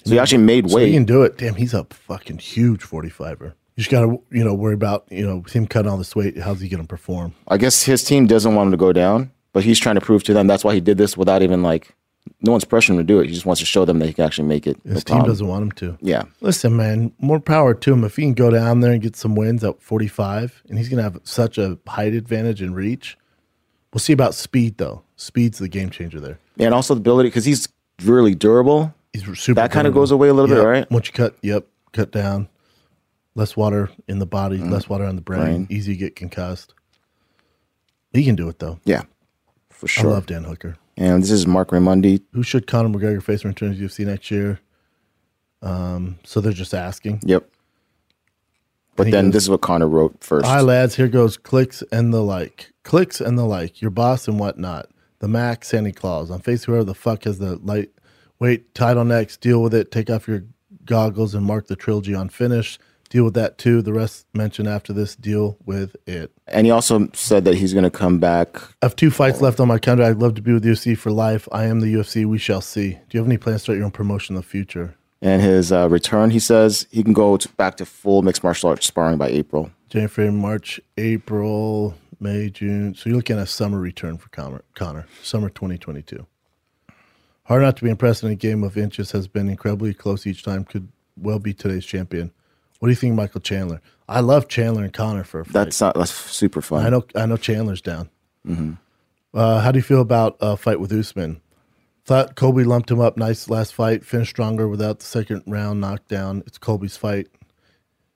So 0.06 0.12
he 0.12 0.18
actually 0.18 0.38
made 0.44 0.70
So 0.70 0.76
weight. 0.76 0.88
he 0.88 0.94
can 0.94 1.04
do 1.04 1.22
it. 1.22 1.36
Damn, 1.38 1.54
he's 1.54 1.74
a 1.74 1.84
fucking 1.90 2.38
huge 2.38 2.82
45er. 2.82 3.52
You 3.76 3.82
just 3.82 3.90
got 3.90 4.00
to, 4.02 4.22
you 4.30 4.42
know, 4.44 4.54
worry 4.54 4.74
about, 4.74 5.04
you 5.10 5.26
know, 5.26 5.42
him 5.52 5.66
cutting 5.66 5.90
all 5.90 5.98
this 5.98 6.16
weight. 6.16 6.38
How's 6.38 6.60
he 6.60 6.68
to 6.68 6.84
perform? 6.84 7.34
I 7.48 7.58
guess 7.58 7.82
his 7.82 8.02
team 8.04 8.26
doesn't 8.26 8.54
want 8.54 8.68
him 8.68 8.70
to 8.72 8.76
go 8.78 8.92
down, 8.92 9.30
but 9.52 9.64
he's 9.64 9.78
trying 9.78 9.96
to 9.96 10.00
prove 10.00 10.22
to 10.24 10.32
them 10.34 10.46
that's 10.46 10.64
why 10.64 10.72
he 10.74 10.80
did 10.80 10.96
this 10.96 11.16
without 11.16 11.42
even 11.42 11.62
like 11.62 11.94
no 12.40 12.52
one's 12.52 12.64
pressuring 12.64 12.90
him 12.90 12.96
to 12.98 13.04
do 13.04 13.20
it. 13.20 13.26
He 13.26 13.32
just 13.34 13.44
wants 13.46 13.60
to 13.60 13.66
show 13.66 13.84
them 13.84 13.98
that 13.98 14.06
he 14.06 14.12
can 14.12 14.24
actually 14.24 14.48
make 14.48 14.66
it. 14.66 14.76
His 14.84 14.94
no 14.94 15.00
team 15.00 15.04
problem. 15.16 15.28
doesn't 15.28 15.46
want 15.46 15.62
him 15.64 15.72
to. 15.72 15.98
Yeah. 16.00 16.22
Listen, 16.40 16.76
man, 16.76 17.12
more 17.18 17.38
power 17.40 17.74
to 17.74 17.92
him. 17.92 18.02
If 18.04 18.16
he 18.16 18.22
can 18.22 18.34
go 18.34 18.50
down 18.50 18.80
there 18.80 18.92
and 18.92 19.02
get 19.02 19.14
some 19.16 19.34
wins 19.34 19.62
at 19.62 19.80
45, 19.82 20.62
and 20.68 20.78
he's 20.78 20.88
going 20.88 20.98
to 20.98 21.02
have 21.04 21.20
such 21.24 21.58
a 21.58 21.78
height 21.86 22.14
advantage 22.14 22.62
and 22.62 22.74
reach. 22.74 23.16
We'll 23.92 24.00
see 24.00 24.12
about 24.12 24.34
speed, 24.34 24.78
though. 24.78 25.02
Speed's 25.16 25.58
the 25.58 25.68
game 25.68 25.90
changer 25.90 26.20
there. 26.20 26.38
Yeah, 26.56 26.66
And 26.66 26.74
also 26.74 26.94
the 26.94 27.00
ability 27.00 27.28
because 27.28 27.44
he's 27.44 27.68
really 28.02 28.34
durable. 28.34 28.92
He's 29.24 29.38
super. 29.38 29.60
That 29.60 29.72
kinda 29.72 29.90
goes 29.90 30.10
away 30.10 30.28
a 30.28 30.34
little 30.34 30.54
bit, 30.54 30.62
right? 30.62 30.90
Once 30.90 31.06
you 31.06 31.12
cut, 31.12 31.36
yep, 31.42 31.66
cut 31.92 32.10
down. 32.12 32.48
Less 33.34 33.56
water 33.56 33.90
in 34.08 34.18
the 34.18 34.26
body, 34.26 34.58
less 34.58 34.88
water 34.88 35.04
on 35.04 35.16
the 35.16 35.22
brain. 35.22 35.66
Mm. 35.66 35.70
Easy 35.70 35.92
to 35.92 35.98
get 35.98 36.16
concussed. 36.16 36.72
He 38.12 38.24
can 38.24 38.34
do 38.34 38.48
it 38.48 38.58
though. 38.58 38.78
Yeah, 38.84 39.02
for 39.70 39.88
sure. 39.88 40.08
I 40.10 40.14
love 40.14 40.26
Dan 40.26 40.44
Hooker. 40.44 40.76
And 40.96 41.22
this 41.22 41.30
is 41.30 41.46
Marc 41.46 41.68
Raimondi. 41.70 42.22
Who 42.32 42.42
should 42.42 42.66
Conor 42.66 42.88
McGregor 42.88 43.22
face 43.22 43.44
when 43.44 43.54
he 43.54 43.66
returns 43.66 43.78
to 43.78 43.84
UFC 43.84 44.06
next 44.06 44.30
year? 44.30 44.60
Um, 45.60 46.18
so 46.24 46.40
they're 46.40 46.52
just 46.52 46.72
asking. 46.72 47.20
Yep. 47.24 47.46
But 48.96 49.10
then 49.10 49.26
goes- 49.26 49.32
this 49.34 49.42
is 49.44 49.50
what 49.50 49.60
Conor 49.60 49.88
wrote 49.88 50.16
first. 50.24 50.46
Hi 50.46 50.62
lads, 50.62 50.94
here 50.96 51.08
goes 51.08 51.36
clicks 51.36 51.82
and 51.92 52.14
the 52.14 52.22
like. 52.22 52.72
Clicks 52.84 53.20
and 53.20 53.38
the 53.38 53.44
like. 53.44 53.82
Your 53.82 53.90
boss 53.90 54.26
and 54.28 54.38
whatnot. 54.40 54.88
The 55.18 55.28
Mac 55.28 55.64
Santa 55.64 55.92
Claus. 55.92 56.30
On 56.30 56.40
face 56.40 56.64
whoever 56.64 56.84
the 56.84 56.94
fuck 56.94 57.24
has 57.24 57.38
the 57.38 57.56
lightweight 58.40 58.74
title 58.74 59.04
next. 59.04 59.40
Deal 59.40 59.62
with 59.62 59.74
it. 59.74 59.90
Take 59.90 60.10
off 60.10 60.28
your 60.28 60.44
goggles 60.84 61.34
and 61.34 61.44
mark 61.44 61.66
the 61.66 61.76
trilogy 61.76 62.14
on 62.14 62.28
finish. 62.28 62.78
Deal 63.08 63.24
with 63.24 63.34
that 63.34 63.56
too. 63.56 63.82
The 63.82 63.92
rest 63.92 64.26
mentioned 64.34 64.68
after 64.68 64.92
this. 64.92 65.14
Deal 65.14 65.56
with 65.64 65.96
it. 66.06 66.32
and 66.48 66.66
he 66.66 66.72
also 66.72 67.08
said 67.12 67.44
that 67.44 67.54
he's 67.54 67.72
going 67.72 67.84
to 67.84 67.90
come 67.90 68.18
back. 68.18 68.56
I 68.82 68.86
have 68.86 68.96
two 68.96 69.10
fights 69.10 69.40
left 69.40 69.60
on 69.60 69.68
my 69.68 69.78
contract. 69.78 70.10
I'd 70.10 70.22
love 70.22 70.34
to 70.34 70.42
be 70.42 70.52
with 70.52 70.64
the 70.64 70.70
UFC 70.70 70.98
for 70.98 71.12
life. 71.12 71.48
I 71.52 71.66
am 71.66 71.80
the 71.80 71.92
UFC. 71.94 72.26
We 72.26 72.38
shall 72.38 72.60
see. 72.60 72.90
Do 72.92 72.98
you 73.10 73.20
have 73.20 73.28
any 73.28 73.38
plans 73.38 73.60
to 73.60 73.64
start 73.64 73.76
your 73.76 73.84
own 73.84 73.92
promotion 73.92 74.34
in 74.34 74.40
the 74.40 74.46
future? 74.46 74.96
And 75.22 75.40
his 75.40 75.72
uh, 75.72 75.88
return, 75.88 76.30
he 76.30 76.38
says 76.40 76.86
he 76.90 77.02
can 77.02 77.12
go 77.12 77.36
to, 77.36 77.48
back 77.50 77.76
to 77.76 77.86
full 77.86 78.22
mixed 78.22 78.42
martial 78.42 78.68
arts 78.70 78.86
sparring 78.86 79.18
by 79.18 79.28
April. 79.28 79.70
January, 79.88 80.32
March, 80.32 80.80
April, 80.98 81.94
May, 82.18 82.50
June. 82.50 82.94
So 82.94 83.08
you're 83.08 83.16
looking 83.16 83.36
at 83.36 83.42
a 83.42 83.46
summer 83.46 83.78
return 83.78 84.18
for 84.18 84.28
Conor, 84.30 84.62
Conor 84.74 85.06
summer 85.22 85.48
2022. 85.48 86.26
Hard 87.46 87.62
not 87.62 87.76
to 87.76 87.84
be 87.84 87.90
impressed 87.90 88.22
in 88.24 88.30
a 88.30 88.34
game 88.34 88.64
of 88.64 88.76
inches 88.76 89.12
has 89.12 89.28
been 89.28 89.48
incredibly 89.48 89.94
close 89.94 90.26
each 90.26 90.42
time. 90.42 90.64
Could 90.64 90.88
well 91.16 91.38
be 91.38 91.54
today's 91.54 91.84
champion. 91.84 92.32
What 92.78 92.88
do 92.88 92.90
you 92.92 92.96
think, 92.96 93.14
Michael 93.14 93.40
Chandler? 93.40 93.80
I 94.08 94.20
love 94.20 94.48
Chandler 94.48 94.82
and 94.84 94.92
Conor 94.92 95.24
for 95.24 95.40
a 95.40 95.44
fight. 95.44 95.52
That's 95.54 95.80
not 95.80 95.94
that's 95.94 96.12
super 96.12 96.60
fun. 96.60 96.84
I 96.84 96.88
know. 96.90 97.04
I 97.14 97.26
know 97.26 97.36
Chandler's 97.36 97.80
down. 97.80 98.08
Uh, 99.34 99.60
how 99.60 99.72
do 99.72 99.78
you 99.78 99.82
feel 99.82 100.00
about 100.00 100.36
a 100.40 100.56
fight 100.56 100.80
with 100.80 100.92
Usman? 100.92 101.40
Thought 102.04 102.36
Colby 102.36 102.62
lumped 102.64 102.90
him 102.90 103.00
up 103.00 103.16
nice 103.16 103.48
last 103.50 103.74
fight. 103.74 104.04
Finished 104.04 104.30
stronger 104.30 104.68
without 104.68 105.00
the 105.00 105.04
second 105.06 105.42
round 105.46 105.80
knockdown. 105.80 106.42
It's 106.46 106.58
Colby's 106.58 106.96
fight. 106.96 107.28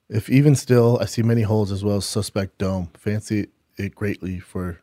If 0.09 0.29
even 0.29 0.55
still, 0.55 0.97
I 1.01 1.05
see 1.05 1.21
many 1.23 1.41
holes 1.41 1.71
as 1.71 1.83
well 1.83 1.97
as 1.97 2.05
suspect 2.05 2.57
dome. 2.57 2.89
Fancy 2.97 3.47
it 3.77 3.95
greatly 3.95 4.39
for 4.39 4.79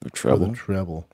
The 0.00 0.10
for 0.10 0.16
trouble. 0.16 0.48
the 0.48 0.54
treble. 0.56 1.08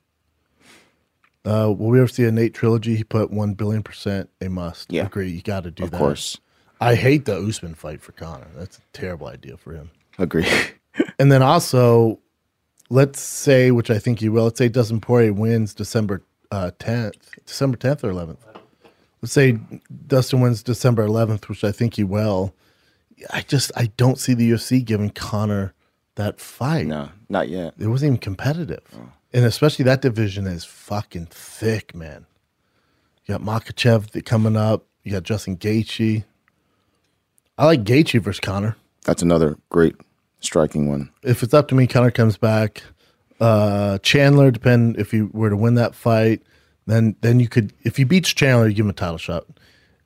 Uh, 1.48 1.70
will 1.72 1.88
we 1.88 1.98
ever 1.98 2.08
see 2.08 2.24
a 2.24 2.32
Nate 2.32 2.54
trilogy? 2.54 2.96
He 2.96 3.04
put 3.04 3.30
one 3.30 3.54
billion 3.54 3.82
percent 3.82 4.28
a 4.40 4.48
must. 4.48 4.92
Yeah. 4.92 5.06
agree. 5.06 5.30
You 5.30 5.40
got 5.42 5.64
to 5.64 5.70
do 5.70 5.84
Of 5.84 5.90
that. 5.92 5.96
Of 5.96 6.00
course. 6.00 6.38
I 6.80 6.94
hate 6.94 7.24
the 7.24 7.36
Usman 7.36 7.74
fight 7.74 8.00
for 8.02 8.12
Conor. 8.12 8.48
That's 8.54 8.78
a 8.78 8.80
terrible 8.92 9.26
idea 9.26 9.56
for 9.56 9.72
him. 9.72 9.90
Agree. 10.18 10.46
And 11.20 11.30
then 11.30 11.42
also, 11.42 12.18
let's 12.90 13.20
say, 13.20 13.70
which 13.70 13.88
I 13.88 13.98
think 14.00 14.18
he 14.18 14.28
will, 14.28 14.44
let's 14.44 14.58
say 14.58 14.68
Dustin 14.68 15.00
Poirier 15.00 15.32
wins 15.32 15.72
December 15.72 16.22
uh, 16.50 16.72
10th, 16.80 17.14
December 17.46 17.76
10th 17.76 18.02
or 18.02 18.12
11th. 18.12 18.38
Let's 19.22 19.32
say 19.32 19.58
Dustin 20.08 20.40
wins 20.40 20.62
December 20.62 21.06
11th, 21.06 21.48
which 21.48 21.62
I 21.62 21.70
think 21.70 21.94
he 21.94 22.04
will. 22.04 22.52
I 23.30 23.42
just, 23.42 23.70
I 23.76 23.86
don't 23.96 24.18
see 24.18 24.34
the 24.34 24.50
UFC 24.50 24.84
giving 24.84 25.10
Conor 25.10 25.72
that 26.16 26.40
fight. 26.40 26.86
no, 26.86 27.10
not 27.28 27.48
yet. 27.48 27.74
It 27.78 27.86
wasn't 27.86 28.08
even 28.10 28.18
competitive. 28.18 28.82
And 29.32 29.44
especially 29.44 29.84
that 29.84 30.02
division 30.02 30.46
is 30.46 30.64
fucking 30.64 31.26
thick, 31.26 31.94
man. 31.94 32.26
You 33.26 33.36
got 33.36 33.42
Makhachev 33.42 34.24
coming 34.24 34.56
up. 34.56 34.86
You 35.04 35.12
got 35.12 35.22
Justin 35.22 35.56
Gaethje. 35.56 36.24
I 37.58 37.66
like 37.66 37.84
Gaethje 37.84 38.20
versus 38.22 38.40
Conor. 38.40 38.76
That's 39.04 39.22
another 39.22 39.58
great 39.68 39.96
striking 40.40 40.88
one. 40.88 41.10
if 41.22 41.42
it's 41.42 41.54
up 41.54 41.68
to 41.68 41.74
me, 41.74 41.86
Conor 41.86 42.10
comes 42.10 42.36
back. 42.36 42.82
Uh, 43.40 43.98
Chandler, 43.98 44.50
depend 44.50 44.98
if 44.98 45.12
you 45.12 45.30
were 45.32 45.50
to 45.50 45.56
win 45.56 45.74
that 45.74 45.94
fight, 45.94 46.42
then 46.86 47.16
then 47.20 47.38
you 47.38 47.48
could 47.48 47.72
if 47.84 47.96
he 47.96 48.04
beats 48.04 48.30
Chandler, 48.30 48.68
you 48.68 48.74
give 48.74 48.86
him 48.86 48.90
a 48.90 48.94
title 48.94 49.18
shot. 49.18 49.44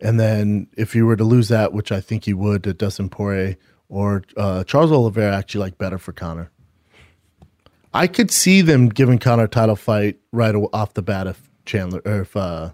And 0.01 0.19
then 0.19 0.67
if 0.77 0.95
you 0.95 1.07
were 1.07 1.17
to 1.17 1.25
lose 1.25 1.49
that, 1.49 1.73
which 1.73 1.93
I 1.93 2.01
think 2.01 2.25
he 2.25 2.35
would 2.35 2.65
to 2.65 2.75
Dustin 2.75 3.09
Poirier 3.09 3.57
or 3.89 4.25
uh, 4.37 4.65
Charles 4.65 4.91
Oliveira, 4.91 5.35
actually 5.37 5.61
like 5.61 5.79
better 5.79 5.99
for 5.99 6.13
Conor. 6.13 6.51
I 7.95 8.07
could 8.07 8.31
see 8.31 8.63
them 8.63 8.89
giving 8.89 9.19
Conor 9.19 9.45
a 9.45 9.49
title 9.49 9.77
fight 9.77 10.19
right 10.33 10.55
off 10.55 10.95
the 10.95 11.03
bat 11.03 11.27
if 11.27 11.41
Chandler 11.67 12.01
or 12.05 12.21
if 12.23 12.37
uh, 12.37 12.71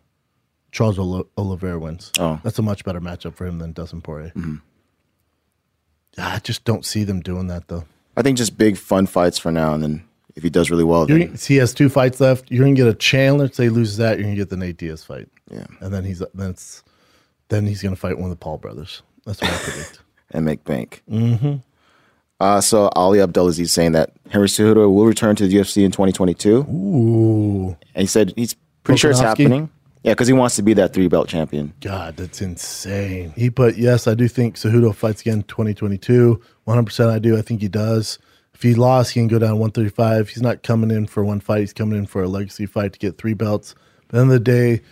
Charles 0.73 0.99
Oli- 0.99 1.25
Oliveira 1.37 1.79
wins. 1.79 2.13
Oh. 2.19 2.41
that's 2.45 2.59
a 2.59 2.63
much 2.63 2.85
better 2.85 3.01
matchup 3.01 3.35
for 3.35 3.47
him 3.47 3.59
than 3.59 3.73
Dustin 3.73 4.01
Poirier. 4.01 4.33
I 6.17 6.39
just 6.41 6.65
don't 6.65 6.85
see 6.85 7.05
them 7.05 7.21
doing 7.21 7.47
that 7.49 7.69
though. 7.69 7.85
I 8.17 8.23
think 8.23 8.37
just 8.39 8.59
big 8.59 8.77
fun 8.77 9.07
fights 9.07 9.39
for 9.39 9.53
now, 9.53 9.75
and 9.75 9.83
then 9.83 10.05
if 10.35 10.43
he 10.43 10.51
does 10.51 10.71
really 10.71 10.83
well, 10.85 11.07
then 11.07 11.35
he 11.37 11.57
has 11.57 11.73
two 11.73 11.89
fights 11.89 12.21
left. 12.21 12.51
You're 12.51 12.65
gonna 12.65 12.75
get 12.77 12.89
a 12.89 12.95
Chandler. 12.95 13.49
Say 13.53 13.65
he 13.65 13.71
loses 13.71 13.97
that, 13.99 14.19
you're 14.19 14.25
gonna 14.25 14.37
get 14.37 14.51
the 14.51 14.57
Nate 14.57 14.77
Diaz 14.77 15.05
fight. 15.05 15.29
Yeah. 15.51 15.67
and 15.81 15.93
then 15.95 16.05
he's 16.05 16.23
then 16.35 16.51
it's 16.51 16.83
then 17.49 17.67
he's 17.67 17.83
gonna 17.83 17.97
fight 17.97 18.17
one 18.17 18.25
of 18.25 18.31
the 18.31 18.37
Paul 18.43 18.59
brothers. 18.59 19.03
That's 19.25 19.41
what 19.41 19.51
I 19.53 19.57
predict. 19.59 20.01
and 20.33 20.45
make 20.45 20.65
bank. 20.65 21.03
Mm-hmm. 21.11 21.57
Uh, 22.41 22.61
so 22.61 22.89
Ali 22.95 23.21
Abdelaziz 23.21 23.73
saying 23.73 23.93
that 23.93 24.13
Henry 24.31 24.47
Cejudo 24.49 24.93
will 24.93 25.07
return 25.07 25.35
to 25.37 25.47
the 25.47 25.57
UFC 25.57 25.85
in 25.85 25.91
2022, 25.91 26.59
Ooh, 26.59 27.77
and 27.95 28.03
he 28.03 28.07
said 28.07 28.33
he's 28.37 28.55
pretty 28.85 28.99
sure 28.99 29.11
it's 29.11 29.21
happening. 29.21 29.71
Yeah, 30.05 30.13
because 30.13 30.29
he 30.29 30.33
wants 30.33 30.55
to 30.57 30.63
be 30.63 30.75
that 30.75 30.95
three 30.95 31.09
belt 31.09 31.29
champion. 31.29 31.73
God, 31.81 32.17
that's 32.17 32.41
insane. 32.41 33.33
He 33.37 33.51
put 33.51 33.77
yes, 33.77 34.07
I 34.07 34.15
do 34.15 34.29
think 34.29 34.57
Cejudo 34.57 34.95
fights 34.95 35.23
again 35.23 35.43
2022. 35.43 36.41
100. 36.65 36.83
percent 36.85 37.11
I 37.11 37.19
do. 37.19 37.37
I 37.37 37.43
think 37.43 37.61
he 37.61 37.69
does. 37.69 38.19
If 38.55 38.63
he 38.63 38.75
lost, 38.75 39.13
he 39.13 39.21
can 39.21 39.29
go 39.29 39.39
down 39.39 39.59
135. 39.59 40.29
He's 40.29 40.43
not 40.43 40.63
coming 40.63 40.91
in 40.91 41.07
for 41.07 41.25
one 41.25 41.41
fight. 41.41 41.61
He's 41.61 41.73
coming 41.73 41.99
in 41.99 42.07
for 42.07 42.23
a 42.23 42.29
legacy 42.29 42.67
fight 42.67 42.93
to 42.93 42.99
get 42.99 43.19
three 43.19 43.35
belts. 43.35 43.75
But 44.07 44.07
at 44.07 44.11
the 44.11 44.19
end 44.19 44.33
of 44.33 44.33
the 44.33 44.41
day, 44.41 44.83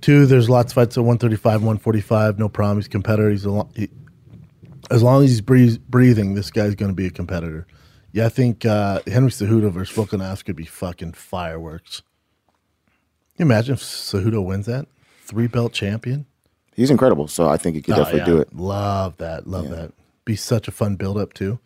two, 0.00 0.26
there's 0.26 0.50
lots 0.50 0.72
of 0.72 0.76
fights 0.76 0.96
at 0.96 1.04
135, 1.04 1.60
145. 1.60 2.38
No 2.38 2.48
problem. 2.48 2.78
He's 2.78 2.86
a 2.86 2.90
competitor. 2.90 3.30
He's 3.30 3.46
a 3.46 3.66
he, 3.74 3.88
as 4.90 5.02
long 5.02 5.24
as 5.24 5.30
he's 5.30 5.40
breathe, 5.40 5.78
breathing, 5.88 6.34
this 6.34 6.50
guy's 6.50 6.74
going 6.74 6.90
to 6.90 6.94
be 6.96 7.06
a 7.06 7.10
competitor. 7.10 7.66
Yeah, 8.12 8.26
I 8.26 8.28
think 8.28 8.64
uh, 8.64 9.00
Henry 9.06 9.30
Cejudo 9.30 9.70
versus 9.70 9.96
Volkanovski 9.96 10.44
could 10.46 10.56
be 10.56 10.64
fucking 10.66 11.12
fireworks. 11.12 12.02
Can 13.36 13.46
you 13.48 13.52
imagine 13.52 13.74
if 13.74 13.80
Cejudo 13.80 14.44
wins 14.44 14.66
that? 14.66 14.86
Three 15.22 15.48
belt 15.48 15.72
champion? 15.72 16.26
He's 16.76 16.90
incredible, 16.90 17.26
so 17.28 17.48
I 17.48 17.56
think 17.56 17.76
he 17.76 17.82
could 17.82 17.94
Oh, 17.94 17.98
definitely 17.98 18.20
yeah. 18.20 18.26
do 18.26 18.38
it. 18.38 18.54
Love 18.54 19.16
that. 19.16 19.46
Love 19.46 19.68
that. 19.70 19.92
Be 20.24 20.36
such 20.36 20.68
a 20.68 20.70
fun 20.72 20.96
build 20.96 21.18
up 21.18 21.32
too. 21.32 21.58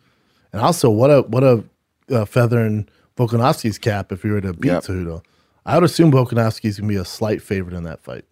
And 0.51 0.61
also, 0.61 0.89
what 0.89 1.09
a 1.11 1.21
what 1.21 1.43
a 1.43 1.63
uh, 2.11 2.25
feather 2.25 2.65
in 2.65 2.89
Volkanovski's 3.17 3.77
cap 3.77 4.11
if 4.11 4.23
he 4.23 4.29
were 4.29 4.41
to 4.41 4.53
beat 4.53 4.69
Yep. 4.69 4.83
Cejudo. 4.83 5.23
I 5.65 5.75
would 5.75 5.83
assume 5.83 6.11
Volkanovski's 6.11 6.79
gonna 6.79 6.87
be 6.89 6.95
a 6.95 7.05
slight 7.05 7.41
favorite 7.41 7.75
in 7.75 7.83
that 7.83 8.01
fight. 8.01 8.25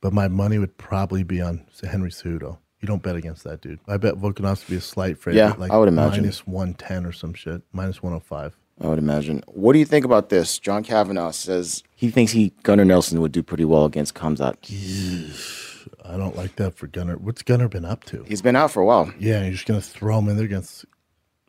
But 0.00 0.12
my 0.12 0.28
money 0.28 0.58
would 0.58 0.76
probably 0.76 1.22
be 1.22 1.40
on 1.40 1.64
Henry 1.82 2.10
Cejudo. 2.10 2.58
You 2.84 2.88
don't 2.88 3.02
bet 3.02 3.16
against 3.16 3.44
that 3.44 3.62
dude. 3.62 3.80
I 3.88 3.96
bet 3.96 4.16
Volkanovski 4.16 4.68
be 4.68 4.76
a 4.76 4.80
slight 4.82 5.16
favorite. 5.16 5.36
Yeah, 5.36 5.54
I 5.70 5.78
would 5.78 5.88
imagine. 5.88 6.20
minus 6.24 6.46
one 6.46 6.74
ten 6.74 7.06
or 7.06 7.12
some 7.12 7.32
shit. 7.32 7.62
Minus 7.72 8.02
one 8.02 8.12
hundred 8.12 8.24
five. 8.26 8.58
I 8.78 8.88
would 8.88 8.98
imagine. 8.98 9.42
What 9.46 9.72
do 9.72 9.78
you 9.78 9.86
think 9.86 10.04
about 10.04 10.28
this? 10.28 10.58
John 10.58 10.84
Kavanagh 10.84 11.30
says 11.30 11.82
he 11.96 12.10
thinks 12.10 12.32
he 12.32 12.52
Gunnar 12.62 12.84
Nelson 12.84 13.22
would 13.22 13.32
do 13.32 13.42
pretty 13.42 13.64
well 13.64 13.86
against 13.86 14.14
Khamzat. 14.14 14.56
I 16.04 16.18
don't 16.18 16.36
like 16.36 16.56
that 16.56 16.76
for 16.76 16.86
Gunnar. 16.86 17.16
What's 17.16 17.40
Gunnar 17.42 17.68
been 17.68 17.86
up 17.86 18.04
to? 18.04 18.22
He's 18.24 18.42
been 18.42 18.54
out 18.54 18.70
for 18.70 18.82
a 18.82 18.84
while. 18.84 19.10
Yeah, 19.18 19.44
you're 19.44 19.52
just 19.52 19.64
gonna 19.64 19.80
throw 19.80 20.18
him 20.18 20.28
in 20.28 20.36
there 20.36 20.44
against 20.44 20.84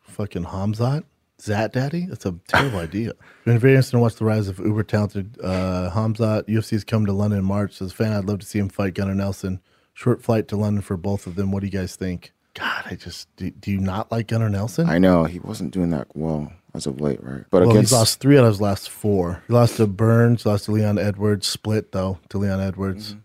fucking 0.04 0.46
Khamzat, 0.46 1.04
Zat 1.42 1.74
Daddy. 1.74 2.06
That's 2.06 2.26
a 2.26 2.36
terrible 2.48 2.80
idea. 2.88 3.12
Been 3.44 3.60
very 3.60 3.74
interesting 3.74 3.98
to 3.98 4.02
watch 4.02 4.16
the 4.16 4.24
rise 4.24 4.48
of 4.48 4.60
uber 4.60 4.84
talented 4.84 5.38
uh, 5.44 5.92
Khamzat. 5.94 6.48
UFC's 6.48 6.86
come 6.86 7.06
to 7.06 7.12
London 7.12 7.40
in 7.40 7.46
March. 7.46 7.82
As 7.82 7.92
a 7.92 7.94
fan, 7.94 8.14
I'd 8.14 8.24
love 8.24 8.40
to 8.40 8.46
see 8.46 8.60
him 8.60 8.70
fight 8.70 8.94
Gunnar 8.94 9.16
Nelson. 9.16 9.60
Short 9.96 10.22
flight 10.22 10.48
to 10.50 10.58
London 10.58 10.82
for 10.84 10.98
both 10.98 11.26
of 11.26 11.36
them. 11.36 11.52
What 11.52 11.62
do 11.62 11.66
you 11.68 11.72
guys 11.72 11.96
think? 11.96 12.32
God, 12.54 12.84
I 12.86 12.96
just 12.96 13.34
do, 13.38 13.50
do 13.50 13.72
you 13.72 13.80
not 13.80 14.12
like 14.12 14.28
Gunnar 14.28 14.50
Nelson? 14.50 14.88
I 14.90 14.98
know 15.00 15.24
he 15.24 15.40
wasn't 15.40 15.72
doing 15.72 15.90
that 15.90 16.08
well. 16.16 16.54
as 16.76 16.86
of 16.86 17.02
late, 17.02 17.24
right? 17.24 17.44
But 17.50 17.62
Well, 17.64 17.72
against 17.72 17.92
he's 17.92 17.98
lost 17.98 18.20
three 18.20 18.38
out 18.38 18.44
of 18.44 18.52
his 18.52 18.62
last 18.62 18.90
four. 18.90 19.42
He 19.48 19.54
lost 19.54 19.78
to 19.78 19.88
Burns, 19.88 20.46
lost 20.46 20.66
to 20.66 20.72
Leon 20.74 20.98
Edwards, 20.98 21.48
split 21.48 21.92
though 21.94 22.20
to 22.30 22.38
Leon 22.38 22.60
Edwards, 22.62 23.14
Mm-hmm. 23.14 23.20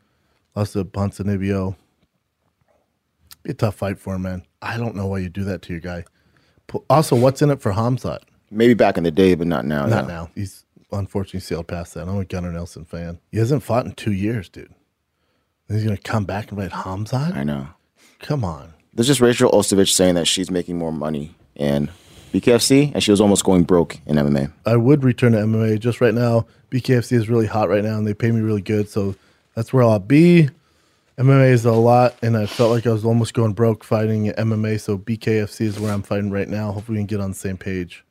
lost 0.59 0.73
to 0.73 0.85
Ponzinibbio. 0.85 1.77
Be 3.43 3.51
a 3.51 3.55
tough 3.55 3.75
fight 3.77 3.99
for 3.99 4.15
him, 4.15 4.23
man. 4.23 4.43
I 4.63 4.77
don't 4.77 4.95
know 4.95 5.07
why 5.07 5.19
you 5.19 5.29
do 5.29 5.45
that 5.45 5.63
to 5.63 5.73
your 5.73 5.81
guy. 5.81 6.05
Also, 6.89 7.17
what's 7.17 7.43
in 7.43 7.51
it 7.51 7.61
for 7.61 7.73
Khamzat? 7.73 8.21
maybe 8.53 8.75
back 8.75 8.97
in 8.99 9.05
the 9.05 9.11
day, 9.13 9.35
but 9.37 9.47
not 9.47 9.65
now. 9.65 9.87
Not 9.87 10.09
no. 10.09 10.15
now. 10.15 10.31
He's 10.35 10.65
unfortunately 10.93 11.41
sailed 11.41 11.69
past 11.69 11.95
that. 11.95 12.09
I'm 12.09 12.19
a 12.19 12.25
Gunnar 12.25 12.53
Nelson 12.53 12.85
fan. 12.85 13.21
He 13.31 13.39
hasn't 13.39 13.63
fought 13.63 13.87
in 13.87 13.93
two 13.93 14.13
years, 14.13 14.49
dude. 14.49 14.73
And 15.71 15.79
he's 15.79 15.87
gonna 15.87 15.99
come 15.99 16.25
back 16.25 16.51
and 16.51 16.59
fight 16.61 16.73
Khamzat? 16.73 17.37
I 17.37 17.45
know. 17.45 17.69
Come 18.19 18.45
on. 18.45 18.73
There's 18.93 19.07
just 19.07 19.21
Rachel 19.21 19.53
Ostovich 19.53 19.93
saying 19.93 20.17
that 20.17 20.27
she's 20.27 20.51
making 20.51 20.77
more 20.77 20.93
money 20.93 21.37
in 21.55 21.89
BKFC, 22.33 22.91
and 22.93 23.01
she 23.01 23.13
was 23.13 23.21
almost 23.21 23.45
going 23.45 23.63
broke 23.63 23.99
in 24.05 24.17
MMA. 24.17 24.51
I 24.67 24.75
would 24.75 25.05
return 25.05 25.31
to 25.31 25.39
MMA. 25.39 25.79
Just 25.79 26.01
right 26.01 26.13
now, 26.13 26.47
BKFC 26.73 27.13
is 27.13 27.29
really 27.29 27.47
hot 27.47 27.69
right 27.69 27.85
now, 27.85 27.99
and 27.99 28.05
they 28.05 28.15
pay 28.15 28.33
me 28.33 28.41
really 28.41 28.63
good. 28.63 28.89
So 28.89 29.15
that's 29.55 29.73
where 29.73 29.85
I'll 29.85 30.01
be. 30.01 30.49
MMA 31.19 31.53
is 31.53 31.65
a 31.65 31.73
lot, 31.73 32.17
and 32.21 32.37
I 32.37 32.47
felt 32.47 32.73
like 32.73 32.85
I 32.85 32.91
was 32.91 33.05
almost 33.05 33.33
going 33.33 33.53
broke 33.53 33.85
fighting 33.85 34.27
at 34.27 34.39
MMA. 34.39 34.81
So 34.81 34.99
BKFC 34.99 35.67
is 35.67 35.79
where 35.79 35.93
I'm 35.93 36.03
fighting 36.03 36.33
right 36.33 36.49
now. 36.49 36.73
Hopefully, 36.73 36.99
we 36.99 37.03
can 37.03 37.07
get 37.07 37.21
on 37.21 37.31
the 37.31 37.37
same 37.37 37.57
page. 37.57 38.05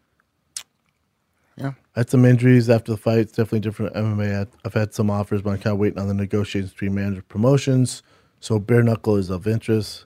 Had 1.99 2.09
some 2.09 2.23
injuries 2.23 2.69
after 2.69 2.93
the 2.93 2.97
fight. 2.97 3.17
It's 3.17 3.33
definitely 3.33 3.59
different 3.59 3.93
MMA. 3.93 4.47
I've 4.63 4.73
had 4.73 4.93
some 4.93 5.09
offers, 5.11 5.41
but 5.41 5.49
I'm 5.49 5.57
kind 5.57 5.73
of 5.73 5.79
waiting 5.79 5.99
on 5.99 6.07
the 6.07 6.13
negotiations 6.13 6.71
between 6.71 6.95
manager 6.95 7.23
promotions. 7.23 8.03
So 8.39 8.57
bare 8.57 8.83
knuckle 8.83 9.17
is 9.17 9.29
of 9.29 9.45
interest. 9.45 10.05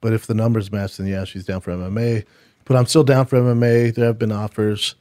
But 0.00 0.12
if 0.12 0.28
the 0.28 0.34
numbers 0.34 0.70
match, 0.70 0.98
then 0.98 1.08
yeah, 1.08 1.24
she's 1.24 1.44
down 1.44 1.60
for 1.60 1.72
MMA. 1.72 2.24
But 2.64 2.76
I'm 2.76 2.86
still 2.86 3.02
down 3.02 3.26
for 3.26 3.40
MMA. 3.40 3.92
There 3.92 4.04
have 4.06 4.20
been 4.20 4.30
offers. 4.30 4.94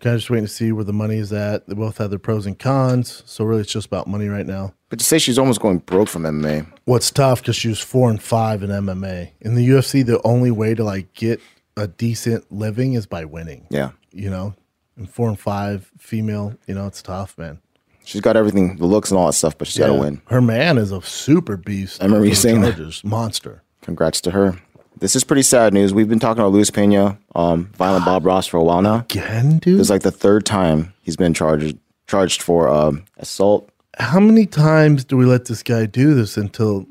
Kind 0.00 0.14
of 0.16 0.20
just 0.20 0.28
waiting 0.28 0.44
to 0.44 0.52
see 0.52 0.72
where 0.72 0.84
the 0.84 0.92
money 0.92 1.16
is 1.16 1.32
at. 1.32 1.66
They 1.66 1.74
both 1.74 1.96
have 1.96 2.10
their 2.10 2.18
pros 2.18 2.44
and 2.44 2.58
cons. 2.58 3.22
So 3.24 3.46
really, 3.46 3.62
it's 3.62 3.72
just 3.72 3.86
about 3.86 4.06
money 4.06 4.28
right 4.28 4.46
now. 4.46 4.74
But 4.90 4.98
to 4.98 5.06
say 5.06 5.18
she's 5.18 5.38
almost 5.38 5.62
going 5.62 5.78
broke 5.78 6.10
from 6.10 6.24
MMA, 6.24 6.66
What's 6.84 7.10
tough 7.10 7.40
because 7.40 7.56
she 7.56 7.68
was 7.68 7.80
four 7.80 8.10
and 8.10 8.22
five 8.22 8.62
in 8.62 8.68
MMA. 8.68 9.30
In 9.40 9.54
the 9.54 9.66
UFC, 9.66 10.04
the 10.04 10.20
only 10.22 10.50
way 10.50 10.74
to 10.74 10.84
like 10.84 11.14
get 11.14 11.40
a 11.78 11.88
decent 11.88 12.52
living 12.52 12.92
is 12.92 13.06
by 13.06 13.24
winning. 13.24 13.66
yeah, 13.70 13.92
You 14.12 14.28
know, 14.28 14.54
and 14.98 15.08
four 15.10 15.28
and 15.28 15.38
five 15.38 15.90
female. 15.98 16.54
You 16.66 16.74
know, 16.74 16.86
it's 16.86 17.00
tough, 17.02 17.36
man. 17.38 17.60
she's 18.04 18.20
got 18.20 18.36
everything, 18.36 18.76
the 18.76 18.86
looks 18.86 19.10
and 19.10 19.18
all 19.18 19.26
that 19.26 19.32
stuff, 19.34 19.56
but 19.56 19.68
she's 19.68 19.78
got 19.78 19.86
to 19.88 19.94
win. 19.94 20.20
Her 20.26 20.40
man 20.42 20.76
is 20.78 20.92
a 20.92 21.00
super 21.02 21.56
beast. 21.56 22.02
I 22.02 22.06
remember 22.06 22.26
you 22.26 22.34
saying 22.34 22.60
that. 22.62 22.76
Chargers. 22.76 23.04
Monster. 23.04 23.62
Congrats 23.82 24.20
to 24.22 24.32
her. 24.32 24.60
This 24.98 25.14
is 25.14 25.22
pretty 25.24 25.42
sad 25.42 25.72
news. 25.72 25.94
We've 25.94 26.08
been 26.08 26.18
talking 26.18 26.40
about 26.40 26.52
Luis 26.52 26.70
Pena, 26.70 27.18
um, 27.36 27.66
violent 27.76 28.04
Bob 28.04 28.26
Ross 28.26 28.46
for 28.48 28.56
a 28.56 28.64
while 28.64 28.82
now. 28.82 29.00
Again, 29.00 29.58
dude. 29.58 29.78
This 29.78 29.86
is 29.86 29.90
like 29.90 30.02
the 30.02 30.10
third 30.10 30.44
time 30.44 30.92
he's 31.02 31.16
been 31.16 31.32
charged 31.34 31.78
charged 32.08 32.42
for 32.42 32.68
um, 32.68 33.04
assault. 33.18 33.70
How 33.98 34.18
many 34.18 34.44
times 34.46 35.04
do 35.04 35.16
we 35.16 35.24
let 35.24 35.44
this 35.44 35.62
guy 35.62 35.86
do 35.86 36.14
this 36.14 36.36
until 36.36 36.86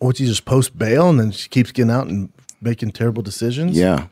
what 0.00 0.18
you 0.18 0.26
just 0.26 0.44
post 0.44 0.76
bail 0.78 1.08
and 1.10 1.20
then 1.20 1.30
she 1.30 1.48
keeps 1.48 1.70
getting 1.72 1.90
out 1.90 2.06
and 2.08 2.32
making 2.60 2.90
terrible 2.92 3.22
decisions? 3.22 3.76
Yeah, 3.76 4.06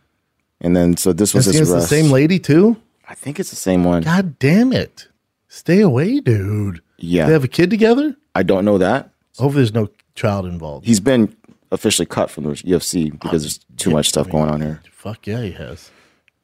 and 0.61 0.77
then 0.77 0.97
so 0.97 1.12
this 1.12 1.35
was 1.35 1.47
It's 1.49 1.57
his 1.59 1.71
against 1.71 1.71
the 1.73 1.79
arrest. 1.79 1.89
same 1.91 2.11
lady 2.12 2.39
too. 2.39 2.77
I 3.09 3.14
think 3.14 3.40
it's 3.40 3.50
the 3.50 3.56
same 3.56 3.84
one. 3.84 4.02
God 4.02 4.38
damn 4.38 4.72
it! 4.72 5.09
Stay 5.48 5.80
away, 5.80 6.20
dude. 6.20 6.82
Yeah. 6.98 7.26
they 7.26 7.32
have 7.32 7.44
a 7.44 7.48
kid 7.48 7.70
together. 7.70 8.14
I 8.34 8.42
don't 8.42 8.64
know 8.64 8.76
that. 8.78 9.11
Hopefully, 9.38 9.62
there's 9.62 9.72
no 9.74 9.88
child 10.14 10.46
involved. 10.46 10.84
He's 10.86 11.00
been 11.00 11.34
officially 11.72 12.06
cut 12.06 12.30
from 12.30 12.44
the 12.44 12.50
UFC 12.50 13.11
because 13.12 13.42
there's 13.42 13.59
too 13.76 13.90
much 13.90 14.09
stuff 14.09 14.28
going 14.28 14.50
on 14.50 14.61
here. 14.61 14.80
Fuck 14.90 15.26
yeah, 15.26 15.42
he 15.42 15.52
has. 15.52 15.90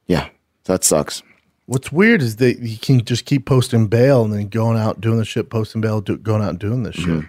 Yeah, 0.06 0.28
that 0.64 0.84
sucks. 0.84 1.22
What's 1.66 1.90
weird 1.90 2.20
is 2.22 2.36
that 2.36 2.58
he 2.60 2.76
can 2.76 3.04
just 3.04 3.24
keep 3.24 3.46
posting 3.46 3.86
bail 3.88 4.22
and 4.24 4.32
then 4.32 4.48
going 4.48 4.78
out 4.78 5.00
doing 5.00 5.18
the 5.18 5.24
shit, 5.24 5.48
posting 5.50 5.80
bail, 5.80 6.00
do, 6.02 6.16
going 6.18 6.42
out 6.42 6.50
and 6.50 6.58
doing 6.58 6.82
this 6.82 6.96
Mm-hmm. 6.96 7.20
shit. 7.20 7.28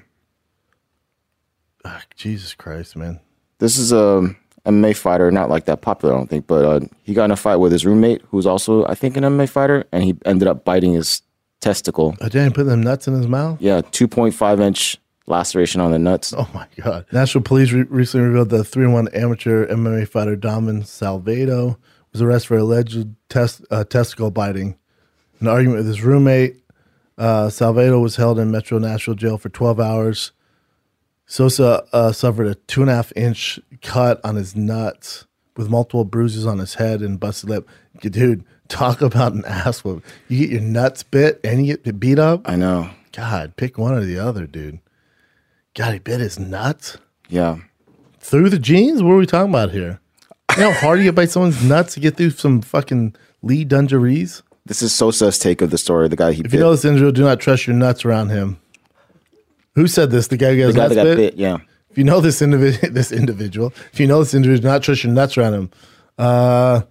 Ah, 1.86 2.02
Jesus 2.16 2.54
Christ, 2.54 2.96
man. 2.96 3.20
This 3.60 3.78
is 3.78 3.92
a 3.92 4.36
MMA 4.66 4.96
fighter, 4.96 5.32
not 5.32 5.50
like 5.50 5.66
that 5.66 5.82
popular, 5.82 6.14
I 6.14 6.18
don't 6.18 6.30
think, 6.30 6.48
but 6.48 6.66
uh, 6.66 6.80
he 7.04 7.14
got 7.14 7.26
in 7.26 7.32
a 7.32 7.36
fight 7.36 7.58
with 7.58 7.72
his 7.72 7.86
roommate, 7.86 8.22
who's 8.30 8.46
also, 8.46 8.86
I 8.86 8.96
think, 8.96 9.16
an 9.18 9.24
MMA 9.24 9.50
fighter, 9.50 9.86
and 9.92 10.04
he 10.04 10.18
ended 10.26 10.48
up 10.48 10.66
biting 10.66 10.94
his 10.94 11.22
testicle. 11.62 12.16
I 12.22 12.30
didn't 12.30 12.54
put 12.54 12.66
them 12.66 12.82
nuts 12.82 13.08
in 13.08 13.14
his 13.14 13.28
mouth. 13.28 13.62
Yeah, 13.62 13.82
2.5 13.82 14.62
inch 14.62 14.98
laceration 15.28 15.82
on 15.82 15.92
the 15.92 16.00
nuts. 16.00 16.34
Oh 16.38 16.50
my 16.54 16.68
God. 16.82 17.06
National 17.12 17.44
Police 17.44 17.72
re- 17.72 17.84
recently 17.84 18.28
revealed 18.28 18.50
that 18.50 18.66
3 18.66 18.88
1 18.88 19.08
amateur 19.10 19.68
MMA 19.68 20.08
fighter 20.08 20.36
Domin 20.36 20.86
Salvado 20.86 21.78
was 22.12 22.22
arrested 22.22 22.48
for 22.48 22.58
alleged 22.58 23.08
test, 23.30 23.66
uh, 23.72 23.84
testicle 23.84 24.32
biting. 24.32 24.78
An 25.40 25.48
argument 25.48 25.80
with 25.80 25.88
his 25.88 26.02
roommate, 26.02 26.62
uh, 27.18 27.50
Salvado 27.50 28.02
was 28.02 28.16
held 28.16 28.40
in 28.40 28.52
Metro 28.52 28.78
Nashville 28.78 29.16
jail 29.16 29.38
for 29.38 29.50
12 29.50 29.80
hours. 29.80 30.32
Sosa 31.26 31.86
uh, 31.92 32.12
suffered 32.12 32.48
a 32.48 32.56
two 32.56 32.82
and 32.82 32.90
a 32.90 32.96
half 32.96 33.12
inch 33.16 33.60
cut 33.82 34.20
on 34.24 34.36
his 34.36 34.56
nuts 34.56 35.26
with 35.58 35.70
multiple 35.70 36.06
bruises 36.06 36.46
on 36.46 36.60
his 36.60 36.76
head 36.76 37.02
and 37.02 37.20
busted 37.20 37.50
lip. 37.50 37.68
Dude, 38.02 38.44
talk 38.68 39.02
about 39.02 39.34
an 39.34 39.44
ass 39.46 39.84
whoop. 39.84 40.04
You 40.28 40.40
get 40.40 40.50
your 40.52 40.62
nuts 40.62 41.04
bit 41.04 41.40
and 41.44 41.66
you 41.66 41.78
get 41.78 42.00
beat 42.00 42.20
up? 42.20 42.42
I 42.50 42.56
know. 42.56 42.90
God, 43.14 43.56
pick 43.56 43.78
one 43.78 43.94
or 43.94 44.04
the 44.04 44.20
other, 44.20 44.46
dude. 44.46 44.80
God, 45.74 45.94
he 45.94 46.00
bit 46.00 46.20
his 46.20 46.38
nuts 46.40 46.98
Yeah. 47.30 47.58
through 48.20 48.50
the 48.50 48.60
jeans. 48.60 49.02
What 49.02 49.12
are 49.14 49.18
we 49.18 49.26
talking 49.26 49.50
about 49.52 49.72
here? 49.72 50.00
You 50.58 50.64
know 50.64 50.72
how 50.72 50.80
hard 50.80 51.00
you 51.00 51.06
get 51.06 51.16
bite 51.16 51.32
someone's 51.32 51.64
nuts 51.64 51.94
to 51.96 52.00
get 52.00 52.18
through 52.18 52.32
some 52.32 52.62
fucking 52.62 53.16
Lee 53.42 53.64
dungarees? 53.66 54.42
This 54.66 54.82
is 54.82 54.94
Sosa's 54.94 55.38
take 55.38 55.62
of 55.62 55.70
the 55.70 55.78
story. 55.78 56.08
The 56.08 56.16
guy 56.16 56.32
he 56.34 56.40
If 56.42 56.46
bit. 56.46 56.54
you 56.54 56.60
know 56.60 56.72
this 56.72 56.86
individual, 56.86 57.12
do 57.12 57.24
not 57.24 57.40
trust 57.40 57.68
your 57.68 57.76
nuts 57.76 58.04
around 58.06 58.30
him. 58.30 58.58
Who 59.76 59.88
said 59.88 60.12
this? 60.12 60.28
The 60.28 60.38
guy 60.38 60.56
who 60.56 60.62
got 60.62 60.68
the 60.68 60.74
guy 60.74 60.88
that 60.88 60.96
got 60.96 61.04
bit? 61.04 61.18
bit. 61.18 61.36
Yeah. 61.36 61.58
If 61.90 61.98
you 61.98 62.04
know 62.04 62.20
this 62.22 62.42
individual, 62.42 62.90
this 62.94 63.12
individual, 63.12 63.74
if 63.94 64.00
you 64.00 64.08
know 64.08 64.20
this 64.20 64.34
individual, 64.34 64.72
not 64.72 64.84
trust 64.84 65.04
your 65.04 65.14
nuts 65.14 65.38
around 65.38 65.54
him. 65.54 65.72
Uh, 66.18 66.82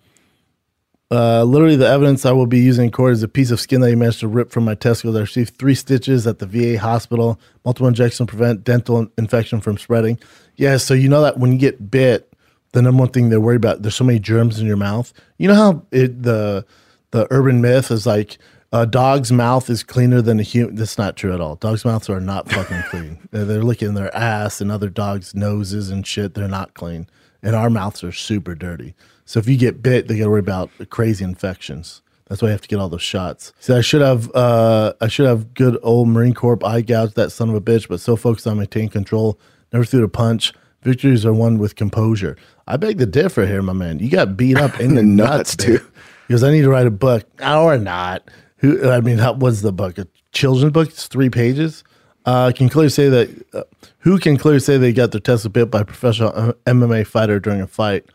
uh, 1.11 1.45
literally, 1.45 1.77
the 1.77 1.87
evidence 1.87 2.27
I 2.27 2.33
will 2.33 2.47
be 2.47 2.59
using 2.59 2.87
in 2.87 2.91
court 2.91 3.13
is 3.13 3.23
a 3.23 3.29
piece 3.29 3.51
of 3.51 3.61
skin 3.61 3.81
that 3.83 3.89
he 3.89 3.95
managed 3.95 4.21
to 4.21 4.29
rip 4.29 4.51
from 4.51 4.65
my 4.65 4.75
testicles. 4.75 5.17
I 5.17 5.21
received 5.21 5.57
three 5.59 5.75
stitches 5.75 6.27
at 6.27 6.39
the 6.39 6.47
VA 6.47 6.79
hospital, 6.79 7.39
multiple 7.65 7.87
injections 7.87 8.19
to 8.19 8.27
prevent 8.27 8.65
dental 8.65 9.07
infection 9.17 9.61
from 9.61 9.79
spreading. 9.79 10.19
Yeah, 10.57 10.77
so 10.79 10.95
you 10.95 11.09
know 11.09 11.23
that 11.23 11.39
when 11.39 11.53
you 11.53 11.59
get 11.59 11.91
bit, 11.91 12.33
the 12.73 12.83
number 12.83 13.01
one 13.01 13.11
thing 13.11 13.29
they're 13.29 13.41
worried 13.41 13.57
about, 13.57 13.83
there's 13.83 13.95
so 13.95 14.05
many 14.05 14.19
germs 14.19 14.59
in 14.59 14.67
your 14.67 14.77
mouth. 14.77 15.13
You 15.39 15.49
know 15.49 15.55
how 15.55 15.87
it, 15.93 16.23
the 16.23 16.65
the 17.13 17.29
urban 17.31 17.61
myth 17.61 17.93
is 17.93 18.07
like 18.07 18.39
a 18.75 18.87
dog's 18.87 19.31
mouth 19.31 19.71
is 19.71 19.85
cleaner 19.85 20.21
than 20.21 20.41
a 20.41 20.43
human. 20.43 20.75
That's 20.75 20.99
not 20.99 21.17
true 21.17 21.33
at 21.33 21.41
all. 21.41 21.55
Dogs' 21.55 21.85
mouths 21.85 22.11
are 22.11 22.19
not 22.19 22.51
fucking 22.51 22.83
clean. 22.91 23.29
They're, 23.31 23.45
they're 23.45 23.63
licking 23.63 23.95
their 23.95 24.15
ass 24.15 24.61
and 24.61 24.73
other 24.73 24.89
dogs' 24.89 25.33
noses 25.33 25.91
and 25.91 26.05
shit. 26.05 26.35
They're 26.35 26.49
not 26.49 26.75
clean. 26.75 27.07
And 27.41 27.55
our 27.55 27.71
mouths 27.71 28.03
are 28.03 28.11
super 28.11 28.57
dirty. 28.57 28.97
So 29.25 29.39
if 29.39 29.49
you 29.49 29.57
get 29.57 29.81
bit, 29.81 30.09
they 30.09 30.19
got 30.19 30.25
to 30.25 30.31
worry 30.31 30.41
about 30.41 30.71
crazy 30.91 31.25
infections. 31.25 32.03
That's 32.27 32.43
why 32.43 32.49
you 32.49 32.53
have 32.53 32.63
to 32.63 32.69
get 32.69 32.81
all 32.81 32.89
those 32.89 33.01
shots. 33.01 33.53
See, 33.61 33.75
I 33.75 33.81
should 33.81 34.01
have, 34.01 34.35
uh, 34.35 34.95
I 35.01 35.07
should 35.07 35.27
have 35.27 35.55
good 35.55 35.79
old 35.85 36.09
Marine 36.09 36.35
Corps 36.35 36.59
eye 36.65 36.81
gouged 36.81 37.15
that 37.15 37.31
son 37.31 37.51
of 37.51 37.55
a 37.55 37.61
bitch, 37.61 37.87
but 37.87 38.01
so 38.01 38.17
focused 38.17 38.49
on 38.49 38.59
maintaining 38.59 38.89
control, 38.89 39.39
never 39.73 39.85
threw 39.85 40.03
a 40.03 40.09
punch. 40.09 40.53
Victories 40.83 41.25
are 41.25 41.33
won 41.33 41.59
with 41.59 41.77
composure. 41.77 42.37
I 42.67 42.77
beg 42.77 42.99
to 42.99 43.07
differ 43.07 43.47
here, 43.47 43.63
my 43.63 43.73
man. 43.73 44.01
You 44.01 44.11
got 44.11 44.37
beat 44.37 44.59
up 44.59 44.81
in 44.81 44.97
the 44.97 45.03
nuts, 45.05 45.31
nuts, 45.31 45.57
dude. 45.57 45.87
Because 46.27 46.43
I 46.43 46.51
need 46.51 46.63
to 46.63 46.71
write 46.71 46.87
a 46.87 46.91
book, 46.91 47.25
or 47.41 47.79
not. 47.79 48.29
Who? 48.65 48.91
I 48.91 49.01
mean, 49.01 49.19
how 49.19 49.33
was 49.35 49.63
the 49.63 49.73
book? 49.73 49.99
A 49.99 50.07
children's 50.33 50.73
book? 50.73 50.89
It's 50.89 51.07
three 51.07 51.31
pages. 51.31 51.85
Uh, 52.25 52.53
can 52.55 52.69
clearly 52.69 52.89
say 52.91 53.09
that. 53.09 53.47
Uh, 53.53 53.63
who 53.99 54.19
can 54.19 54.37
clearly 54.39 54.61
say 54.61 54.79
they 54.79 54.93
got 54.93 55.13
their 55.13 55.21
testicle 55.21 55.53
bit 55.53 55.71
by 55.71 55.81
a 55.81 55.85
professional 55.85 56.33
uh, 56.35 56.53
MMA 56.67 57.07
fighter 57.07 57.39
during 57.39 57.61
a 57.61 57.67
fight? 57.67 58.07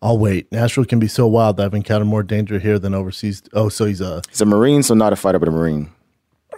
I'll 0.00 0.16
wait. 0.18 0.50
Nashville 0.52 0.84
can 0.84 0.98
be 1.00 1.08
so 1.08 1.26
wild 1.26 1.56
that 1.56 1.64
I've 1.66 1.74
encountered 1.74 2.06
more 2.06 2.22
danger 2.22 2.58
here 2.58 2.78
than 2.78 2.94
overseas. 2.94 3.42
Oh, 3.52 3.68
so 3.68 3.84
he's 3.84 4.00
a 4.00 4.22
He's 4.30 4.40
a 4.40 4.46
Marine, 4.46 4.82
so 4.82 4.94
not 4.94 5.12
a 5.12 5.16
fighter, 5.16 5.38
but 5.38 5.48
a 5.48 5.52
Marine. 5.52 5.90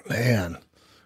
man. 0.09 0.57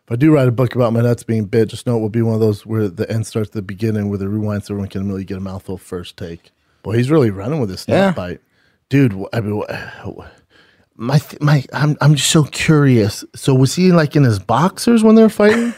If 0.07 0.13
I 0.13 0.17
do 0.17 0.35
write 0.35 0.49
a 0.49 0.53
book 0.53 0.75
about 0.75 0.93
my 0.93 1.01
nuts 1.01 1.23
being 1.23 1.47
bit, 1.47 1.69
just 1.71 1.87
know 1.87 1.97
it 1.97 2.01
will 2.01 2.11
be 2.11 2.21
one 2.21 2.35
of 2.35 2.41
those 2.41 2.67
where 2.67 2.89
the 2.89 3.11
end 3.11 3.27
starts 3.27 3.49
at 3.49 3.53
the 3.55 3.63
beginning, 3.63 4.11
where 4.11 4.19
the 4.19 4.29
rewind, 4.29 4.65
so 4.65 4.75
everyone 4.75 4.91
can 4.91 5.09
really 5.09 5.25
get 5.25 5.39
a 5.39 5.41
mouthful 5.41 5.79
first 5.79 6.17
take. 6.19 6.51
Boy, 6.83 6.97
he's 6.99 7.11
really 7.11 7.31
running 7.31 7.59
with 7.61 7.71
this 7.71 7.87
Yeah. 7.89 8.13
bite, 8.13 8.41
dude. 8.91 9.15
I 9.33 9.41
mean, 9.41 9.63
my 10.97 11.19
th- 11.19 11.41
my, 11.41 11.65
I'm 11.73 11.97
I'm 12.01 12.15
just 12.15 12.31
so 12.31 12.45
curious. 12.45 13.25
So 13.35 13.55
was 13.55 13.75
he 13.75 13.93
like 13.93 14.17
in 14.17 14.23
his 14.23 14.39
boxers 14.39 15.03
when 15.03 15.15
they 15.15 15.23
were 15.23 15.29
fighting? 15.29 15.75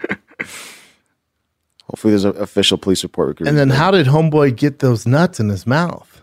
Hopefully, 1.84 2.12
there's 2.12 2.24
an 2.24 2.36
official 2.36 2.78
police 2.78 3.02
report. 3.02 3.40
and 3.40 3.48
read. 3.48 3.56
then 3.56 3.70
how 3.70 3.90
did 3.90 4.06
Homeboy 4.06 4.56
get 4.56 4.78
those 4.78 5.06
nuts 5.06 5.40
in 5.40 5.48
his 5.48 5.66
mouth? 5.66 6.22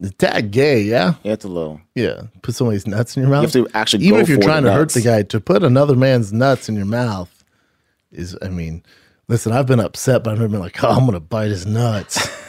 Is 0.00 0.12
that 0.18 0.50
gay? 0.50 0.82
Yeah. 0.82 1.14
yeah, 1.22 1.32
it's 1.32 1.44
a 1.44 1.48
little. 1.48 1.80
Yeah, 1.94 2.22
put 2.42 2.54
somebody's 2.54 2.86
nuts 2.86 3.16
in 3.16 3.22
your 3.22 3.30
mouth. 3.30 3.42
have 3.44 3.52
to 3.52 3.68
actually 3.74 4.04
even 4.04 4.18
go 4.18 4.22
if 4.22 4.28
you're 4.28 4.38
for 4.38 4.44
trying 4.44 4.64
to 4.64 4.72
hurt 4.72 4.92
the 4.92 5.00
guy, 5.00 5.22
to 5.22 5.40
put 5.40 5.62
another 5.62 5.96
man's 5.96 6.32
nuts 6.32 6.68
in 6.68 6.74
your 6.76 6.84
mouth 6.84 7.44
is. 8.12 8.36
I 8.42 8.48
mean, 8.48 8.82
listen, 9.28 9.52
I've 9.52 9.66
been 9.66 9.80
upset, 9.80 10.22
but 10.22 10.32
I've 10.32 10.38
never 10.38 10.50
been 10.50 10.60
like, 10.60 10.82
oh, 10.84 10.90
I'm 10.90 11.06
gonna 11.06 11.20
bite 11.20 11.50
his 11.50 11.64
nuts. 11.64 12.28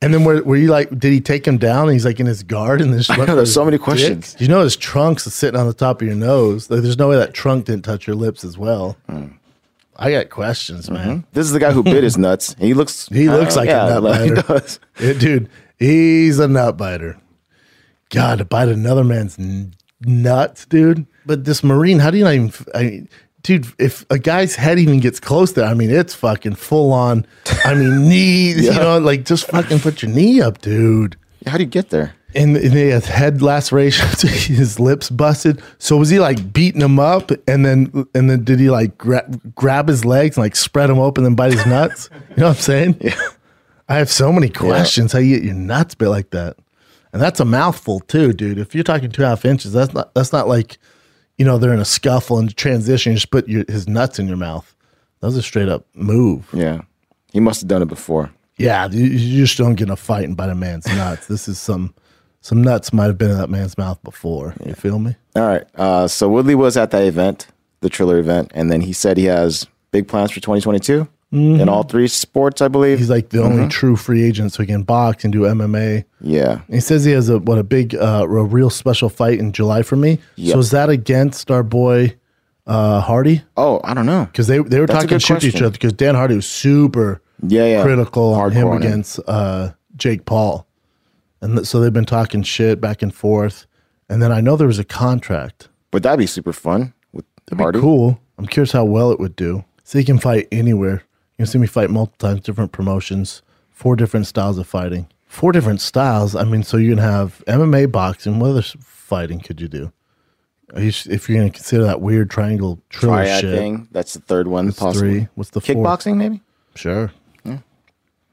And 0.00 0.14
then 0.14 0.22
were, 0.22 0.42
were 0.44 0.56
you 0.56 0.68
like, 0.68 0.90
did 0.90 1.12
he 1.12 1.20
take 1.20 1.46
him 1.46 1.58
down? 1.58 1.84
And 1.84 1.92
he's 1.92 2.04
like 2.04 2.20
in 2.20 2.26
his 2.26 2.44
guard 2.44 2.80
and 2.80 2.94
this. 2.94 3.08
There's 3.08 3.52
so 3.52 3.64
many 3.64 3.78
questions. 3.78 4.36
You 4.38 4.46
know, 4.46 4.62
his 4.62 4.76
trunk's 4.76 5.26
are 5.26 5.30
sitting 5.30 5.58
on 5.58 5.66
the 5.66 5.74
top 5.74 6.00
of 6.00 6.06
your 6.06 6.16
nose. 6.16 6.70
Like, 6.70 6.82
there's 6.82 6.98
no 6.98 7.08
way 7.08 7.16
that 7.16 7.34
trunk 7.34 7.64
didn't 7.64 7.84
touch 7.84 8.06
your 8.06 8.14
lips 8.14 8.44
as 8.44 8.56
well. 8.56 8.96
Hmm. 9.08 9.28
I 9.96 10.12
got 10.12 10.30
questions, 10.30 10.88
man. 10.88 11.26
This 11.32 11.46
is 11.46 11.52
the 11.52 11.58
guy 11.58 11.72
who 11.72 11.82
bit 11.82 12.04
his 12.04 12.16
nuts. 12.16 12.54
He 12.58 12.72
looks. 12.72 13.08
He 13.08 13.28
looks 13.28 13.56
uh, 13.56 13.60
like 13.60 13.68
yeah, 13.68 13.86
a 13.86 13.88
nut 13.90 14.02
like 14.04 14.22
he 14.22 14.30
does. 14.30 14.80
Yeah, 15.00 15.12
dude, 15.14 15.50
he's 15.76 16.38
a 16.38 16.46
nut 16.46 16.76
biter. 16.76 17.18
God, 18.10 18.38
to 18.38 18.44
bite 18.44 18.68
another 18.68 19.02
man's 19.02 19.36
nuts, 20.00 20.66
dude. 20.66 21.06
But 21.26 21.44
this 21.44 21.64
Marine, 21.64 21.98
how 21.98 22.12
do 22.12 22.18
you 22.18 22.24
not 22.24 22.34
even? 22.34 22.52
I 22.74 22.82
mean, 22.84 23.08
dude, 23.42 23.66
if 23.78 24.04
a 24.10 24.18
guy's 24.18 24.54
head 24.56 24.78
even 24.78 25.00
gets 25.00 25.20
close 25.20 25.52
there, 25.52 25.64
I 25.64 25.74
mean, 25.74 25.90
it's 25.90 26.14
fucking 26.14 26.54
full 26.54 26.92
on. 26.92 27.26
I 27.64 27.74
mean, 27.74 28.08
knee, 28.08 28.52
you 28.52 28.72
know, 28.72 28.98
like 28.98 29.24
just 29.24 29.46
fucking 29.48 29.80
put 29.80 30.02
your 30.02 30.10
knee 30.10 30.40
up, 30.40 30.60
dude. 30.60 31.16
How 31.46 31.56
do 31.56 31.62
you 31.62 31.70
get 31.70 31.90
there? 31.90 32.14
And, 32.34 32.56
and 32.56 32.74
he 32.74 32.88
has 32.88 33.06
head 33.06 33.40
lacerations, 33.40 34.20
his 34.46 34.78
lips 34.78 35.08
busted. 35.08 35.62
So 35.78 35.96
was 35.96 36.10
he 36.10 36.20
like 36.20 36.52
beating 36.52 36.82
him 36.82 36.98
up, 36.98 37.30
and 37.48 37.64
then 37.64 38.06
and 38.14 38.28
then 38.28 38.44
did 38.44 38.60
he 38.60 38.70
like 38.70 38.98
gra- 38.98 39.28
grab 39.54 39.88
his 39.88 40.04
legs 40.04 40.36
and 40.36 40.44
like 40.44 40.54
spread 40.54 40.90
him 40.90 40.98
open 40.98 41.24
and 41.24 41.36
bite 41.36 41.52
his 41.52 41.64
nuts? 41.64 42.10
you 42.30 42.36
know 42.36 42.48
what 42.48 42.56
I'm 42.56 42.62
saying? 42.62 42.96
Yeah. 43.00 43.16
I 43.88 43.96
have 43.96 44.10
so 44.10 44.30
many 44.30 44.50
questions. 44.50 45.12
How 45.12 45.18
you 45.18 45.36
get 45.36 45.44
your 45.44 45.54
nuts 45.54 45.94
bit 45.94 46.08
like 46.08 46.30
that? 46.30 46.58
And 47.14 47.22
that's 47.22 47.40
a 47.40 47.46
mouthful 47.46 48.00
too, 48.00 48.34
dude. 48.34 48.58
If 48.58 48.74
you're 48.74 48.84
talking 48.84 49.10
two 49.10 49.22
and 49.22 49.26
a 49.26 49.30
half 49.30 49.46
inches, 49.46 49.72
that's 49.72 49.94
not 49.94 50.12
that's 50.14 50.32
not 50.32 50.46
like, 50.46 50.76
you 51.38 51.44
know, 51.44 51.56
they're 51.56 51.72
in 51.72 51.80
a 51.80 51.84
scuffle 51.84 52.38
and 52.38 52.54
transition. 52.56 53.12
You 53.12 53.16
just 53.16 53.30
put 53.30 53.48
your, 53.48 53.64
his 53.68 53.88
nuts 53.88 54.18
in 54.18 54.28
your 54.28 54.36
mouth. 54.36 54.74
That 55.20 55.28
was 55.28 55.36
a 55.36 55.42
straight 55.42 55.68
up 55.68 55.86
move. 55.94 56.48
Yeah. 56.52 56.82
He 57.32 57.40
must 57.40 57.62
have 57.62 57.68
done 57.68 57.82
it 57.82 57.88
before. 57.88 58.30
Yeah, 58.56 58.88
you, 58.88 59.04
you 59.04 59.44
just 59.44 59.56
don't 59.56 59.76
get 59.76 59.84
in 59.84 59.90
a 59.90 59.96
fight 59.96 60.24
and 60.24 60.36
bite 60.36 60.50
a 60.50 60.54
man's 60.54 60.86
nuts. 60.94 61.26
this 61.26 61.48
is 61.48 61.58
some 61.58 61.94
some 62.40 62.62
nuts 62.62 62.92
might 62.92 63.06
have 63.06 63.18
been 63.18 63.30
in 63.30 63.38
that 63.38 63.50
man's 63.50 63.76
mouth 63.76 64.02
before. 64.02 64.54
You 64.64 64.74
feel 64.74 64.98
me? 64.98 65.16
All 65.34 65.42
right. 65.46 65.64
Uh, 65.74 66.06
so 66.06 66.28
Woodley 66.28 66.54
was 66.54 66.76
at 66.76 66.92
that 66.92 67.04
event, 67.04 67.48
the 67.80 67.90
Triller 67.90 68.18
event, 68.18 68.52
and 68.54 68.70
then 68.70 68.80
he 68.80 68.92
said 68.92 69.16
he 69.16 69.24
has 69.24 69.66
big 69.90 70.06
plans 70.06 70.30
for 70.30 70.40
2022 70.40 71.08
in 71.30 71.68
all 71.68 71.82
three 71.82 72.08
sports, 72.08 72.62
I 72.62 72.68
believe. 72.68 72.94
Mm-hmm. 72.96 73.02
He's 73.02 73.10
like 73.10 73.28
the 73.30 73.42
only 73.42 73.68
true 73.68 73.96
free 73.96 74.22
agent, 74.24 74.52
so 74.52 74.62
he 74.62 74.66
can 74.66 74.82
box 74.82 75.24
and 75.24 75.32
do 75.32 75.40
MMA. 75.42 76.04
yeah. 76.20 76.60
He 76.70 76.80
says 76.80 77.04
he 77.04 77.12
has 77.12 77.28
a 77.28 77.38
what 77.38 77.58
a 77.58 77.62
big, 77.64 77.94
uh, 77.94 78.24
a 78.28 78.44
real 78.44 78.70
special 78.70 79.08
fight 79.10 79.38
in 79.38 79.52
July 79.52 79.82
for 79.82 79.96
me. 79.96 80.18
Yep. 80.36 80.52
So 80.54 80.58
is 80.60 80.70
that 80.70 80.88
against 80.88 81.50
our 81.50 81.62
boy 81.62 82.16
uh, 82.66 83.00
Hardy? 83.02 83.42
Oh, 83.56 83.80
I 83.84 83.92
don't 83.94 84.06
know. 84.06 84.24
Because 84.26 84.46
they 84.46 84.58
they 84.58 84.80
were 84.80 84.86
That's 84.86 85.02
talking 85.04 85.18
shit 85.18 85.40
to 85.42 85.46
each 85.48 85.56
other. 85.62 85.70
Because 85.70 85.92
Dan 85.92 86.14
Hardy 86.14 86.34
was 86.36 86.46
super 86.46 87.20
Yeah, 87.46 87.66
yeah. 87.66 87.82
critical 87.82 88.32
on 88.32 88.52
him 88.52 88.68
on 88.68 88.76
him. 88.76 88.82
against 88.82 89.20
uh, 89.26 89.72
Jake 89.96 90.24
Paul, 90.24 90.66
and 91.42 91.56
th- 91.56 91.66
so 91.66 91.78
they've 91.80 91.92
been 91.92 92.06
talking 92.06 92.42
shit 92.42 92.80
back 92.80 93.02
and 93.02 93.14
forth. 93.14 93.66
And 94.08 94.22
then 94.22 94.32
I 94.32 94.40
know 94.40 94.56
there 94.56 94.66
was 94.66 94.78
a 94.78 94.84
contract. 94.84 95.68
But 95.90 96.02
that'd 96.02 96.18
be 96.18 96.26
super 96.26 96.54
fun 96.54 96.94
with 97.12 97.26
That'd 97.46 97.60
Hardy. 97.60 97.78
be 97.78 97.82
cool. 97.82 98.18
I'm 98.38 98.46
curious 98.46 98.72
how 98.72 98.84
well 98.86 99.10
it 99.12 99.20
would 99.20 99.36
do. 99.36 99.64
So 99.84 99.98
he 99.98 100.04
can 100.04 100.18
fight 100.18 100.48
anywhere. 100.50 101.02
You 101.38 101.44
can 101.44 101.46
see 101.52 101.58
me 101.58 101.66
fight 101.66 101.88
multiple 101.90 102.28
times, 102.28 102.40
different 102.40 102.72
promotions, 102.72 103.42
four 103.70 103.96
different 103.96 104.26
styles 104.26 104.58
of 104.58 104.66
fighting. 104.66 105.06
Four 105.26 105.52
different 105.52 105.80
styles. 105.80 106.34
I 106.34 106.44
mean, 106.44 106.62
so 106.62 106.76
you 106.76 106.90
can 106.90 106.98
have 106.98 107.42
MMA, 107.46 107.92
boxing. 107.92 108.38
What 108.40 108.50
other 108.50 108.62
fighting 108.62 109.40
could 109.40 109.60
you 109.60 109.68
do? 109.68 109.92
You, 110.76 110.88
if 110.88 111.28
you're 111.28 111.38
going 111.38 111.50
to 111.50 111.54
consider 111.56 111.84
that 111.84 112.00
weird 112.00 112.28
triangle 112.30 112.80
Triad 112.90 113.40
shit, 113.40 113.56
thing. 113.56 113.88
That's 113.92 114.14
the 114.14 114.20
third 114.20 114.48
one. 114.48 114.66
That's 114.66 114.78
possibly. 114.78 115.10
three. 115.10 115.28
What's 115.34 115.50
the 115.50 115.60
fourth? 115.60 115.78
Kickboxing, 115.78 116.16
maybe? 116.16 116.42
Sure. 116.74 117.12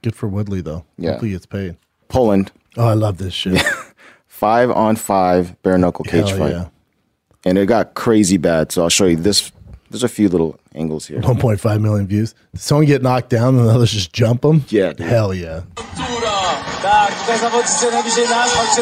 Good 0.06 0.16
for 0.16 0.28
Woodley 0.28 0.62
though. 0.62 0.86
Yeah. 1.00 1.12
Hopefully 1.12 1.32
he 1.32 1.36
gets 1.36 1.48
paid. 1.48 1.78
Poland. 2.10 2.52
Oh, 2.78 2.88
I 2.88 2.94
love 2.94 3.18
this 3.18 3.34
shit. 3.34 3.60
Five 4.28 4.70
on 4.70 4.98
five 4.98 5.60
bare 5.64 5.80
knuckle 5.80 6.06
cage 6.06 6.30
Hell 6.30 6.38
fight. 6.38 6.52
yeah. 6.52 6.68
And 7.44 7.58
it 7.58 7.66
got 7.66 7.96
crazy 7.96 8.38
bad. 8.38 8.72
So 8.72 8.84
I'll 8.84 8.90
show 8.90 9.06
you 9.06 9.16
this. 9.16 9.52
There's 9.90 10.04
a 10.04 10.10
few 10.10 10.30
little 10.30 10.60
angles 10.74 11.08
here. 11.08 11.22
1.5 11.22 11.82
million 11.82 12.08
views. 12.08 12.34
Did 12.54 12.62
someone 12.62 12.86
get 12.86 13.02
knocked 13.02 13.30
down 13.30 13.58
and 13.58 13.68
the 13.68 13.72
others 13.72 13.92
just 13.92 14.12
jump 14.12 14.42
them? 14.42 14.66
Yeah, 14.70 14.94
dude. 14.94 15.08
Hell 15.08 15.34
yeah. 15.34 15.64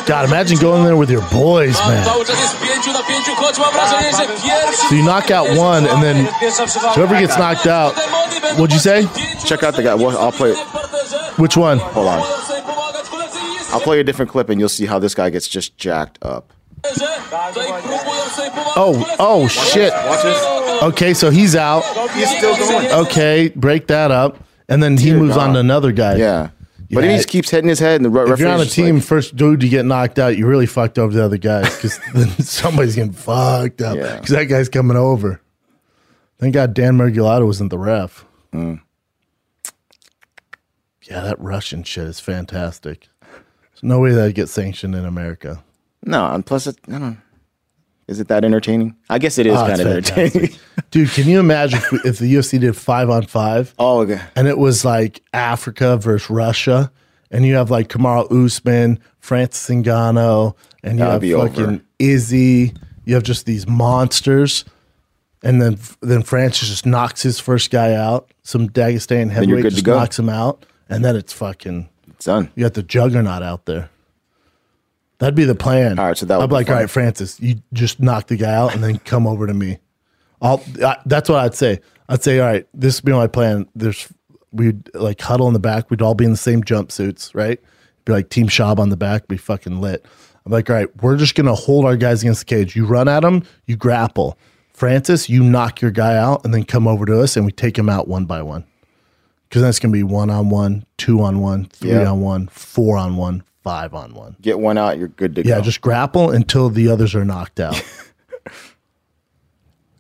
God, 0.06 0.28
imagine 0.28 0.60
going 0.60 0.84
there 0.84 0.98
with 0.98 1.10
your 1.10 1.22
boys, 1.30 1.78
man. 1.80 2.06
So 2.06 2.24
you 4.96 5.06
knock 5.06 5.32
out 5.32 5.58
one, 5.58 5.86
and 5.86 6.04
then 6.04 6.26
whoever 6.96 7.20
gets 7.20 7.38
knocked 7.38 7.68
out, 7.68 7.94
what'd 8.58 8.74
you 8.74 8.80
say? 8.80 9.06
Check 9.46 9.64
out 9.64 9.76
the 9.76 9.84
guy. 9.84 9.92
I'll 9.92 10.32
play. 10.32 10.54
Which 11.38 11.58
one? 11.58 11.80
Hold 11.80 12.08
on. 12.08 12.20
I'll 13.74 13.82
play 13.82 14.00
a 14.00 14.04
different 14.04 14.32
clip 14.32 14.50
and 14.50 14.60
you'll 14.60 14.70
see 14.70 14.86
how 14.86 15.00
this 15.00 15.16
guy 15.16 15.32
gets 15.32 15.48
just 15.48 15.76
jacked 15.78 16.20
up. 16.22 16.53
Oh, 18.76 19.16
oh 19.20 19.48
shit. 19.48 19.94
Okay, 20.84 21.14
so 21.14 21.30
he's 21.30 21.56
out. 21.56 21.82
He's 22.12 22.30
still 22.38 22.56
going. 22.58 22.92
Okay, 23.06 23.50
break 23.56 23.88
that 23.88 24.12
up, 24.12 24.44
and 24.68 24.82
then 24.84 24.98
he 24.98 25.06
Dear 25.12 25.20
moves 25.20 25.38
on 25.38 25.54
to 25.54 25.60
another 25.60 25.92
guy. 25.92 26.16
Yeah. 26.18 26.50
But 26.92 27.06
he 27.06 27.16
just 27.16 27.28
keeps 27.30 27.50
hitting 27.50 27.70
his 27.70 27.80
head 27.80 27.96
and 27.96 28.06
the 28.06 28.10
re- 28.12 28.32
If 28.32 28.40
you're 28.40 28.50
on 28.50 28.60
a 28.60 28.66
just 28.66 28.76
team, 28.76 28.96
like, 28.96 29.04
first 29.04 29.36
dude 29.36 29.64
you 29.64 29.70
get 29.70 29.84
knocked 29.84 30.20
out, 30.20 30.38
you 30.38 30.46
really 30.46 30.68
fucked 30.68 31.00
over 31.00 31.12
the 31.12 31.24
other 31.24 31.38
guys 31.40 31.74
because 31.76 32.00
then 32.14 32.30
somebody's 32.40 32.94
getting 32.96 33.14
fucked 33.14 33.82
up 33.82 33.98
Yeah. 33.98 34.18
because 34.18 34.30
that 34.30 34.44
guy's 34.44 34.70
coming 34.70 34.96
over. 34.96 35.42
Thank 36.38 36.54
God 36.54 36.76
Dan 36.76 36.96
Miragliotta 36.98 37.48
wasn't 37.48 37.72
the 37.72 37.80
ref. 37.80 38.26
Mm. 38.54 38.82
Yeah, 41.10 41.22
that 41.22 41.40
Russian 41.40 41.82
shit 41.84 42.06
is 42.08 42.20
fantastic. 42.20 43.08
There's 43.22 43.82
no 43.82 44.00
way 44.00 44.12
that 44.14 44.22
would 44.26 44.36
get 44.36 44.50
sanctioned 44.50 44.94
in 44.94 45.04
America. 45.06 45.64
No, 46.04 46.26
and 46.34 46.46
plus, 46.46 46.68
it, 46.68 46.78
I 46.88 46.92
don't 46.92 47.02
know. 47.02 47.18
Is 48.08 48.20
it 48.20 48.28
that 48.28 48.44
entertaining? 48.44 48.96
I 49.10 49.18
guess 49.18 49.38
it 49.38 49.46
is 49.48 49.54
Oh, 49.58 49.62
kind 49.66 49.72
it's 49.74 49.82
of 49.82 49.88
entertaining. 49.88 50.32
fantastic. 50.50 50.60
Dude, 50.92 51.10
can 51.12 51.28
you 51.28 51.40
imagine 51.40 51.80
if, 51.80 51.92
we- 51.92 52.02
if 52.04 52.20
the 52.20 52.34
UFC 52.36 52.60
did 52.60 52.76
five 52.76 53.10
on 53.10 53.26
five 53.26 53.74
oh, 53.80 54.02
okay. 54.02 54.20
and 54.36 54.48
it 54.48 54.58
was 54.58 54.84
like 54.84 55.22
Africa 55.34 55.96
versus 55.98 56.30
Russia, 56.30 56.92
and 57.32 57.46
you 57.46 57.56
have 57.56 57.72
like 57.72 57.88
Kamaru 57.88 58.46
Usman, 58.46 59.00
Francis 59.20 59.70
Ngannou, 59.74 60.54
and 60.84 61.00
you 61.00 61.06
That'd 61.06 61.14
have 61.14 61.22
be 61.22 61.34
fucking 61.34 61.64
over. 61.76 61.82
Izzy. 62.00 62.74
You 63.06 63.16
have 63.16 63.24
just 63.24 63.46
these 63.46 63.68
monsters, 63.68 64.66
and 65.42 65.62
then 65.62 65.78
then 66.02 66.24
Francis 66.24 66.68
just 66.70 66.86
knocks 66.86 67.22
his 67.24 67.40
first 67.40 67.72
guy 67.72 67.94
out. 67.94 68.30
Some 68.44 68.70
Dagestan 68.70 69.26
you're 69.26 69.30
heavyweight 69.32 69.64
good 69.64 69.70
to 69.70 69.76
just 69.76 69.86
go. 69.86 69.96
knocks 69.98 70.20
him 70.20 70.28
out, 70.30 70.66
and 70.90 71.04
then 71.06 71.16
it's 71.16 71.32
fucking. 71.34 71.90
It's 72.12 72.26
done. 72.26 72.52
You 72.56 72.64
got 72.64 72.74
the 72.76 72.84
juggernaut 72.84 73.44
out 73.44 73.66
there. 73.66 73.90
That'd 75.24 75.36
be 75.36 75.46
the 75.46 75.56
plan. 75.56 75.98
All 76.00 76.06
right, 76.08 76.18
so 76.18 76.26
that 76.26 76.36
would 76.38 76.44
I'd 76.44 76.48
be 76.48 76.50
be 76.50 76.54
like, 76.56 76.68
fun. 76.68 76.76
all 76.76 76.82
right, 76.82 76.90
Francis, 76.90 77.40
you 77.40 77.56
just 77.72 78.00
knock 78.02 78.28
the 78.28 78.36
guy 78.36 78.54
out 78.54 78.76
and 78.76 78.84
then 78.84 79.00
come 79.00 79.26
over 79.26 79.48
to 79.48 79.54
me. 79.54 79.78
I'll. 80.42 80.62
I, 80.84 80.98
that's 81.06 81.30
what 81.30 81.40
I'd 81.40 81.56
say. 81.56 81.80
I'd 82.10 82.22
say, 82.22 82.40
all 82.40 82.48
right, 82.48 82.68
this 82.74 82.98
would 83.02 83.06
be 83.06 83.14
my 83.14 83.28
plan. 83.28 83.68
There's 83.76 84.08
we'd 84.52 84.94
like 84.94 85.22
huddle 85.22 85.48
in 85.48 85.54
the 85.54 85.60
back. 85.60 85.90
We'd 85.90 86.02
all 86.02 86.14
be 86.14 86.26
in 86.26 86.32
the 86.32 86.38
same 86.38 86.62
jumpsuits, 86.64 87.34
right? 87.34 87.60
Be 88.06 88.12
like 88.14 88.30
Team 88.30 88.48
Shab 88.48 88.80
on 88.80 88.90
the 88.90 88.98
back, 88.98 89.28
be 89.30 89.38
fucking 89.38 89.80
lit. 89.80 90.06
I'm 90.46 90.52
like, 90.52 90.70
all 90.70 90.76
right, 90.76 90.90
we're 91.02 91.16
just 91.16 91.36
gonna 91.36 91.56
hold 91.56 91.86
our 91.86 91.96
guys 91.96 92.22
against 92.22 92.42
the 92.42 92.46
cage. 92.46 92.76
You 92.76 92.86
run 92.86 93.08
at 93.08 93.22
them, 93.22 93.44
you 93.66 93.78
grapple. 93.78 94.38
Francis, 94.74 95.30
you 95.30 95.42
knock 95.44 95.80
your 95.82 95.92
guy 95.92 96.18
out 96.18 96.44
and 96.44 96.54
then 96.54 96.66
come 96.66 96.86
over 96.88 97.06
to 97.06 97.22
us 97.22 97.38
and 97.38 97.46
we 97.46 97.52
take 97.54 97.78
him 97.78 97.88
out 97.88 98.08
one 98.10 98.26
by 98.26 98.42
one. 98.42 98.66
Because 99.48 99.62
then 99.62 99.70
it's 99.70 99.80
gonna 99.80 99.94
be 99.94 100.04
one 100.04 100.30
on 100.30 100.50
one, 100.50 100.86
two 100.98 101.22
on 101.22 101.40
one, 101.40 101.66
three 101.66 101.92
Yeah. 101.92 102.12
on 102.12 102.20
one, 102.20 102.48
four 102.48 102.98
on 102.98 103.16
one, 103.16 103.44
five 103.64 103.94
on 103.94 104.14
one. 104.14 104.36
Get 104.42 104.60
one 104.60 104.78
out, 104.78 104.98
you're 105.00 105.08
good 105.08 105.36
to 105.36 105.42
Yeah, 105.42 105.52
go. 105.52 105.56
Yeah, 105.58 105.62
just 105.62 105.82
grapple 105.82 106.30
until 106.32 106.70
the 106.70 106.90
others 106.90 107.16
are 107.16 107.26
knocked 107.26 107.60
out. 107.60 107.76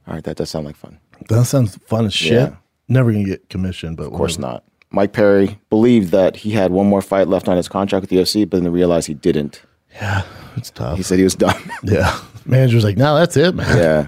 All 0.07 0.13
right, 0.15 0.23
that 0.23 0.37
does 0.37 0.49
sound 0.49 0.65
like 0.65 0.75
fun. 0.75 0.99
that 1.29 1.45
sounds 1.45 1.77
fun 1.77 2.05
as 2.05 2.13
shit. 2.13 2.31
Yeah. 2.49 2.55
Never 2.89 3.11
gonna 3.11 3.23
get 3.23 3.49
commissioned, 3.49 3.97
but 3.97 4.07
Of 4.07 4.13
course 4.13 4.37
not. 4.37 4.63
Mike 4.91 5.13
Perry 5.13 5.59
believed 5.69 6.11
that 6.11 6.35
he 6.35 6.51
had 6.51 6.71
one 6.71 6.85
more 6.85 7.01
fight 7.01 7.27
left 7.27 7.47
on 7.47 7.57
his 7.57 7.67
contract 7.67 8.01
with 8.01 8.09
the 8.09 8.17
UFC, 8.17 8.47
but 8.47 8.61
then 8.61 8.71
realized 8.71 9.07
he 9.07 9.13
didn't. 9.15 9.61
Yeah, 9.95 10.23
it's 10.55 10.69
tough. 10.69 10.97
He 10.97 11.03
said 11.03 11.17
he 11.17 11.23
was 11.23 11.35
done. 11.35 11.59
yeah, 11.83 12.19
manager's 12.45 12.83
like, 12.83 12.97
no, 12.97 13.15
that's 13.15 13.37
it, 13.37 13.55
man. 13.55 13.77
yeah. 13.77 14.07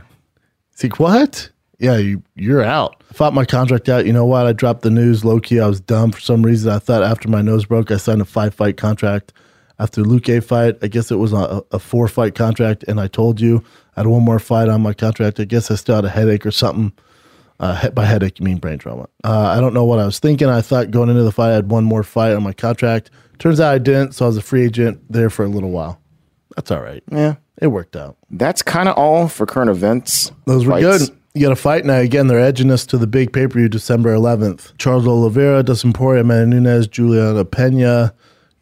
It's 0.74 0.84
like, 0.84 1.00
what? 1.00 1.50
Yeah, 1.80 1.98
you 1.98 2.22
you're 2.36 2.62
out. 2.64 3.02
I 3.10 3.14
fought 3.14 3.34
my 3.34 3.46
contract 3.46 3.88
out. 3.90 4.06
You 4.06 4.14
know 4.14 4.26
what? 4.26 4.46
I 4.46 4.54
dropped 4.54 4.82
the 4.82 4.90
news 4.90 5.24
low 5.26 5.40
key. 5.40 5.60
I 5.60 5.68
was 5.68 5.80
dumb 5.80 6.12
for 6.12 6.20
some 6.20 6.44
reason. 6.44 6.72
I 6.72 6.80
thought 6.80 7.02
after 7.04 7.30
my 7.30 7.42
nose 7.42 7.66
broke, 7.66 7.92
I 7.92 7.98
signed 7.98 8.22
a 8.22 8.26
five 8.26 8.54
fight 8.54 8.76
contract. 8.78 9.32
After 9.78 10.02
Luke 10.04 10.28
fight, 10.44 10.78
I 10.82 10.88
guess 10.88 11.12
it 11.12 11.16
was 11.16 11.34
a, 11.34 11.64
a 11.72 11.80
four 11.80 12.08
fight 12.08 12.34
contract, 12.36 12.84
and 12.88 13.00
I 13.00 13.08
told 13.08 13.42
you 13.42 13.64
I 13.96 14.02
had 14.02 14.08
one 14.08 14.24
more 14.24 14.40
fight 14.40 14.70
on 14.70 14.82
my 14.82 14.94
contract. 14.94 15.40
I 15.40 15.46
guess 15.46 15.70
I 15.70 15.76
still 15.76 15.96
had 15.96 16.06
a 16.06 16.10
headache 16.10 16.46
or 16.46 16.52
something. 16.52 16.94
Uh, 17.60 17.90
by 17.92 18.04
headache, 18.06 18.40
you 18.40 18.46
mean 18.46 18.58
brain 18.58 18.78
trauma. 18.78 19.08
Uh, 19.24 19.54
I 19.56 19.62
don't 19.62 19.74
know 19.74 19.86
what 19.86 20.00
I 20.00 20.06
was 20.06 20.20
thinking. 20.20 20.50
I 20.50 20.62
thought 20.62 20.92
going 20.92 21.10
into 21.10 21.24
the 21.24 21.32
fight, 21.32 21.52
I 21.52 21.56
had 21.56 21.72
one 21.72 21.84
more 21.86 22.04
fight 22.04 22.34
on 22.34 22.44
my 22.44 22.52
contract. 22.54 23.12
Turns 23.40 23.60
out 23.60 23.74
I 23.74 23.78
didn't, 23.78 24.14
so 24.14 24.26
I 24.26 24.28
was 24.28 24.38
a 24.38 24.42
free 24.42 24.66
agent 24.66 25.02
there 25.10 25.30
for 25.30 25.46
a 25.46 25.48
little 25.48 25.72
while. 25.72 26.00
That's 26.56 26.72
all 26.72 26.82
right. 26.82 27.04
Yeah. 27.12 27.36
It 27.62 27.68
worked 27.68 27.96
out. 27.96 28.18
That's 28.30 28.62
kind 28.62 28.90
of 28.90 28.98
all 28.98 29.30
for 29.30 29.46
current 29.46 29.70
events. 29.70 30.32
Those 30.46 30.66
were 30.66 30.74
Fights. 30.74 31.08
good. 31.10 31.18
You 31.34 31.42
got 31.42 31.52
a 31.54 31.56
fight 31.58 31.86
now. 31.86 31.98
Again, 31.98 32.28
they're 32.28 32.40
edging 32.40 32.72
us 32.72 32.86
to 32.88 32.98
the 32.98 33.08
big 33.08 33.32
pay 33.34 33.48
per 33.48 33.58
view 33.60 33.70
December 33.70 34.14
11th. 34.14 34.74
Charles 34.78 35.08
Oliveira, 35.08 35.64
Dustin 35.64 35.94
Poirier, 35.94 36.22
Amanda 36.22 36.60
Nunes, 36.60 36.88
Juliana 36.88 37.44
Pena. 37.46 38.14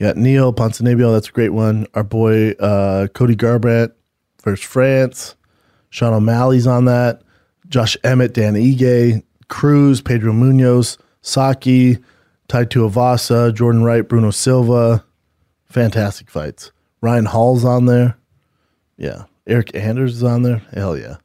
Got 0.03 0.17
Neil 0.17 0.51
Ponzinibbio, 0.51 1.13
that's 1.13 1.29
a 1.29 1.31
great 1.31 1.53
one. 1.53 1.87
Our 1.93 2.03
boy 2.03 2.49
uh, 2.59 3.07
Cody 3.13 3.37
Garbrandt 3.37 3.93
versus 4.43 4.65
France. 4.65 5.37
Sean 5.91 6.13
O'Malley's 6.13 6.67
on 6.67 6.83
that. 6.85 7.21
Josh 7.69 7.95
Emmett, 8.03 8.33
Dan 8.33 8.55
Ige, 8.55 9.23
Cruz, 9.47 10.01
Pedro 10.01 10.33
Munhoz, 10.33 10.97
Saki, 11.21 11.99
Tai 12.49 12.65
Tuivasa, 12.65 13.53
Jordan 13.53 13.85
Wright, 13.85 14.05
Bruno 14.05 14.31
Silva. 14.31 15.05
Fantastic 15.67 16.29
fights. 16.29 16.73
Ryan 16.99 17.23
Hall's 17.23 17.63
on 17.63 17.85
there. 17.85 18.17
Yeah. 18.97 19.23
Eryk 19.47 19.73
Anders 19.73 20.17
is 20.17 20.23
on 20.23 20.43
there. 20.43 20.63
Hell 20.73 20.97
yeah. 20.97 21.15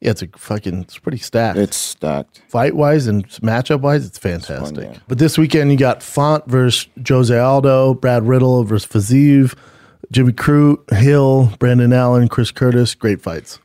Yeah, 0.00 0.10
it's 0.10 0.22
a 0.22 0.28
fucking, 0.36 0.82
it's 0.82 0.98
pretty 0.98 1.18
stacked. 1.18 1.58
It's 1.58 1.76
stacked. 1.76 2.42
Fight 2.48 2.76
wise 2.76 3.06
and 3.06 3.26
matchup 3.40 3.80
wise, 3.80 4.04
it's 4.06 4.18
fantastic. 4.18 4.84
yeah. 4.92 4.98
But 5.08 5.18
this 5.18 5.38
weekend, 5.38 5.70
you 5.72 5.78
got 5.78 6.02
Font 6.02 6.46
versus 6.46 6.86
Jose 7.08 7.36
Aldo, 7.36 7.94
Brad 7.94 8.26
Riddell 8.26 8.64
versus 8.64 8.86
Fiziev, 8.90 9.56
Jimmy 10.12 10.32
Crute, 10.32 10.92
Hill, 10.92 11.52
Brendan 11.58 11.92
Allen, 11.92 12.28
Chris 12.28 12.50
Curtis. 12.50 12.94
Great 12.94 13.22
fights. 13.22 13.58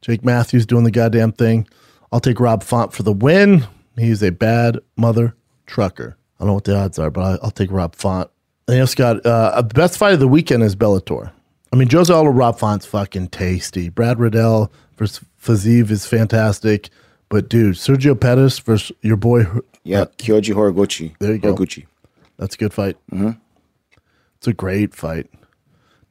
Jake 0.00 0.24
Matthews 0.24 0.64
doing 0.64 0.84
the 0.84 0.90
goddamn 0.90 1.32
thing. 1.32 1.66
I'll 2.12 2.20
take 2.20 2.40
Rob 2.40 2.62
Font 2.62 2.92
for 2.92 3.02
the 3.02 3.12
win. 3.12 3.64
He's 3.96 4.22
a 4.22 4.30
bad 4.30 4.78
mother 4.96 5.34
trucker. 5.66 6.16
I 6.38 6.44
don't 6.44 6.48
know 6.48 6.54
what 6.54 6.64
the 6.64 6.76
odds 6.76 6.98
are, 6.98 7.10
but 7.10 7.40
I'll 7.42 7.50
take 7.50 7.70
Rob 7.70 7.94
Font. 7.94 8.30
And 8.68 8.76
you 8.76 8.82
also 8.82 8.94
got 8.96 9.26
uh, 9.26 9.60
the 9.62 9.74
best 9.74 9.98
fight 9.98 10.14
of 10.14 10.20
the 10.20 10.28
weekend 10.28 10.62
is 10.62 10.74
Bellator. 10.76 11.32
I 11.72 11.76
mean, 11.76 11.88
Jose 11.90 12.12
Aldo, 12.12 12.30
Rob 12.30 12.58
Font's 12.58 12.84
fucking 12.86 13.28
tasty. 13.28 13.88
Brad 13.88 14.18
Riddell 14.18 14.70
versus 14.96 15.24
Fiziev 15.42 15.90
is 15.90 16.06
fantastic. 16.06 16.90
But 17.28 17.48
dude, 17.48 17.76
Sergio 17.76 18.18
Pettis 18.18 18.58
versus 18.58 18.92
your 19.00 19.16
boy, 19.16 19.44
Yeah, 19.84 20.04
Kyoji 20.18 20.54
Horiguchi. 20.54 21.14
There 21.18 21.32
you 21.32 21.38
go. 21.38 21.54
Horiguchi. 21.54 21.86
that's 22.36 22.54
a 22.56 22.58
good 22.58 22.74
fight. 22.74 22.96
Mm-hmm. 23.10 23.30
It's 24.36 24.46
a 24.48 24.52
great 24.52 24.94
fight. 24.94 25.30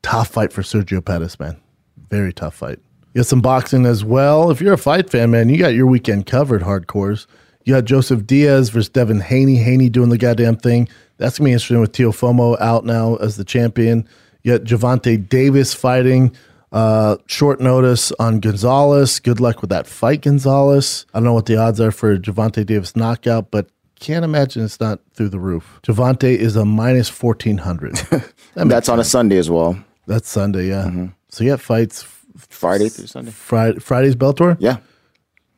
Tough 0.01 0.29
fight 0.29 0.51
for 0.51 0.63
Sergio 0.63 1.03
Pettis, 1.05 1.39
man. 1.39 1.61
Very 2.09 2.33
tough 2.33 2.55
fight. 2.55 2.79
You 3.13 3.19
got 3.19 3.27
some 3.27 3.41
boxing 3.41 3.85
as 3.85 4.03
well. 4.03 4.49
If 4.49 4.61
you're 4.61 4.73
a 4.73 4.77
fight 4.79 5.09
fan, 5.11 5.29
man, 5.31 5.49
you 5.49 5.57
got 5.59 5.75
your 5.75 5.85
weekend 5.85 6.25
covered, 6.25 6.61
hardcores. 6.63 7.27
You 7.65 7.75
got 7.75 7.85
Joseph 7.85 8.25
Diaz 8.25 8.69
versus 8.69 8.89
Devin 8.89 9.19
Haney. 9.19 9.57
Haney 9.57 9.89
doing 9.89 10.09
the 10.09 10.17
goddamn 10.17 10.55
thing. 10.55 10.89
That's 11.17 11.37
going 11.37 11.45
to 11.45 11.49
be 11.49 11.53
interesting 11.53 11.81
with 11.81 11.91
Teofimo 11.91 12.59
out 12.59 12.83
now 12.83 13.17
as 13.17 13.35
the 13.35 13.43
champion. 13.43 14.07
You 14.43 14.57
got 14.57 14.67
Gervonta 14.67 15.27
Davis 15.29 15.73
fighting. 15.73 16.35
Uh, 16.71 17.17
short 17.27 17.59
notice 17.59 18.11
on 18.13 18.39
Gonzalez. 18.39 19.19
Good 19.19 19.39
luck 19.39 19.61
with 19.61 19.69
that 19.71 19.87
fight, 19.87 20.21
Gonzalez. 20.21 21.05
I 21.13 21.17
don't 21.19 21.25
know 21.25 21.33
what 21.33 21.45
the 21.45 21.57
odds 21.57 21.81
are 21.81 21.91
for 21.91 22.17
Gervonta 22.17 22.65
Davis 22.65 22.95
knockout, 22.95 23.51
but 23.51 23.69
can't 23.99 24.23
imagine 24.25 24.63
it's 24.63 24.79
not 24.79 24.99
through 25.13 25.29
the 25.29 25.39
roof. 25.39 25.79
Gervonta 25.83 26.23
is 26.35 26.55
a 26.55 26.65
minus 26.65 27.09
1400. 27.21 27.93
That 28.55 28.67
That's 28.67 28.89
on 28.89 28.99
a 28.99 29.03
Sunday 29.05 29.37
as 29.37 29.49
well. 29.49 29.77
that's 30.07 30.27
Sunday, 30.27 30.67
yeah. 30.69 31.07
So 31.29 31.43
you 31.45 31.51
got 31.51 31.61
fights 31.61 32.03
Friday 32.35 32.89
through 32.89 33.07
Sunday. 33.07 33.31
Friday, 33.31 33.79
Friday's 33.79 34.15
Bellator. 34.17 34.57
Yeah. 34.59 34.77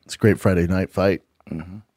It's 0.06 0.14
a 0.14 0.18
great 0.20 0.40
Friday 0.40 0.68
night 0.68 0.92
fight, 0.92 1.24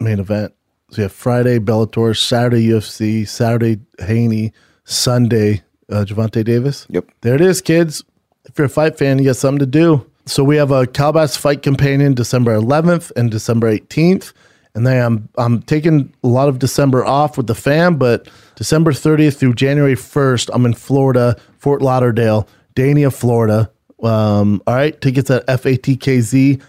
main 0.01 0.19
event. 0.21 0.55
So 0.91 0.99
you 0.99 1.03
have 1.03 1.13
Friday 1.13 1.59
Bellator, 1.59 2.17
Saturday 2.17 2.67
UFC, 2.69 3.29
Saturday 3.29 3.81
Haney, 3.99 4.53
Sunday 4.85 5.65
uh, 5.91 6.05
Gervonta 6.05 6.45
Davis. 6.45 6.87
Yep. 6.91 7.11
There 7.23 7.35
it 7.35 7.41
is, 7.41 7.61
kids. 7.61 8.05
If 8.45 8.59
you're 8.59 8.67
a 8.67 8.71
fight 8.71 8.99
fan, 8.99 9.19
you 9.19 9.27
got 9.27 9.37
something 9.37 9.59
to 9.61 9.67
do. 9.67 10.07
So 10.27 10.43
we 10.43 10.57
have 10.57 10.73
a 10.73 10.87
Calabas 10.87 11.37
Fight 11.37 11.63
Companion 11.63 12.15
December 12.15 12.57
11th 12.57 13.13
and 13.17 13.31
December 13.31 13.73
18th. 13.79 14.33
And 14.75 14.87
then 14.87 15.03
I'm 15.03 15.29
I'm 15.39 15.63
taking 15.63 16.13
a 16.23 16.29
lot 16.29 16.49
of 16.49 16.59
December 16.59 17.05
off 17.05 17.39
with 17.39 17.47
the 17.47 17.55
fam, 17.55 17.97
but 17.97 18.29
December 18.57 18.93
30th 18.93 19.39
through 19.39 19.55
January 19.55 19.95
1st, 19.95 20.51
I'm 20.53 20.67
in 20.67 20.75
Florida, 20.75 21.37
Fort 21.59 21.81
Lauderdale, 21.81 22.47
Dania, 22.75 23.11
Florida. 23.15 23.71
Um, 24.03 24.61
all 24.67 24.75
right, 24.75 25.01
tickets 25.01 25.31
at 25.31 25.47
fatkz.com. 25.47 26.61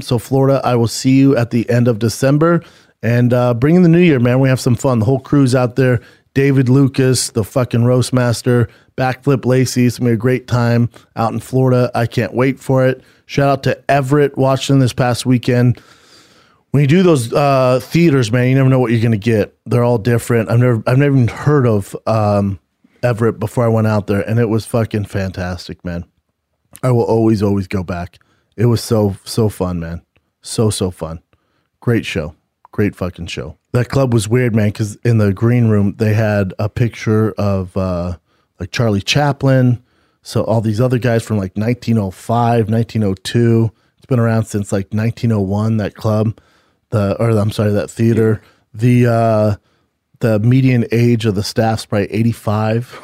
So 0.00 0.18
Florida, 0.18 0.62
I 0.64 0.74
will 0.74 0.88
see 0.88 1.18
you 1.18 1.36
at 1.36 1.50
the 1.50 1.68
end 1.68 1.86
of 1.86 1.98
December. 1.98 2.62
And 3.02 3.34
uh, 3.34 3.52
bring 3.54 3.74
in 3.74 3.82
the 3.82 3.88
new 3.90 3.98
year, 3.98 4.20
man. 4.20 4.40
We 4.40 4.48
have 4.48 4.60
some 4.60 4.76
fun. 4.76 5.00
The 5.00 5.04
whole 5.04 5.20
crew's 5.20 5.54
out 5.54 5.76
there. 5.76 6.00
David 6.34 6.68
Lucas, 6.68 7.30
the 7.30 7.44
fucking 7.44 7.84
roast 7.84 8.12
master, 8.12 8.68
backflip 8.96 9.44
Lacey. 9.44 9.86
It's 9.86 9.98
gonna 9.98 10.10
be 10.10 10.14
a 10.14 10.16
great 10.16 10.46
time 10.46 10.88
out 11.16 11.32
in 11.32 11.40
Florida. 11.40 11.90
I 11.94 12.06
can't 12.06 12.34
wait 12.34 12.58
for 12.58 12.86
it. 12.86 13.02
Shout 13.26 13.48
out 13.48 13.62
to 13.64 13.90
Everett 13.90 14.36
watching 14.38 14.78
this 14.78 14.92
past 14.92 15.26
weekend. 15.26 15.80
When 16.70 16.80
you 16.80 16.86
do 16.86 17.02
those 17.02 17.32
uh, 17.32 17.80
theaters, 17.82 18.32
man, 18.32 18.48
you 18.48 18.54
never 18.54 18.70
know 18.70 18.78
what 18.78 18.92
you're 18.92 19.02
gonna 19.02 19.18
get. 19.18 19.54
They're 19.66 19.84
all 19.84 19.98
different. 19.98 20.50
I've 20.50 20.58
never, 20.58 20.82
I've 20.86 20.98
never 20.98 21.14
even 21.14 21.28
heard 21.28 21.66
of 21.66 21.94
um, 22.06 22.58
Everett 23.02 23.38
before 23.38 23.64
I 23.64 23.68
went 23.68 23.86
out 23.86 24.06
there, 24.06 24.22
and 24.22 24.38
it 24.38 24.48
was 24.48 24.64
fucking 24.64 25.04
fantastic, 25.04 25.84
man. 25.84 26.06
I 26.82 26.90
will 26.92 27.04
always, 27.04 27.42
always 27.42 27.68
go 27.68 27.82
back. 27.82 28.18
It 28.56 28.66
was 28.66 28.82
so, 28.82 29.16
so 29.24 29.48
fun, 29.48 29.80
man. 29.80 30.02
So, 30.40 30.70
so 30.70 30.90
fun. 30.90 31.20
Great 31.80 32.06
show. 32.06 32.34
Great 32.72 32.96
fucking 32.96 33.26
show. 33.26 33.56
That 33.72 33.88
club 33.88 34.12
was 34.12 34.28
weird, 34.28 34.54
man, 34.54 34.68
because 34.68 34.96
in 34.96 35.18
the 35.18 35.32
green 35.32 35.68
room, 35.68 35.94
they 35.98 36.14
had 36.14 36.54
a 36.58 36.68
picture 36.68 37.32
of 37.32 37.76
uh, 37.76 38.16
like 38.58 38.70
Charlie 38.70 39.02
Chaplin. 39.02 39.82
So 40.22 40.42
all 40.44 40.60
these 40.60 40.80
other 40.80 40.98
guys 40.98 41.22
from 41.22 41.36
like 41.36 41.56
1905, 41.56 42.70
1902. 42.70 43.70
It's 43.98 44.06
been 44.06 44.18
around 44.18 44.44
since 44.44 44.72
like 44.72 44.86
1901, 44.92 45.76
that 45.76 45.94
club. 45.94 46.38
The, 46.90 47.16
or 47.20 47.30
I'm 47.30 47.50
sorry, 47.50 47.72
that 47.72 47.90
theater. 47.90 48.42
The, 48.74 49.06
uh, 49.06 49.56
the 50.20 50.38
median 50.38 50.86
age 50.92 51.26
of 51.26 51.34
the 51.34 51.42
staff's 51.42 51.84
probably 51.84 52.10
85. 52.12 53.00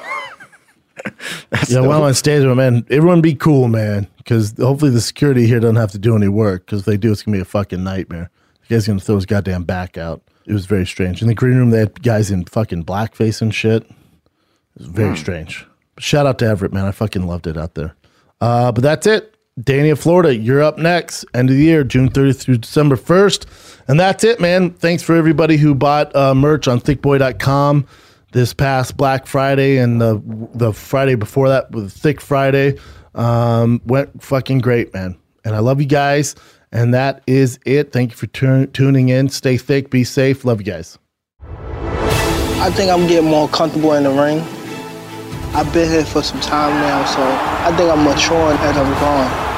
yeah, 1.68 1.80
while 1.80 1.98
I'm 1.98 2.04
on 2.04 2.14
stage, 2.14 2.44
man, 2.44 2.86
everyone 2.90 3.20
be 3.20 3.34
cool, 3.34 3.68
man, 3.68 4.06
because 4.18 4.54
hopefully 4.56 4.92
the 4.92 5.00
security 5.00 5.46
here 5.46 5.60
doesn't 5.60 5.76
have 5.76 5.92
to 5.92 5.98
do 5.98 6.16
any 6.16 6.28
work. 6.28 6.66
Because 6.66 6.80
if 6.80 6.86
they 6.86 6.96
do, 6.96 7.12
it's 7.12 7.22
gonna 7.22 7.36
be 7.36 7.42
a 7.42 7.44
fucking 7.44 7.82
nightmare. 7.82 8.30
Guy's 8.68 8.86
gonna 8.86 9.00
throw 9.00 9.14
his 9.16 9.26
goddamn 9.26 9.64
back 9.64 9.96
out. 9.96 10.22
It 10.46 10.52
was 10.52 10.66
very 10.66 10.86
strange. 10.86 11.20
In 11.22 11.28
the 11.28 11.34
green 11.34 11.56
room, 11.56 11.70
they 11.70 11.80
had 11.80 12.02
guys 12.02 12.30
in 12.30 12.44
fucking 12.44 12.84
blackface 12.84 13.42
and 13.42 13.54
shit. 13.54 13.82
It 13.84 14.78
was 14.78 14.86
very 14.86 15.16
strange. 15.16 15.66
But 15.94 16.04
shout 16.04 16.26
out 16.26 16.38
to 16.38 16.46
Everett, 16.46 16.72
man. 16.72 16.86
I 16.86 16.92
fucking 16.92 17.26
loved 17.26 17.46
it 17.46 17.56
out 17.56 17.74
there. 17.74 17.94
Uh, 18.40 18.72
but 18.72 18.82
that's 18.82 19.06
it. 19.06 19.34
Dania, 19.60 19.98
Florida, 19.98 20.34
you're 20.34 20.62
up 20.62 20.78
next. 20.78 21.24
End 21.34 21.50
of 21.50 21.56
the 21.56 21.62
year, 21.62 21.82
June 21.82 22.08
30th 22.08 22.40
through 22.40 22.58
December 22.58 22.96
1st. 22.96 23.80
And 23.88 23.98
that's 23.98 24.22
it, 24.22 24.40
man. 24.40 24.70
Thanks 24.70 25.02
for 25.02 25.16
everybody 25.16 25.56
who 25.56 25.74
bought 25.74 26.14
uh, 26.14 26.34
merch 26.34 26.68
on 26.68 26.80
thickboy.com 26.80 27.86
this 28.32 28.54
past 28.54 28.96
Black 28.96 29.26
Friday 29.26 29.78
and 29.78 30.00
the 30.00 30.22
the 30.54 30.72
Friday 30.72 31.14
before 31.14 31.48
that 31.48 31.70
with 31.72 31.92
Thick 31.92 32.20
Friday. 32.20 32.78
Um, 33.14 33.80
went 33.84 34.22
fucking 34.22 34.58
great, 34.58 34.92
man. 34.94 35.16
And 35.44 35.56
I 35.56 35.58
love 35.60 35.80
you 35.80 35.86
guys. 35.86 36.36
And 36.72 36.92
that 36.92 37.22
is 37.26 37.58
it. 37.64 37.92
Thank 37.92 38.10
you 38.12 38.16
for 38.16 38.26
tu- 38.26 38.66
tuning 38.66 39.08
in. 39.08 39.28
Stay 39.28 39.56
thick, 39.56 39.90
be 39.90 40.04
safe. 40.04 40.44
Love 40.44 40.60
you 40.60 40.66
guys. 40.66 40.98
I 42.60 42.70
think 42.70 42.90
I'm 42.90 43.06
getting 43.06 43.30
more 43.30 43.48
comfortable 43.48 43.94
in 43.94 44.02
the 44.04 44.10
ring. 44.10 44.40
I've 45.54 45.72
been 45.72 45.88
here 45.88 46.04
for 46.04 46.22
some 46.22 46.40
time 46.40 46.74
now, 46.74 47.04
so 47.06 47.22
I 47.22 47.74
think 47.76 47.90
I'm 47.90 48.04
maturing 48.04 48.58
as 48.58 48.76
I'm 48.76 48.92
growing. 48.98 49.48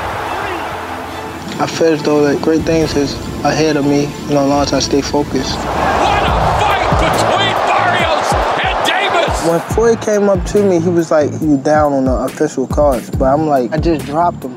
I 1.61 1.66
feel 1.66 1.88
as 1.88 2.02
though 2.04 2.22
that 2.24 2.40
great 2.42 2.62
things 2.62 2.94
is 2.96 3.14
ahead 3.44 3.76
of 3.76 3.84
me, 3.84 4.02
you 4.02 4.34
know, 4.34 4.44
as 4.44 4.48
long 4.48 4.62
as 4.62 4.72
I 4.72 4.78
stay 4.78 5.02
focused. 5.02 5.56
What 5.56 6.22
a 6.22 6.40
fight 6.61 6.88
between 7.04 7.54
Barrios 7.66 8.32
and 8.64 8.86
Davis! 8.86 9.48
When 9.48 9.61
Floyd 9.74 10.00
came 10.00 10.28
up 10.28 10.44
to 10.52 10.62
me, 10.62 10.80
he 10.80 10.88
was 10.88 11.11
like, 11.11 11.30
he 11.38 11.46
was 11.46 11.58
down 11.58 11.92
on 11.92 12.04
the 12.04 12.12
official 12.12 12.66
cards, 12.66 13.11
but 13.11 13.24
I'm 13.24 13.46
like, 13.46 13.72
I 13.72 13.78
just 13.78 14.06
dropped 14.06 14.44
him. 14.44 14.56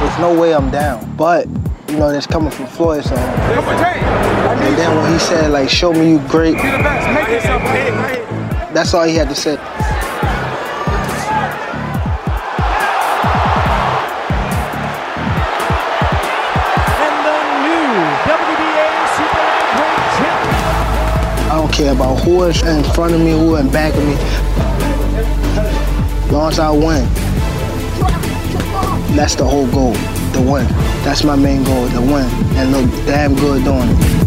There's 0.00 0.18
no 0.20 0.32
way 0.40 0.54
I'm 0.54 0.70
down, 0.70 1.16
but 1.16 1.46
you 1.88 1.96
know, 1.98 2.12
that's 2.12 2.26
coming 2.26 2.50
from 2.50 2.66
Floyd, 2.66 3.04
so. 3.04 3.16
And 3.16 4.76
then 4.76 4.96
when 4.96 5.12
he 5.12 5.18
said, 5.18 5.50
like, 5.50 5.68
show 5.68 5.92
me 5.92 6.10
you 6.10 6.18
great, 6.28 6.56
that's 8.72 8.94
all 8.94 9.04
he 9.04 9.16
had 9.16 9.28
to 9.28 9.34
say. 9.34 9.56
I 21.50 21.56
don't 21.56 21.72
care 21.72 21.92
about 21.92 22.20
who 22.20 22.44
is 22.44 22.62
in 22.62 22.84
front 22.92 23.14
of 23.14 23.20
me, 23.20 23.32
who 23.32 23.56
in 23.56 23.68
back 23.70 23.94
of 23.94 24.04
me. 24.04 24.14
As 26.24 26.30
long 26.30 26.52
as 26.52 26.58
I 26.58 26.70
win. 26.70 27.27
That's 29.16 29.34
the 29.34 29.44
whole 29.44 29.66
goal, 29.68 29.92
the 30.32 30.40
win. 30.40 30.66
That's 31.04 31.24
my 31.24 31.36
main 31.36 31.64
goal, 31.64 31.86
the 31.86 32.00
win. 32.00 32.28
And 32.56 32.72
look 32.72 32.90
damn 33.06 33.34
good 33.34 33.64
doing 33.64 33.88
it. 33.90 34.17